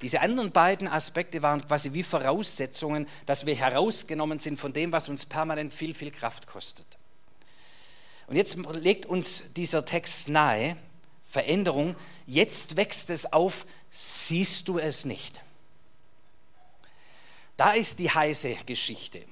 Diese 0.00 0.22
anderen 0.22 0.50
beiden 0.50 0.88
Aspekte 0.88 1.42
waren 1.42 1.60
quasi 1.60 1.92
wie 1.92 2.02
Voraussetzungen, 2.02 3.06
dass 3.26 3.44
wir 3.44 3.54
herausgenommen 3.54 4.38
sind 4.38 4.58
von 4.58 4.72
dem, 4.72 4.92
was 4.92 5.10
uns 5.10 5.26
permanent 5.26 5.74
viel, 5.74 5.92
viel 5.92 6.10
Kraft 6.10 6.46
kostet. 6.46 6.86
Und 8.28 8.36
jetzt 8.36 8.56
legt 8.56 9.04
uns 9.04 9.52
dieser 9.54 9.84
Text 9.84 10.30
nahe, 10.30 10.78
Veränderung, 11.28 11.94
jetzt 12.26 12.78
wächst 12.78 13.10
es 13.10 13.30
auf, 13.30 13.66
siehst 13.90 14.68
du 14.68 14.78
es 14.78 15.04
nicht. 15.04 15.38
Da 17.58 17.72
ist 17.72 17.98
die 17.98 18.10
heiße 18.10 18.56
Geschichte. 18.64 19.22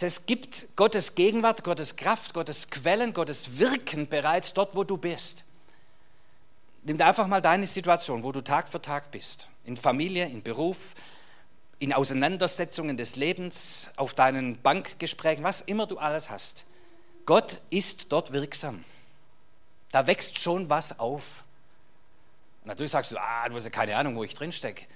Es 0.00 0.26
gibt 0.26 0.74
Gottes 0.74 1.14
Gegenwart, 1.14 1.62
Gottes 1.62 1.94
Kraft, 1.94 2.34
Gottes 2.34 2.68
Quellen, 2.68 3.12
Gottes 3.12 3.58
Wirken 3.58 4.08
bereits 4.08 4.52
dort, 4.52 4.74
wo 4.74 4.82
du 4.82 4.96
bist. 4.96 5.44
Nimm 6.82 7.00
einfach 7.00 7.28
mal 7.28 7.40
deine 7.40 7.66
Situation, 7.66 8.24
wo 8.24 8.32
du 8.32 8.40
Tag 8.40 8.68
für 8.68 8.82
Tag 8.82 9.12
bist. 9.12 9.48
In 9.64 9.76
Familie, 9.76 10.26
in 10.26 10.42
Beruf, 10.42 10.94
in 11.78 11.92
Auseinandersetzungen 11.92 12.96
des 12.96 13.14
Lebens, 13.14 13.90
auf 13.94 14.14
deinen 14.14 14.60
Bankgesprächen, 14.60 15.44
was 15.44 15.60
immer 15.60 15.86
du 15.86 15.98
alles 15.98 16.28
hast. 16.28 16.66
Gott 17.24 17.60
ist 17.70 18.10
dort 18.10 18.32
wirksam. 18.32 18.84
Da 19.92 20.08
wächst 20.08 20.40
schon 20.40 20.68
was 20.68 20.98
auf. 20.98 21.44
Und 22.62 22.68
natürlich 22.68 22.90
sagst 22.90 23.12
du, 23.12 23.16
ah, 23.16 23.48
du 23.48 23.54
hast 23.54 23.64
ja 23.64 23.70
keine 23.70 23.96
Ahnung, 23.96 24.16
wo 24.16 24.24
ich 24.24 24.34
drin 24.34 24.50
stecke. 24.50 24.86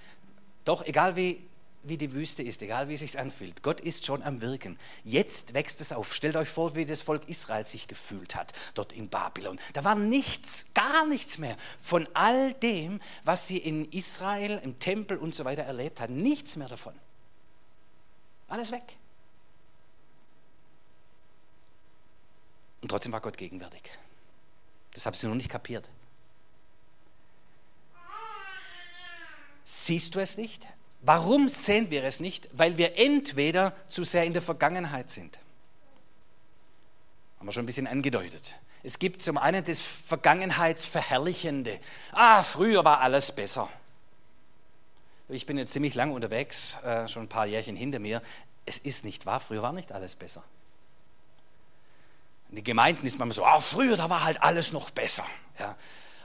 Doch, 0.65 0.85
egal 0.85 1.15
wie, 1.15 1.48
wie 1.89 1.97
die 1.97 2.13
Wüste 2.13 2.43
ist, 2.43 2.63
egal 2.63 2.89
wie 2.89 2.95
es 2.95 3.01
sich 3.01 3.19
anfühlt, 3.19 3.63
Gott 3.63 3.81
ist 3.81 4.07
schon 4.07 4.23
am 4.23 4.41
Wirken. 4.41 4.79
Jetzt 5.05 5.55
wächst 5.55 5.81
es 5.81 5.93
auf. 5.93 6.15
Stellt 6.15 6.37
euch 6.37 6.49
vor, 6.49 6.75
wie 6.75 6.85
das 6.85 7.03
Volk 7.03 7.29
Israel 7.29 7.67
sich 7.67 7.89
gefühlt 7.89 8.35
hat, 8.35 8.53
dort 8.75 8.93
in 8.93 9.09
Babylon. 9.09 9.59
Da 9.73 9.85
war 9.85 9.95
nichts, 9.95 10.67
gar 10.75 11.07
nichts 11.07 11.39
mehr 11.39 11.57
von 11.81 12.09
all 12.15 12.53
dem, 12.55 13.01
was 13.25 13.47
sie 13.47 13.59
in 13.59 13.91
Israel, 13.93 14.61
im 14.63 14.79
Tempel 14.79 15.17
und 15.17 15.35
so 15.35 15.45
weiter 15.45 15.63
erlebt 15.63 16.01
hatten. 16.01 16.23
Nichts 16.23 16.57
mehr 16.57 16.69
davon. 16.69 16.95
Alles 18.49 18.73
weg. 18.73 18.97
Und 22.81 22.89
trotzdem 22.89 23.13
war 23.13 23.21
Gott 23.21 23.37
gegenwärtig. 23.37 23.91
Das 24.93 25.05
haben 25.07 25.15
sie 25.15 25.27
noch 25.27 25.35
nicht 25.35 25.51
kapiert. 25.51 25.89
Siehst 29.65 30.15
du 30.15 30.21
es 30.21 30.37
nicht? 30.39 30.67
Warum 31.01 31.49
sehen 31.49 31.91
wir 31.91 32.05
es 32.05 32.21
nicht? 32.21 32.49
Weil 32.53 32.77
wir 32.77 32.99
entweder 32.99 33.73
zu 33.89 34.05
sehr 34.05 34.25
in 34.25 34.33
der 34.33 34.43
Vergangenheit 34.43 35.11
sind. 35.11 35.39
Haben 37.39 37.47
wir 37.47 37.53
schon 37.53 37.63
ein 37.63 37.67
bisschen 37.67 37.87
angedeutet. 37.87 38.57
Es 38.83 38.99
gibt 38.99 39.23
zum 39.23 39.39
einen 39.39 39.65
das 39.65 39.81
Vergangenheitsverherrlichende. 39.81 41.79
Ah, 42.13 42.43
früher 42.43 42.85
war 42.85 43.01
alles 43.01 43.33
besser. 43.33 43.69
Ich 45.29 45.47
bin 45.47 45.59
jetzt 45.59 45.73
ziemlich 45.73 45.95
lang 45.95 46.13
unterwegs, 46.13 46.79
äh, 46.85 47.07
schon 47.07 47.25
ein 47.25 47.29
paar 47.29 47.47
Jährchen 47.47 47.77
hinter 47.77 47.99
mir. 47.99 48.23
Es 48.65 48.79
ist 48.79 49.05
nicht 49.05 49.27
wahr, 49.27 49.41
früher 49.41 49.63
war 49.63 49.73
nicht 49.73 49.93
alles 49.93 50.15
besser. 50.15 50.43
In 52.51 52.57
den 52.57 52.65
Gemeinden 52.65 53.07
ist 53.07 53.19
man 53.19 53.31
so, 53.31 53.45
ah, 53.45 53.61
früher, 53.61 53.97
da 53.97 54.09
war 54.09 54.25
halt 54.25 54.43
alles 54.43 54.73
noch 54.73 54.91
besser. 54.91 55.25
Ja. 55.59 55.77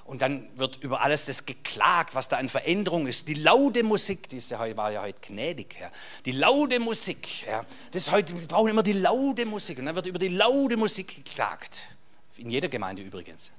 Und 0.06 0.22
dann 0.22 0.49
wird 0.58 0.78
über 0.78 1.01
alles 1.01 1.26
das 1.26 1.45
geklagt, 1.45 2.14
was 2.14 2.28
da 2.28 2.38
an 2.38 2.49
Veränderung 2.49 3.08
ist. 3.08 3.28
Die 3.30 3.36
laute 3.36 3.84
Musik, 3.84 4.28
die 4.28 4.38
ist 4.38 4.51
ja, 4.51 4.60
war 4.76 4.91
ja 4.91 5.01
heute 5.01 5.22
gnädig. 5.22 5.78
Ja. 5.80 5.89
Die 6.26 6.34
laute 6.34 6.80
Musik, 6.80 7.47
ja. 7.47 7.66
das 7.91 8.12
heute, 8.12 8.38
wir 8.38 8.47
brauchen 8.47 8.70
immer 8.70 8.84
die 8.84 8.93
laute 8.93 9.45
Musik. 9.45 9.80
Und 9.80 9.86
dann 9.86 9.95
wird 9.95 10.08
über 10.08 10.20
die 10.20 10.28
laute 10.28 10.76
Musik 10.76 11.24
geklagt. 11.24 11.95
In 12.36 12.49
jeder 12.49 12.68
Gemeinde 12.68 13.01
übrigens. 13.01 13.51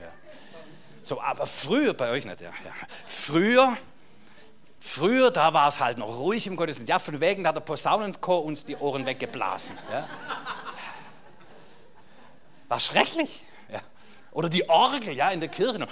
Ja. 0.00 0.10
So, 1.04 1.20
aber 1.20 1.46
früher, 1.46 1.94
bei 1.94 2.10
euch 2.10 2.24
nicht, 2.24 2.40
ja. 2.40 2.50
ja. 2.50 2.72
Früher, 3.06 3.76
früher, 4.80 5.30
da 5.30 5.54
war 5.54 5.68
es 5.68 5.78
halt 5.78 5.98
noch 5.98 6.18
ruhig 6.18 6.48
im 6.48 6.56
Gottesdienst. 6.56 6.88
Ja, 6.88 6.98
von 6.98 7.20
wegen 7.20 7.46
hat 7.46 7.54
der 7.54 7.60
Posaunenchor 7.60 8.44
uns 8.44 8.64
die 8.64 8.76
Ohren 8.76 9.06
weggeblasen. 9.06 9.78
Ja. 9.88 10.08
War 12.66 12.80
schrecklich. 12.80 13.44
Oder 14.32 14.48
die 14.48 14.68
Orgel, 14.68 15.14
ja, 15.14 15.30
in 15.30 15.40
der 15.40 15.48
Kirche. 15.48 15.86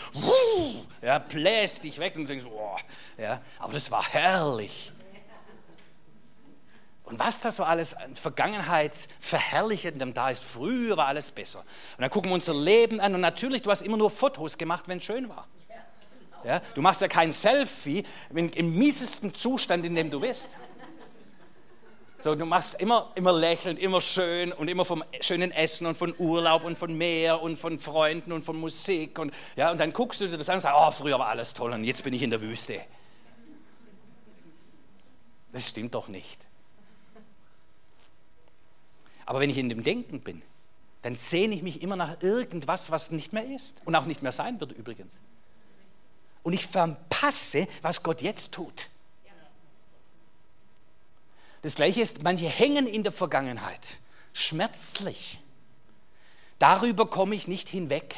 Ja, 1.02 1.18
bläst 1.18 1.84
dich 1.84 1.98
weg 1.98 2.16
und 2.16 2.22
du 2.22 2.28
denkst, 2.28 2.46
oh, 2.46 2.76
ja, 3.18 3.40
aber 3.58 3.74
das 3.74 3.90
war 3.90 4.02
herrlich. 4.02 4.92
Und 7.04 7.18
was 7.18 7.40
da 7.40 7.50
so 7.50 7.64
alles 7.64 7.94
an 7.94 8.14
Vergangenheitsverherrlichendem 8.14 10.14
da 10.14 10.30
ist, 10.30 10.44
früher 10.44 10.96
war 10.96 11.08
alles 11.08 11.32
besser. 11.32 11.58
Und 11.58 12.02
dann 12.02 12.10
gucken 12.10 12.30
wir 12.30 12.34
unser 12.34 12.54
Leben 12.54 13.00
an 13.00 13.14
und 13.14 13.20
natürlich, 13.20 13.62
du 13.62 13.70
hast 13.70 13.82
immer 13.82 13.96
nur 13.96 14.10
Fotos 14.10 14.56
gemacht, 14.56 14.86
wenn 14.86 14.98
es 14.98 15.04
schön 15.04 15.28
war. 15.28 15.48
Ja, 16.44 16.60
du 16.74 16.80
machst 16.80 17.02
ja 17.02 17.08
kein 17.08 17.32
Selfie 17.32 18.04
im 18.30 18.78
miesesten 18.78 19.34
Zustand, 19.34 19.84
in 19.84 19.94
dem 19.94 20.08
du 20.08 20.20
bist. 20.20 20.48
So, 22.22 22.34
du 22.34 22.44
machst 22.44 22.78
immer, 22.78 23.10
immer 23.14 23.32
lächelnd, 23.32 23.78
immer 23.78 24.02
schön 24.02 24.52
und 24.52 24.68
immer 24.68 24.84
vom 24.84 25.02
schönen 25.22 25.50
Essen 25.52 25.86
und 25.86 25.96
von 25.96 26.14
Urlaub 26.18 26.64
und 26.64 26.76
von 26.76 26.94
Meer 26.96 27.40
und 27.40 27.56
von 27.56 27.78
Freunden 27.78 28.32
und 28.32 28.44
von 28.44 28.58
Musik. 28.58 29.18
Und, 29.18 29.32
ja, 29.56 29.70
und 29.70 29.78
dann 29.78 29.90
guckst 29.94 30.20
du 30.20 30.28
dir 30.28 30.36
das 30.36 30.50
an 30.50 30.56
und 30.56 30.60
sagst, 30.60 30.76
oh, 30.78 30.90
früher 30.90 31.18
war 31.18 31.28
alles 31.28 31.54
toll 31.54 31.72
und 31.72 31.82
jetzt 31.82 32.04
bin 32.04 32.12
ich 32.12 32.22
in 32.22 32.28
der 32.28 32.42
Wüste. 32.42 32.82
Das 35.50 35.66
stimmt 35.66 35.94
doch 35.94 36.08
nicht. 36.08 36.38
Aber 39.24 39.40
wenn 39.40 39.48
ich 39.48 39.56
in 39.56 39.70
dem 39.70 39.82
Denken 39.82 40.20
bin, 40.20 40.42
dann 41.00 41.16
sehne 41.16 41.54
ich 41.54 41.62
mich 41.62 41.80
immer 41.80 41.96
nach 41.96 42.20
irgendwas, 42.20 42.90
was 42.90 43.12
nicht 43.12 43.32
mehr 43.32 43.46
ist 43.46 43.80
und 43.86 43.96
auch 43.96 44.04
nicht 44.04 44.22
mehr 44.22 44.32
sein 44.32 44.60
wird 44.60 44.72
übrigens. 44.72 45.22
Und 46.42 46.52
ich 46.52 46.66
verpasse, 46.66 47.66
was 47.80 48.02
Gott 48.02 48.20
jetzt 48.20 48.52
tut. 48.52 48.89
Das 51.62 51.74
Gleiche 51.74 52.00
ist, 52.00 52.22
manche 52.22 52.48
hängen 52.48 52.86
in 52.86 53.02
der 53.02 53.12
Vergangenheit, 53.12 53.98
schmerzlich. 54.32 55.40
Darüber 56.58 57.08
komme 57.08 57.34
ich 57.34 57.48
nicht 57.48 57.68
hinweg. 57.68 58.16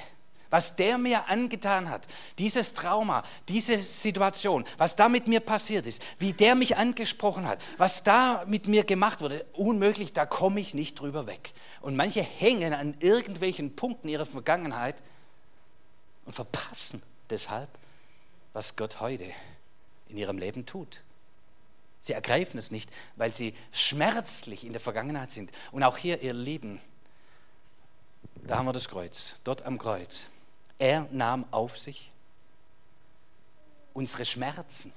Was 0.51 0.77
der 0.77 0.99
mir 0.99 1.31
angetan 1.31 1.89
hat, 1.89 2.07
dieses 2.39 2.75
Trauma, 2.75 3.23
diese 3.49 3.79
Situation, 3.79 4.67
was 4.77 4.97
da 4.97 5.09
mit 5.09 5.27
mir 5.27 5.41
passiert 5.41 5.87
ist, 5.87 6.03
wie 6.19 6.35
der 6.35 6.55
mich 6.55 6.77
angesprochen 6.77 7.49
hat, 7.49 7.59
was 7.79 8.03
da 8.03 8.45
mit 8.47 8.69
mir 8.69 8.85
gemacht 8.85 9.23
wurde, 9.23 9.47
unmöglich, 9.55 10.13
da 10.13 10.27
komme 10.27 10.61
ich 10.61 10.75
nicht 10.75 11.01
drüber 11.01 11.27
weg. 11.27 11.55
Und 11.81 11.97
manche 11.97 12.21
hängen 12.21 12.75
an 12.75 12.95
irgendwelchen 13.01 13.75
Punkten 13.75 14.09
ihrer 14.09 14.27
Vergangenheit 14.27 14.97
und 16.27 16.35
verpassen 16.35 17.03
deshalb, 17.31 17.71
was 18.53 18.77
Gott 18.77 19.01
heute 19.01 19.25
in 20.11 20.19
ihrem 20.19 20.37
Leben 20.37 20.67
tut. 20.67 21.01
Sie 22.03 22.13
ergreifen 22.13 22.59
es 22.59 22.73
nicht, 22.73 22.91
weil 23.15 23.33
sie 23.33 23.55
schmerzlich 23.71 24.67
in 24.67 24.73
der 24.73 24.81
Vergangenheit 24.81 25.31
sind. 25.31 25.53
Und 25.71 25.85
auch 25.85 25.97
hier, 25.97 26.21
ihr 26.21 26.35
Lieben, 26.35 26.81
da 28.35 28.59
haben 28.59 28.67
wir 28.67 28.73
das 28.73 28.89
Kreuz, 28.89 29.37
dort 29.45 29.63
am 29.63 29.79
Kreuz. 29.79 30.27
Er 30.79 31.07
nahm 31.13 31.47
auf 31.53 31.79
sich 31.79 32.11
unsere 33.93 34.25
Schmerzen. 34.25 34.93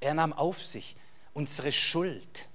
Er 0.00 0.14
nahm 0.14 0.32
auf 0.32 0.60
sich 0.60 0.96
unsere 1.32 1.70
Schuld. 1.70 2.46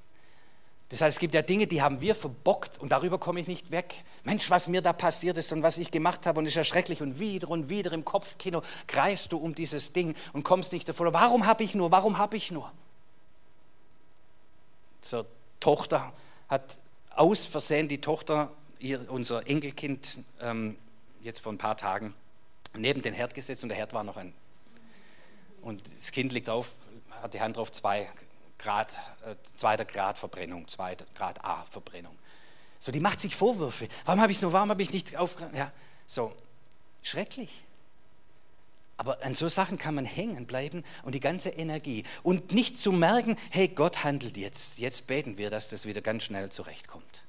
Das 0.90 1.02
heißt, 1.02 1.18
es 1.18 1.20
gibt 1.20 1.36
ja 1.36 1.44
Dinge, 1.44 1.68
die 1.68 1.84
haben 1.84 2.02
wir 2.02 2.16
verbockt 2.16 2.80
und 2.80 2.92
darüber 2.92 3.20
komme 3.20 3.40
ich 3.40 3.48
nicht 3.48 3.70
weg. 3.70 4.04
Mensch, 4.24 4.50
was 4.50 4.68
mir 4.68 4.82
da 4.82 4.92
passiert 4.92 5.38
ist 5.38 5.52
und 5.52 5.62
was 5.62 5.78
ich 5.78 5.92
gemacht 5.92 6.26
habe 6.26 6.40
und 6.40 6.48
ist 6.48 6.56
ja 6.56 6.64
schrecklich 6.64 7.02
und 7.04 7.20
wieder 7.20 7.50
und 7.50 7.70
wieder 7.70 7.92
im 7.92 8.04
Kopfkino 8.04 8.64
kreist 8.88 9.32
du 9.32 9.38
um 9.38 9.54
dieses 9.54 9.94
Ding 9.94 10.16
und 10.34 10.44
kommst 10.44 10.74
nicht 10.74 10.90
davon. 10.90 11.14
Warum 11.14 11.46
habe 11.46 11.64
ich 11.64 11.76
nur? 11.76 11.92
Warum 11.92 12.18
habe 12.18 12.38
ich 12.38 12.52
nur? 12.52 12.72
Zur 15.02 15.28
Tochter 15.60 16.12
hat 16.48 16.80
aus 17.16 17.46
Versehen 17.46 17.88
die 17.88 18.02
Tochter, 18.02 18.52
ihr, 18.80 19.12
unser 19.12 19.48
Enkelkind, 19.48 20.20
ähm, 20.42 20.76
jetzt 21.22 21.40
vor 21.40 21.54
ein 21.54 21.60
paar 21.60 21.78
Tagen 21.78 22.16
neben 22.76 23.04
den 23.04 23.14
Herd 23.14 23.36
gesetzt 23.36 23.62
und 23.62 23.70
der 23.70 23.78
Herd 23.78 23.94
war 23.94 24.04
noch 24.04 24.18
ein. 24.18 24.34
Und 25.62 25.84
das 25.98 26.12
Kind 26.12 26.34
liegt 26.34 26.50
auf, 26.50 26.74
hat 27.22 27.36
die 27.36 27.42
Hand 27.42 27.58
drauf, 27.58 27.72
zwei 27.72 28.10
Grad, 28.60 28.94
äh, 29.26 29.36
zweiter 29.58 29.86
Grad 29.86 30.18
Verbrennung, 30.18 30.68
zweiter 30.68 31.06
Grad 31.16 31.44
A 31.44 31.66
Verbrennung. 31.72 32.18
So, 32.80 32.92
die 32.92 33.00
macht 33.00 33.20
sich 33.20 33.36
Vorwürfe. 33.36 33.88
Warum 34.06 34.22
habe 34.22 34.32
ich 34.32 34.38
es 34.38 34.42
nur, 34.42 34.54
warum 34.54 34.70
habe 34.70 34.82
ich 34.82 34.92
nicht 34.92 35.18
auf, 35.18 35.36
ja, 35.54 35.72
so, 36.06 36.34
schrecklich. 37.02 37.64
Aber 38.98 39.24
an 39.24 39.34
so 39.34 39.48
Sachen 39.48 39.78
kann 39.78 39.96
man 39.96 40.04
hängen 40.04 40.46
bleiben 40.46 40.84
und 41.04 41.16
die 41.16 41.22
ganze 41.22 41.50
Energie. 41.50 42.04
Und 42.22 42.52
nicht 42.52 42.78
zu 42.78 42.92
merken, 42.92 43.38
hey, 43.50 43.70
Gott 43.70 44.04
handelt 44.04 44.36
jetzt. 44.36 44.78
Jetzt 44.78 45.08
beten 45.08 45.38
wir, 45.38 45.50
dass 45.50 45.70
das 45.70 45.86
wieder 45.86 46.02
ganz 46.02 46.24
schnell 46.24 46.50
zurechtkommt. 46.50 47.24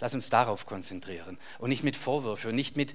Lass 0.00 0.14
uns 0.14 0.30
darauf 0.30 0.66
konzentrieren 0.66 1.38
und 1.58 1.68
nicht 1.68 1.84
mit 1.84 1.96
Vorwürfen 1.96 2.50
und 2.50 2.56
nicht 2.56 2.76
mit, 2.76 2.94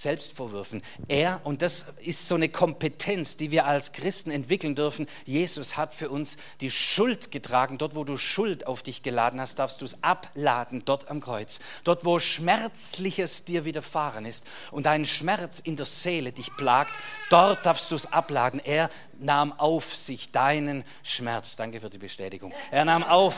Selbstvorwürfen. 0.00 0.80
Er, 1.08 1.42
und 1.44 1.60
das 1.60 1.84
ist 2.00 2.26
so 2.26 2.34
eine 2.34 2.48
Kompetenz, 2.48 3.36
die 3.36 3.50
wir 3.50 3.66
als 3.66 3.92
Christen 3.92 4.30
entwickeln 4.30 4.74
dürfen, 4.74 5.06
Jesus 5.26 5.76
hat 5.76 5.92
für 5.92 6.08
uns 6.08 6.38
die 6.62 6.70
Schuld 6.70 7.30
getragen. 7.30 7.76
Dort, 7.76 7.94
wo 7.94 8.04
du 8.04 8.16
Schuld 8.16 8.66
auf 8.66 8.82
dich 8.82 9.02
geladen 9.02 9.38
hast, 9.38 9.58
darfst 9.58 9.82
du 9.82 9.84
es 9.84 10.02
abladen, 10.02 10.86
dort 10.86 11.10
am 11.10 11.20
Kreuz. 11.20 11.60
Dort, 11.84 12.06
wo 12.06 12.18
Schmerzliches 12.18 13.44
dir 13.44 13.66
widerfahren 13.66 14.24
ist 14.24 14.46
und 14.70 14.86
dein 14.86 15.04
Schmerz 15.04 15.60
in 15.60 15.76
der 15.76 15.84
Seele 15.84 16.32
dich 16.32 16.50
plagt, 16.56 16.92
dort 17.28 17.66
darfst 17.66 17.90
du 17.90 17.96
es 17.96 18.10
abladen. 18.10 18.58
Er 18.64 18.88
nahm 19.18 19.52
auf 19.52 19.94
sich 19.94 20.32
deinen 20.32 20.82
Schmerz. 21.02 21.56
Danke 21.56 21.78
für 21.78 21.90
die 21.90 21.98
Bestätigung. 21.98 22.54
Er 22.70 22.86
nahm 22.86 23.02
auf 23.02 23.36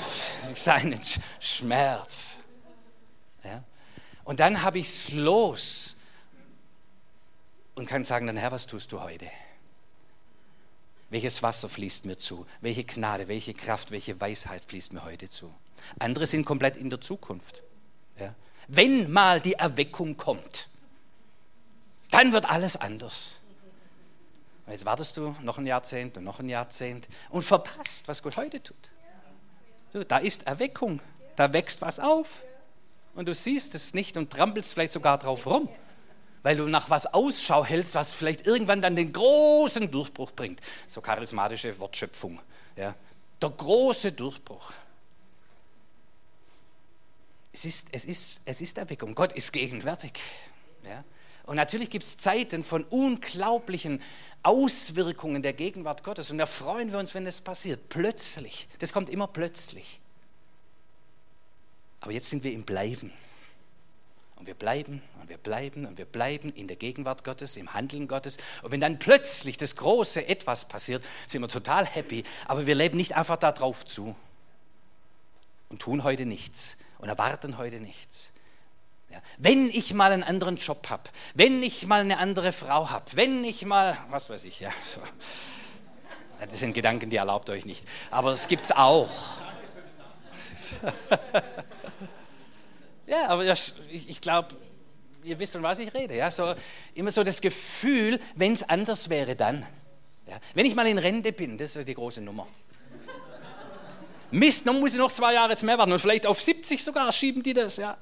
seinen 0.54 1.00
Schmerz. 1.40 2.38
Ja? 3.42 3.64
Und 4.22 4.38
dann 4.38 4.62
habe 4.62 4.78
ich 4.78 4.86
es 4.86 5.12
los 5.12 5.96
und 7.74 7.86
kann 7.86 8.04
sagen, 8.04 8.26
dann 8.26 8.36
Herr, 8.36 8.52
was 8.52 8.66
tust 8.66 8.92
du 8.92 9.00
heute? 9.00 9.26
Welches 11.10 11.42
Wasser 11.42 11.68
fließt 11.68 12.06
mir 12.06 12.16
zu? 12.16 12.46
Welche 12.60 12.84
Gnade, 12.84 13.28
welche 13.28 13.54
Kraft, 13.54 13.90
welche 13.90 14.20
Weisheit 14.20 14.64
fließt 14.64 14.92
mir 14.92 15.04
heute 15.04 15.28
zu? 15.28 15.52
Andere 15.98 16.26
sind 16.26 16.44
komplett 16.44 16.76
in 16.76 16.90
der 16.90 17.00
Zukunft. 17.00 17.62
Ja? 18.18 18.34
Wenn 18.68 19.10
mal 19.10 19.40
die 19.40 19.54
Erweckung 19.54 20.16
kommt, 20.16 20.68
Dann 22.12 22.32
wird 22.32 22.48
alles 22.48 22.76
anders. 22.76 23.38
Und 24.66 24.72
jetzt 24.72 24.84
wartest 24.84 25.16
du 25.16 25.34
noch 25.40 25.58
ein 25.58 25.66
Jahrzehnt 25.66 26.16
und 26.18 26.24
noch 26.24 26.38
ein 26.38 26.48
Jahrzehnt 26.48 27.08
und 27.30 27.42
verpasst, 27.42 28.06
was 28.06 28.22
Gott 28.22 28.36
heute 28.36 28.62
tut. 28.62 28.90
So, 29.92 30.04
da 30.04 30.18
ist 30.18 30.46
Erweckung, 30.46 31.00
da 31.36 31.52
wächst 31.52 31.80
was 31.80 31.98
auf. 31.98 32.42
Und 33.14 33.28
du 33.28 33.34
siehst 33.34 33.74
es 33.74 33.94
nicht 33.94 34.16
und 34.16 34.30
trampelst 34.30 34.74
vielleicht 34.74 34.92
sogar 34.92 35.18
drauf 35.18 35.46
rum, 35.46 35.68
weil 36.42 36.56
du 36.56 36.66
nach 36.66 36.90
was 36.90 37.06
Ausschau 37.06 37.64
hältst, 37.64 37.94
was 37.94 38.12
vielleicht 38.12 38.46
irgendwann 38.46 38.82
dann 38.82 38.96
den 38.96 39.12
großen 39.12 39.90
Durchbruch 39.90 40.32
bringt. 40.32 40.60
So 40.86 41.00
charismatische 41.00 41.78
Wortschöpfung. 41.78 42.40
Ja. 42.76 42.94
Der 43.40 43.50
große 43.50 44.12
Durchbruch. 44.12 44.72
Es 47.52 47.64
ist, 47.64 47.88
es, 47.92 48.04
ist, 48.04 48.42
es 48.44 48.60
ist 48.60 48.78
Erweckung. 48.78 49.14
Gott 49.14 49.32
ist 49.32 49.52
gegenwärtig. 49.52 50.12
Ja. 50.86 51.04
Und 51.44 51.56
natürlich 51.56 51.90
gibt 51.90 52.04
es 52.04 52.16
Zeiten 52.16 52.64
von 52.64 52.84
unglaublichen 52.84 54.00
Auswirkungen 54.42 55.42
der 55.42 55.52
Gegenwart 55.52 56.02
Gottes. 56.04 56.30
Und 56.30 56.38
da 56.38 56.46
freuen 56.46 56.90
wir 56.92 56.98
uns, 56.98 57.14
wenn 57.14 57.24
das 57.24 57.40
passiert. 57.40 57.88
Plötzlich. 57.88 58.68
Das 58.78 58.92
kommt 58.92 59.10
immer 59.10 59.26
plötzlich. 59.26 60.00
Aber 62.00 62.12
jetzt 62.12 62.30
sind 62.30 62.42
wir 62.42 62.52
im 62.52 62.64
Bleiben. 62.64 63.12
Und 64.42 64.48
wir 64.48 64.54
bleiben 64.54 65.00
und 65.20 65.28
wir 65.28 65.38
bleiben 65.38 65.86
und 65.86 65.98
wir 65.98 66.04
bleiben 66.04 66.52
in 66.52 66.66
der 66.66 66.76
Gegenwart 66.76 67.22
Gottes, 67.22 67.56
im 67.56 67.74
Handeln 67.74 68.08
Gottes. 68.08 68.38
Und 68.62 68.72
wenn 68.72 68.80
dann 68.80 68.98
plötzlich 68.98 69.56
das 69.56 69.76
große 69.76 70.26
Etwas 70.26 70.64
passiert, 70.64 71.04
sind 71.28 71.42
wir 71.42 71.48
total 71.48 71.86
happy. 71.86 72.24
Aber 72.48 72.66
wir 72.66 72.74
leben 72.74 72.96
nicht 72.96 73.14
einfach 73.14 73.36
darauf 73.36 73.84
zu 73.84 74.16
und 75.68 75.80
tun 75.80 76.02
heute 76.02 76.26
nichts 76.26 76.76
und 76.98 77.08
erwarten 77.08 77.56
heute 77.56 77.78
nichts. 77.78 78.32
Ja, 79.12 79.22
wenn 79.38 79.70
ich 79.70 79.94
mal 79.94 80.10
einen 80.10 80.24
anderen 80.24 80.56
Job 80.56 80.90
habe, 80.90 81.04
wenn 81.34 81.62
ich 81.62 81.86
mal 81.86 82.00
eine 82.00 82.18
andere 82.18 82.50
Frau 82.50 82.90
habe, 82.90 83.04
wenn 83.12 83.44
ich 83.44 83.64
mal, 83.64 83.96
was 84.10 84.28
weiß 84.28 84.42
ich, 84.42 84.58
ja. 84.58 84.72
So. 84.92 85.00
Das 86.40 86.58
sind 86.58 86.72
Gedanken, 86.72 87.10
die 87.10 87.16
erlaubt 87.16 87.48
euch 87.48 87.64
nicht. 87.64 87.86
Aber 88.10 88.32
es 88.32 88.48
gibt 88.48 88.64
es 88.64 88.72
auch. 88.72 89.08
ja, 93.06 93.28
aber 93.28 93.44
ich, 93.44 94.08
ich 94.08 94.20
glaube, 94.20 94.56
ihr 95.22 95.38
wisst, 95.38 95.52
von 95.52 95.62
was 95.62 95.78
ich 95.78 95.92
rede. 95.94 96.16
Ja? 96.16 96.30
So, 96.30 96.54
immer 96.94 97.10
so 97.10 97.22
das 97.24 97.40
Gefühl, 97.40 98.18
wenn 98.34 98.52
es 98.52 98.62
anders 98.62 99.08
wäre, 99.08 99.36
dann. 99.36 99.66
Ja? 100.26 100.38
Wenn 100.54 100.66
ich 100.66 100.74
mal 100.74 100.86
in 100.86 100.98
Rente 100.98 101.32
bin, 101.32 101.58
das 101.58 101.76
ist 101.76 101.88
die 101.88 101.94
große 101.94 102.20
Nummer. 102.20 102.46
Mist, 104.30 104.66
dann 104.66 104.80
muss 104.80 104.92
ich 104.92 104.98
noch 104.98 105.12
zwei 105.12 105.34
Jahre 105.34 105.50
jetzt 105.50 105.62
mehr 105.62 105.76
warten 105.76 105.92
und 105.92 105.98
vielleicht 105.98 106.26
auf 106.26 106.42
70 106.42 106.82
sogar 106.82 107.12
schieben 107.12 107.42
die 107.42 107.52
das. 107.52 107.76
Ja 107.76 107.98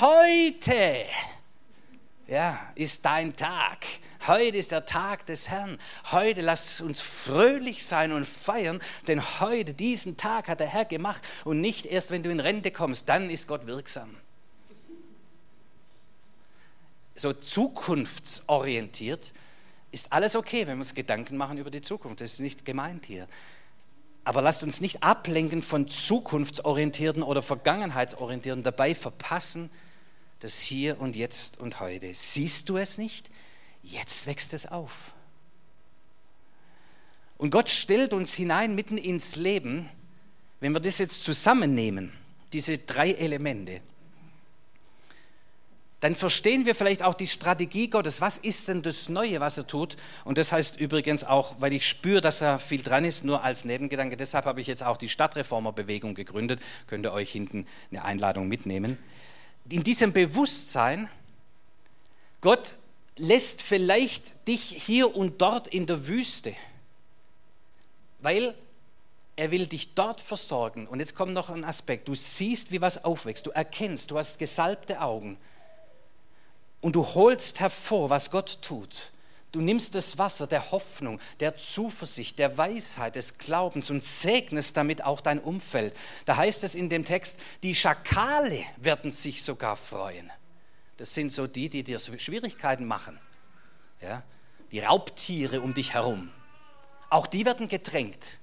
heute 0.00 1.04
ja, 2.30 2.58
ist 2.76 3.04
dein 3.04 3.34
Tag. 3.34 3.84
Heute 4.28 4.56
ist 4.56 4.70
der 4.70 4.86
Tag 4.86 5.26
des 5.26 5.50
Herrn. 5.50 5.78
Heute 6.12 6.42
lass 6.42 6.80
uns 6.80 7.00
fröhlich 7.00 7.84
sein 7.84 8.12
und 8.12 8.24
feiern, 8.24 8.80
denn 9.08 9.40
heute, 9.40 9.74
diesen 9.74 10.16
Tag 10.16 10.46
hat 10.46 10.60
der 10.60 10.68
Herr 10.68 10.84
gemacht 10.84 11.26
und 11.44 11.60
nicht 11.60 11.86
erst, 11.86 12.12
wenn 12.12 12.22
du 12.22 12.30
in 12.30 12.38
Rente 12.38 12.70
kommst, 12.70 13.08
dann 13.08 13.30
ist 13.30 13.48
Gott 13.48 13.66
wirksam. 13.66 14.14
So 17.16 17.32
zukunftsorientiert 17.32 19.32
ist 19.90 20.12
alles 20.12 20.36
okay, 20.36 20.68
wenn 20.68 20.78
wir 20.78 20.82
uns 20.82 20.94
Gedanken 20.94 21.36
machen 21.36 21.58
über 21.58 21.72
die 21.72 21.82
Zukunft. 21.82 22.20
Das 22.20 22.34
ist 22.34 22.40
nicht 22.40 22.64
gemeint 22.64 23.06
hier. 23.06 23.26
Aber 24.22 24.40
lasst 24.40 24.62
uns 24.62 24.80
nicht 24.80 25.02
ablenken 25.02 25.62
von 25.62 25.88
zukunftsorientierten 25.88 27.24
oder 27.24 27.42
vergangenheitsorientierten, 27.42 28.62
dabei 28.62 28.94
verpassen 28.94 29.68
das 30.40 30.60
Hier 30.60 31.00
und 31.00 31.16
Jetzt 31.16 31.60
und 31.60 31.80
heute. 31.80 32.12
Siehst 32.12 32.68
du 32.68 32.76
es 32.76 32.98
nicht? 32.98 33.30
Jetzt 33.82 34.26
wächst 34.26 34.52
es 34.52 34.66
auf. 34.66 35.12
Und 37.38 37.50
Gott 37.50 37.70
stellt 37.70 38.12
uns 38.12 38.34
hinein 38.34 38.74
mitten 38.74 38.98
ins 38.98 39.36
Leben, 39.36 39.88
wenn 40.60 40.72
wir 40.72 40.80
das 40.80 40.98
jetzt 40.98 41.24
zusammennehmen, 41.24 42.12
diese 42.52 42.76
drei 42.76 43.12
Elemente 43.12 43.80
dann 46.00 46.14
verstehen 46.14 46.64
wir 46.64 46.74
vielleicht 46.74 47.02
auch 47.02 47.14
die 47.14 47.26
Strategie 47.26 47.88
Gottes. 47.88 48.22
Was 48.22 48.38
ist 48.38 48.68
denn 48.68 48.80
das 48.80 49.10
Neue, 49.10 49.38
was 49.40 49.58
er 49.58 49.66
tut? 49.66 49.96
Und 50.24 50.38
das 50.38 50.50
heißt 50.50 50.80
übrigens 50.80 51.24
auch, 51.24 51.60
weil 51.60 51.74
ich 51.74 51.86
spüre, 51.86 52.22
dass 52.22 52.40
er 52.40 52.58
viel 52.58 52.82
dran 52.82 53.04
ist, 53.04 53.22
nur 53.22 53.44
als 53.44 53.66
Nebengedanke. 53.66 54.16
Deshalb 54.16 54.46
habe 54.46 54.62
ich 54.62 54.66
jetzt 54.66 54.82
auch 54.82 54.96
die 54.96 55.10
Stadtreformerbewegung 55.10 56.14
gegründet. 56.14 56.60
Könnt 56.86 57.04
ihr 57.04 57.12
euch 57.12 57.30
hinten 57.30 57.66
eine 57.90 58.04
Einladung 58.04 58.48
mitnehmen. 58.48 58.98
In 59.68 59.82
diesem 59.82 60.12
Bewusstsein, 60.12 61.08
Gott 62.40 62.74
lässt 63.16 63.62
vielleicht 63.62 64.48
dich 64.48 64.62
hier 64.62 65.14
und 65.14 65.40
dort 65.40 65.68
in 65.68 65.86
der 65.86 66.06
Wüste, 66.06 66.54
weil 68.20 68.54
er 69.36 69.50
will 69.50 69.66
dich 69.66 69.94
dort 69.94 70.20
versorgen. 70.20 70.86
Und 70.86 71.00
jetzt 71.00 71.14
kommt 71.14 71.32
noch 71.32 71.50
ein 71.50 71.64
Aspekt. 71.64 72.08
Du 72.08 72.14
siehst, 72.14 72.72
wie 72.72 72.80
was 72.80 73.04
aufwächst. 73.04 73.46
Du 73.46 73.50
erkennst, 73.50 74.10
du 74.10 74.18
hast 74.18 74.38
gesalbte 74.38 75.00
Augen 75.00 75.38
und 76.80 76.96
du 76.96 77.04
holst 77.04 77.60
hervor, 77.60 78.10
was 78.10 78.30
Gott 78.30 78.58
tut. 78.62 79.12
Du 79.52 79.60
nimmst 79.60 79.94
das 79.94 80.16
Wasser 80.16 80.46
der 80.46 80.70
Hoffnung, 80.70 81.20
der 81.40 81.56
Zuversicht, 81.56 82.38
der 82.38 82.56
Weisheit, 82.56 83.16
des 83.16 83.38
Glaubens 83.38 83.90
und 83.90 84.04
segnest 84.04 84.76
damit 84.76 85.02
auch 85.04 85.20
dein 85.20 85.40
Umfeld. 85.40 85.96
Da 86.24 86.36
heißt 86.36 86.62
es 86.62 86.74
in 86.74 86.88
dem 86.88 87.04
Text, 87.04 87.40
die 87.62 87.74
Schakale 87.74 88.64
werden 88.76 89.10
sich 89.10 89.42
sogar 89.42 89.76
freuen. 89.76 90.30
Das 90.98 91.14
sind 91.14 91.32
so 91.32 91.46
die, 91.46 91.68
die 91.68 91.82
dir 91.82 91.98
Schwierigkeiten 91.98 92.86
machen. 92.86 93.18
Ja? 94.00 94.22
Die 94.70 94.80
Raubtiere 94.80 95.60
um 95.62 95.74
dich 95.74 95.94
herum. 95.94 96.30
Auch 97.08 97.26
die 97.26 97.44
werden 97.44 97.66
gedrängt. 97.66 98.38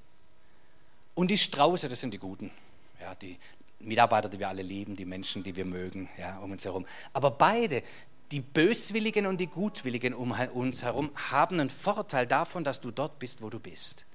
Und 1.16 1.32
die 1.32 1.38
Strauße, 1.38 1.88
das 1.88 2.01
sind 2.01 2.14
die 2.14 2.20
Guten. 2.20 2.51
Ja, 2.99 3.16
die 3.16 3.39
Mitarbeiter, 3.80 4.28
die 4.28 4.39
wir 4.39 4.49
alle 4.49 4.62
lieben, 4.62 4.95
die 4.95 5.05
Menschen, 5.05 5.43
die 5.43 5.55
wir 5.55 5.66
mögen, 5.66 6.10
ja, 6.18 6.38
um 6.39 6.51
uns 6.51 6.66
herum. 6.66 6.86
Aber 7.14 7.32
beide, 7.32 7.84
die 8.32 8.41
Böswilligen 8.41 9.25
und 9.25 9.38
die 9.38 9.47
Gutwilligen 9.47 10.13
um 10.13 10.32
uns 10.53 10.84
herum 10.84 11.11
haben 11.32 11.59
einen 11.59 11.69
Vorteil 11.69 12.28
davon, 12.28 12.63
dass 12.63 12.82
du 12.82 12.91
dort 12.91 13.19
bist, 13.19 13.41
wo 13.41 13.49
du 13.49 13.59
bist. 13.59 14.05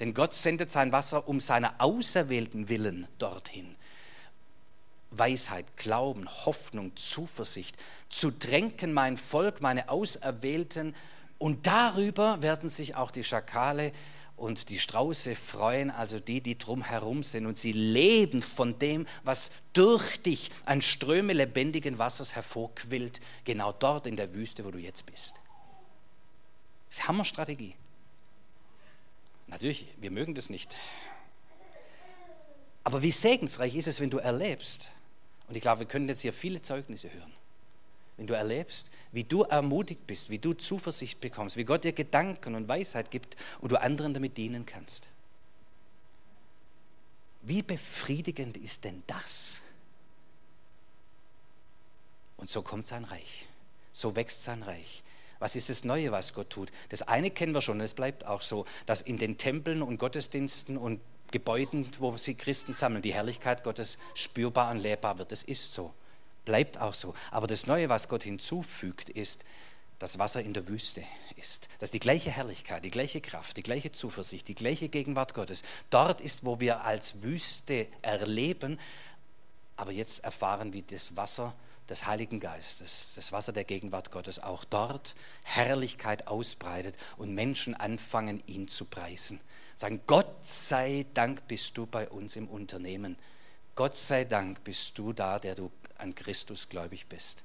Denn 0.00 0.14
Gott 0.14 0.34
sendet 0.34 0.70
sein 0.70 0.92
Wasser 0.92 1.28
um 1.28 1.40
seiner 1.40 1.74
auserwählten 1.78 2.68
Willen 2.68 3.06
dorthin. 3.18 3.74
Weisheit, 5.10 5.76
Glauben, 5.76 6.28
Hoffnung, 6.28 6.94
Zuversicht, 6.96 7.76
zu 8.10 8.30
tränken 8.30 8.92
mein 8.92 9.16
Volk, 9.16 9.62
meine 9.62 9.88
Auserwählten, 9.88 10.94
und 11.38 11.68
darüber 11.68 12.42
werden 12.42 12.68
sich 12.68 12.96
auch 12.96 13.12
die 13.12 13.22
Schakale 13.22 13.92
und 14.38 14.68
die 14.68 14.78
Strauße 14.78 15.34
freuen, 15.34 15.90
also 15.90 16.20
die, 16.20 16.40
die 16.40 16.56
drumherum 16.56 17.22
sind. 17.22 17.46
Und 17.46 17.56
sie 17.56 17.72
leben 17.72 18.40
von 18.40 18.78
dem, 18.78 19.06
was 19.24 19.50
durch 19.72 20.22
dich 20.22 20.50
an 20.64 20.80
Ströme 20.80 21.32
lebendigen 21.32 21.98
Wassers 21.98 22.34
hervorquillt, 22.34 23.20
genau 23.44 23.72
dort 23.72 24.06
in 24.06 24.16
der 24.16 24.32
Wüste, 24.34 24.64
wo 24.64 24.70
du 24.70 24.78
jetzt 24.78 25.06
bist. 25.06 25.34
Das 26.88 27.00
ist 27.00 27.08
Hammerstrategie. 27.08 27.74
Natürlich, 29.48 29.86
wir 29.98 30.10
mögen 30.10 30.34
das 30.34 30.50
nicht. 30.50 30.76
Aber 32.84 33.02
wie 33.02 33.10
segensreich 33.10 33.74
ist 33.74 33.88
es, 33.88 34.00
wenn 34.00 34.10
du 34.10 34.18
erlebst, 34.18 34.92
und 35.48 35.56
ich 35.56 35.62
glaube, 35.62 35.80
wir 35.80 35.86
können 35.86 36.08
jetzt 36.08 36.20
hier 36.20 36.32
viele 36.32 36.62
Zeugnisse 36.62 37.12
hören, 37.12 37.32
wenn 38.18 38.26
du 38.26 38.34
erlebst, 38.34 38.90
wie 39.12 39.24
du 39.24 39.44
ermutigt 39.44 40.06
bist, 40.06 40.28
wie 40.28 40.40
du 40.40 40.52
Zuversicht 40.52 41.20
bekommst, 41.20 41.56
wie 41.56 41.64
Gott 41.64 41.84
dir 41.84 41.92
Gedanken 41.92 42.56
und 42.56 42.68
Weisheit 42.68 43.10
gibt 43.10 43.36
und 43.60 43.72
du 43.72 43.80
anderen 43.80 44.12
damit 44.12 44.36
dienen 44.36 44.66
kannst. 44.66 45.04
Wie 47.42 47.62
befriedigend 47.62 48.56
ist 48.56 48.84
denn 48.84 49.04
das? 49.06 49.62
Und 52.36 52.50
so 52.50 52.60
kommt 52.62 52.88
sein 52.88 53.04
Reich, 53.04 53.46
so 53.92 54.16
wächst 54.16 54.42
sein 54.42 54.64
Reich. 54.64 55.04
Was 55.38 55.54
ist 55.54 55.68
das 55.68 55.84
Neue, 55.84 56.10
was 56.10 56.34
Gott 56.34 56.50
tut? 56.50 56.72
Das 56.88 57.02
eine 57.02 57.30
kennen 57.30 57.54
wir 57.54 57.60
schon, 57.60 57.80
es 57.80 57.94
bleibt 57.94 58.26
auch 58.26 58.42
so, 58.42 58.64
dass 58.86 59.00
in 59.00 59.18
den 59.18 59.38
Tempeln 59.38 59.80
und 59.80 59.98
Gottesdiensten 59.98 60.76
und 60.76 61.00
Gebäuden, 61.30 61.88
wo 62.00 62.16
sie 62.16 62.34
Christen 62.34 62.74
sammeln, 62.74 63.02
die 63.02 63.14
Herrlichkeit 63.14 63.62
Gottes 63.62 63.96
spürbar 64.14 64.72
und 64.72 64.80
lebbar 64.80 65.18
wird. 65.18 65.30
Das 65.30 65.44
ist 65.44 65.72
so 65.72 65.94
bleibt 66.48 66.78
auch 66.78 66.94
so. 66.94 67.14
Aber 67.30 67.46
das 67.46 67.66
Neue, 67.66 67.90
was 67.90 68.08
Gott 68.08 68.22
hinzufügt, 68.22 69.10
ist, 69.10 69.44
dass 69.98 70.18
Wasser 70.18 70.42
in 70.42 70.54
der 70.54 70.66
Wüste 70.66 71.04
ist. 71.36 71.68
Dass 71.78 71.90
die 71.90 71.98
gleiche 71.98 72.30
Herrlichkeit, 72.30 72.84
die 72.84 72.90
gleiche 72.90 73.20
Kraft, 73.20 73.58
die 73.58 73.62
gleiche 73.62 73.92
Zuversicht, 73.92 74.48
die 74.48 74.54
gleiche 74.54 74.88
Gegenwart 74.88 75.34
Gottes 75.34 75.62
dort 75.90 76.22
ist, 76.22 76.46
wo 76.46 76.58
wir 76.58 76.84
als 76.84 77.22
Wüste 77.22 77.86
erleben, 78.00 78.80
aber 79.76 79.92
jetzt 79.92 80.24
erfahren, 80.24 80.72
wie 80.72 80.82
das 80.82 81.16
Wasser 81.16 81.54
des 81.90 82.06
Heiligen 82.06 82.40
Geistes, 82.40 83.12
das 83.14 83.30
Wasser 83.30 83.52
der 83.52 83.64
Gegenwart 83.64 84.10
Gottes 84.10 84.42
auch 84.42 84.64
dort 84.64 85.16
Herrlichkeit 85.44 86.28
ausbreitet 86.28 86.96
und 87.18 87.34
Menschen 87.34 87.74
anfangen, 87.74 88.42
ihn 88.46 88.68
zu 88.68 88.86
preisen. 88.86 89.38
Sagen, 89.76 90.00
Gott 90.06 90.34
sei 90.42 91.04
Dank 91.12 91.46
bist 91.46 91.76
du 91.76 91.84
bei 91.84 92.08
uns 92.08 92.36
im 92.36 92.48
Unternehmen. 92.48 93.16
Gott 93.78 93.96
sei 93.96 94.24
Dank 94.24 94.64
bist 94.64 94.98
du 94.98 95.12
da, 95.12 95.38
der 95.38 95.54
du 95.54 95.70
an 95.98 96.14
Christus 96.14 96.68
gläubig 96.68 97.06
bist. 97.06 97.44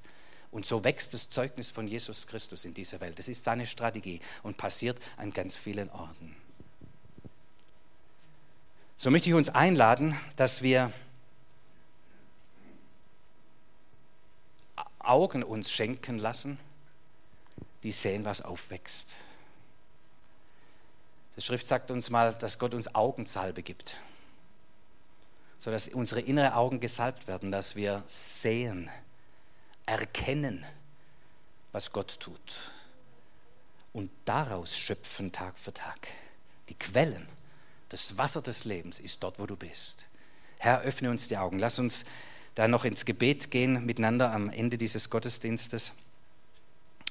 Und 0.51 0.65
so 0.65 0.83
wächst 0.83 1.13
das 1.13 1.29
Zeugnis 1.29 1.71
von 1.71 1.87
Jesus 1.87 2.27
Christus 2.27 2.63
in 2.63 2.73
dieser 2.73 2.99
Welt. 3.01 3.17
Das 3.17 3.27
ist 3.27 3.43
seine 3.43 3.65
Strategie 3.65 4.19
und 4.43 4.57
passiert 4.57 4.99
an 5.17 5.31
ganz 5.31 5.55
vielen 5.55 5.89
Orten. 5.89 6.35
So 8.97 9.09
möchte 9.11 9.29
ich 9.29 9.35
uns 9.35 9.49
einladen, 9.49 10.17
dass 10.35 10.61
wir 10.61 10.93
Augen 14.99 15.43
uns 15.43 15.71
schenken 15.71 16.17
lassen, 16.17 16.57
die 17.83 17.91
sehen, 17.91 18.23
was 18.23 18.41
aufwächst. 18.41 19.15
Die 21.35 21.41
Schrift 21.41 21.67
sagt 21.67 21.91
uns 21.91 22.09
mal, 22.09 22.33
dass 22.33 22.59
Gott 22.59 22.73
uns 22.73 22.95
Augensalbe 22.95 23.63
gibt, 23.63 23.97
sodass 25.63 25.87
unsere 25.87 26.19
inneren 26.19 26.51
Augen 26.51 26.81
gesalbt 26.81 27.25
werden, 27.25 27.49
dass 27.49 27.77
wir 27.77 28.03
sehen, 28.05 28.89
erkennen, 29.85 30.65
was 31.71 31.93
Gott 31.93 32.19
tut 32.19 32.57
und 33.93 34.11
daraus 34.25 34.77
schöpfen 34.77 35.31
Tag 35.31 35.57
für 35.57 35.73
Tag. 35.73 36.09
Die 36.67 36.73
Quellen, 36.73 37.25
das 37.87 38.17
Wasser 38.17 38.41
des 38.41 38.65
Lebens 38.65 38.99
ist 38.99 39.23
dort, 39.23 39.39
wo 39.39 39.45
du 39.45 39.55
bist. 39.55 40.05
Herr, 40.59 40.81
öffne 40.81 41.09
uns 41.09 41.29
die 41.29 41.37
Augen. 41.37 41.59
Lass 41.59 41.79
uns 41.79 42.03
da 42.55 42.67
noch 42.67 42.83
ins 42.83 43.05
Gebet 43.05 43.49
gehen 43.49 43.85
miteinander 43.85 44.33
am 44.33 44.49
Ende 44.49 44.77
dieses 44.77 45.09
Gottesdienstes 45.09 45.93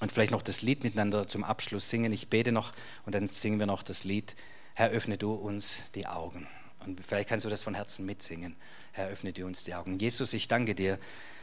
und 0.00 0.12
vielleicht 0.12 0.30
noch 0.30 0.42
das 0.42 0.60
Lied 0.60 0.84
miteinander 0.84 1.26
zum 1.26 1.42
Abschluss 1.42 1.88
singen. 1.88 2.12
Ich 2.12 2.28
bete 2.28 2.52
noch 2.52 2.74
und 3.06 3.14
dann 3.14 3.28
singen 3.28 3.58
wir 3.58 3.66
noch 3.66 3.82
das 3.82 4.04
Lied. 4.04 4.36
Herr, 4.74 4.90
öffne 4.90 5.16
du 5.16 5.32
uns 5.32 5.90
die 5.94 6.06
Augen. 6.06 6.46
Und 6.86 7.00
vielleicht 7.06 7.28
kannst 7.28 7.46
du 7.46 7.50
das 7.50 7.62
von 7.62 7.74
Herzen 7.74 8.06
mitsingen. 8.06 8.56
Herr, 8.92 9.08
öffne 9.08 9.32
du 9.32 9.46
uns 9.46 9.64
die 9.64 9.74
Augen. 9.74 9.98
Jesus, 9.98 10.34
ich 10.34 10.48
danke 10.48 10.74
dir, 10.74 10.98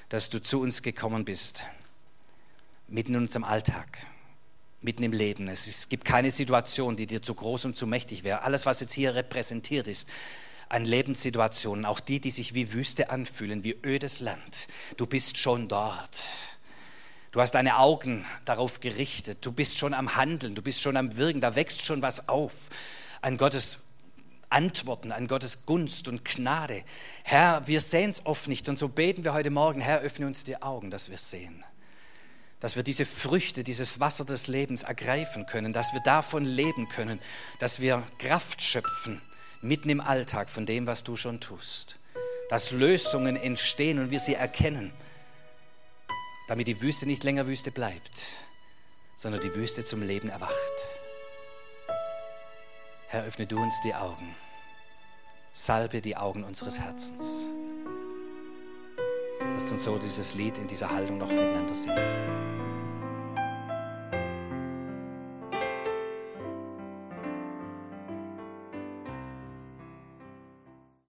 dass 0.09 0.29
du 0.29 0.41
zu 0.41 0.61
uns 0.61 0.81
gekommen 0.81 1.25
bist, 1.25 1.63
mitten 2.87 3.13
in 3.13 3.21
unserem 3.21 3.43
Alltag, 3.43 3.99
mitten 4.81 5.03
im 5.03 5.13
Leben. 5.13 5.47
Es 5.47 5.89
gibt 5.89 6.05
keine 6.05 6.31
Situation, 6.31 6.97
die 6.97 7.07
dir 7.07 7.21
zu 7.21 7.33
groß 7.33 7.65
und 7.65 7.77
zu 7.77 7.87
mächtig 7.87 8.23
wäre. 8.23 8.41
Alles, 8.41 8.65
was 8.65 8.79
jetzt 8.79 8.93
hier 8.93 9.15
repräsentiert 9.15 9.87
ist, 9.87 10.09
an 10.67 10.85
Lebenssituationen, 10.85 11.85
auch 11.85 11.99
die, 11.99 12.19
die 12.19 12.29
sich 12.29 12.53
wie 12.53 12.73
Wüste 12.73 13.09
anfühlen, 13.09 13.63
wie 13.63 13.75
ödes 13.83 14.19
Land. 14.19 14.67
Du 14.97 15.07
bist 15.07 15.37
schon 15.37 15.67
dort. 15.67 16.23
Du 17.31 17.41
hast 17.41 17.51
deine 17.51 17.77
Augen 17.77 18.25
darauf 18.45 18.79
gerichtet. 18.79 19.39
Du 19.41 19.51
bist 19.51 19.77
schon 19.77 19.93
am 19.93 20.15
Handeln, 20.15 20.55
du 20.55 20.61
bist 20.61 20.81
schon 20.81 20.97
am 20.97 21.17
Wirken. 21.17 21.41
Da 21.41 21.55
wächst 21.55 21.85
schon 21.85 22.01
was 22.01 22.29
auf 22.29 22.69
an 23.21 23.37
Gottes 23.37 23.79
Antworten, 24.49 25.11
an 25.11 25.27
Gottes 25.27 25.65
Gunst 25.65 26.07
und 26.07 26.25
Gnade. 26.25 26.83
Herr, 27.23 27.67
wir 27.67 27.81
sehen 27.81 28.09
es 28.09 28.25
oft 28.25 28.47
nicht 28.47 28.67
und 28.69 28.79
so 28.79 28.87
beten 28.87 29.23
wir 29.23 29.33
heute 29.33 29.49
Morgen, 29.49 29.81
Herr, 29.81 30.01
öffne 30.01 30.25
uns 30.27 30.43
die 30.43 30.61
Augen, 30.61 30.89
dass 30.89 31.09
wir 31.09 31.17
sehen. 31.17 31.63
Dass 32.59 32.75
wir 32.75 32.83
diese 32.83 33.05
Früchte, 33.05 33.63
dieses 33.63 33.99
Wasser 33.99 34.25
des 34.25 34.47
Lebens 34.47 34.83
ergreifen 34.83 35.45
können, 35.45 35.71
dass 35.71 35.93
wir 35.93 36.01
davon 36.01 36.43
leben 36.43 36.87
können, 36.87 37.19
dass 37.59 37.79
wir 37.79 38.03
Kraft 38.17 38.61
schöpfen 38.61 39.21
mitten 39.61 39.89
im 39.89 40.01
Alltag 40.01 40.49
von 40.49 40.65
dem, 40.65 40.87
was 40.87 41.03
du 41.03 41.15
schon 41.15 41.39
tust. 41.39 41.97
Dass 42.49 42.71
Lösungen 42.71 43.35
entstehen 43.35 43.99
und 43.99 44.11
wir 44.11 44.19
sie 44.19 44.33
erkennen, 44.33 44.91
damit 46.47 46.67
die 46.67 46.81
Wüste 46.81 47.05
nicht 47.05 47.23
länger 47.23 47.45
Wüste 47.45 47.71
bleibt, 47.71 48.25
sondern 49.15 49.41
die 49.41 49.53
Wüste 49.53 49.83
zum 49.85 50.01
Leben 50.01 50.29
erwacht. 50.29 50.98
Herr, 53.11 53.23
öffne 53.23 53.47
du 53.47 53.59
uns 53.59 53.81
die 53.81 53.95
Augen. 53.95 54.35
Salbe 55.51 55.99
die 55.99 56.15
Augen 56.15 56.43
unseres 56.43 56.79
Herzens. 56.79 57.47
Lass 59.39 59.71
uns 59.71 59.83
so 59.85 59.97
dieses 59.97 60.35
Lied 60.35 60.59
in 60.59 60.67
dieser 60.67 60.91
Haltung 60.91 61.17
noch 61.17 61.27
miteinander 61.27 61.73
singen. 61.73 62.68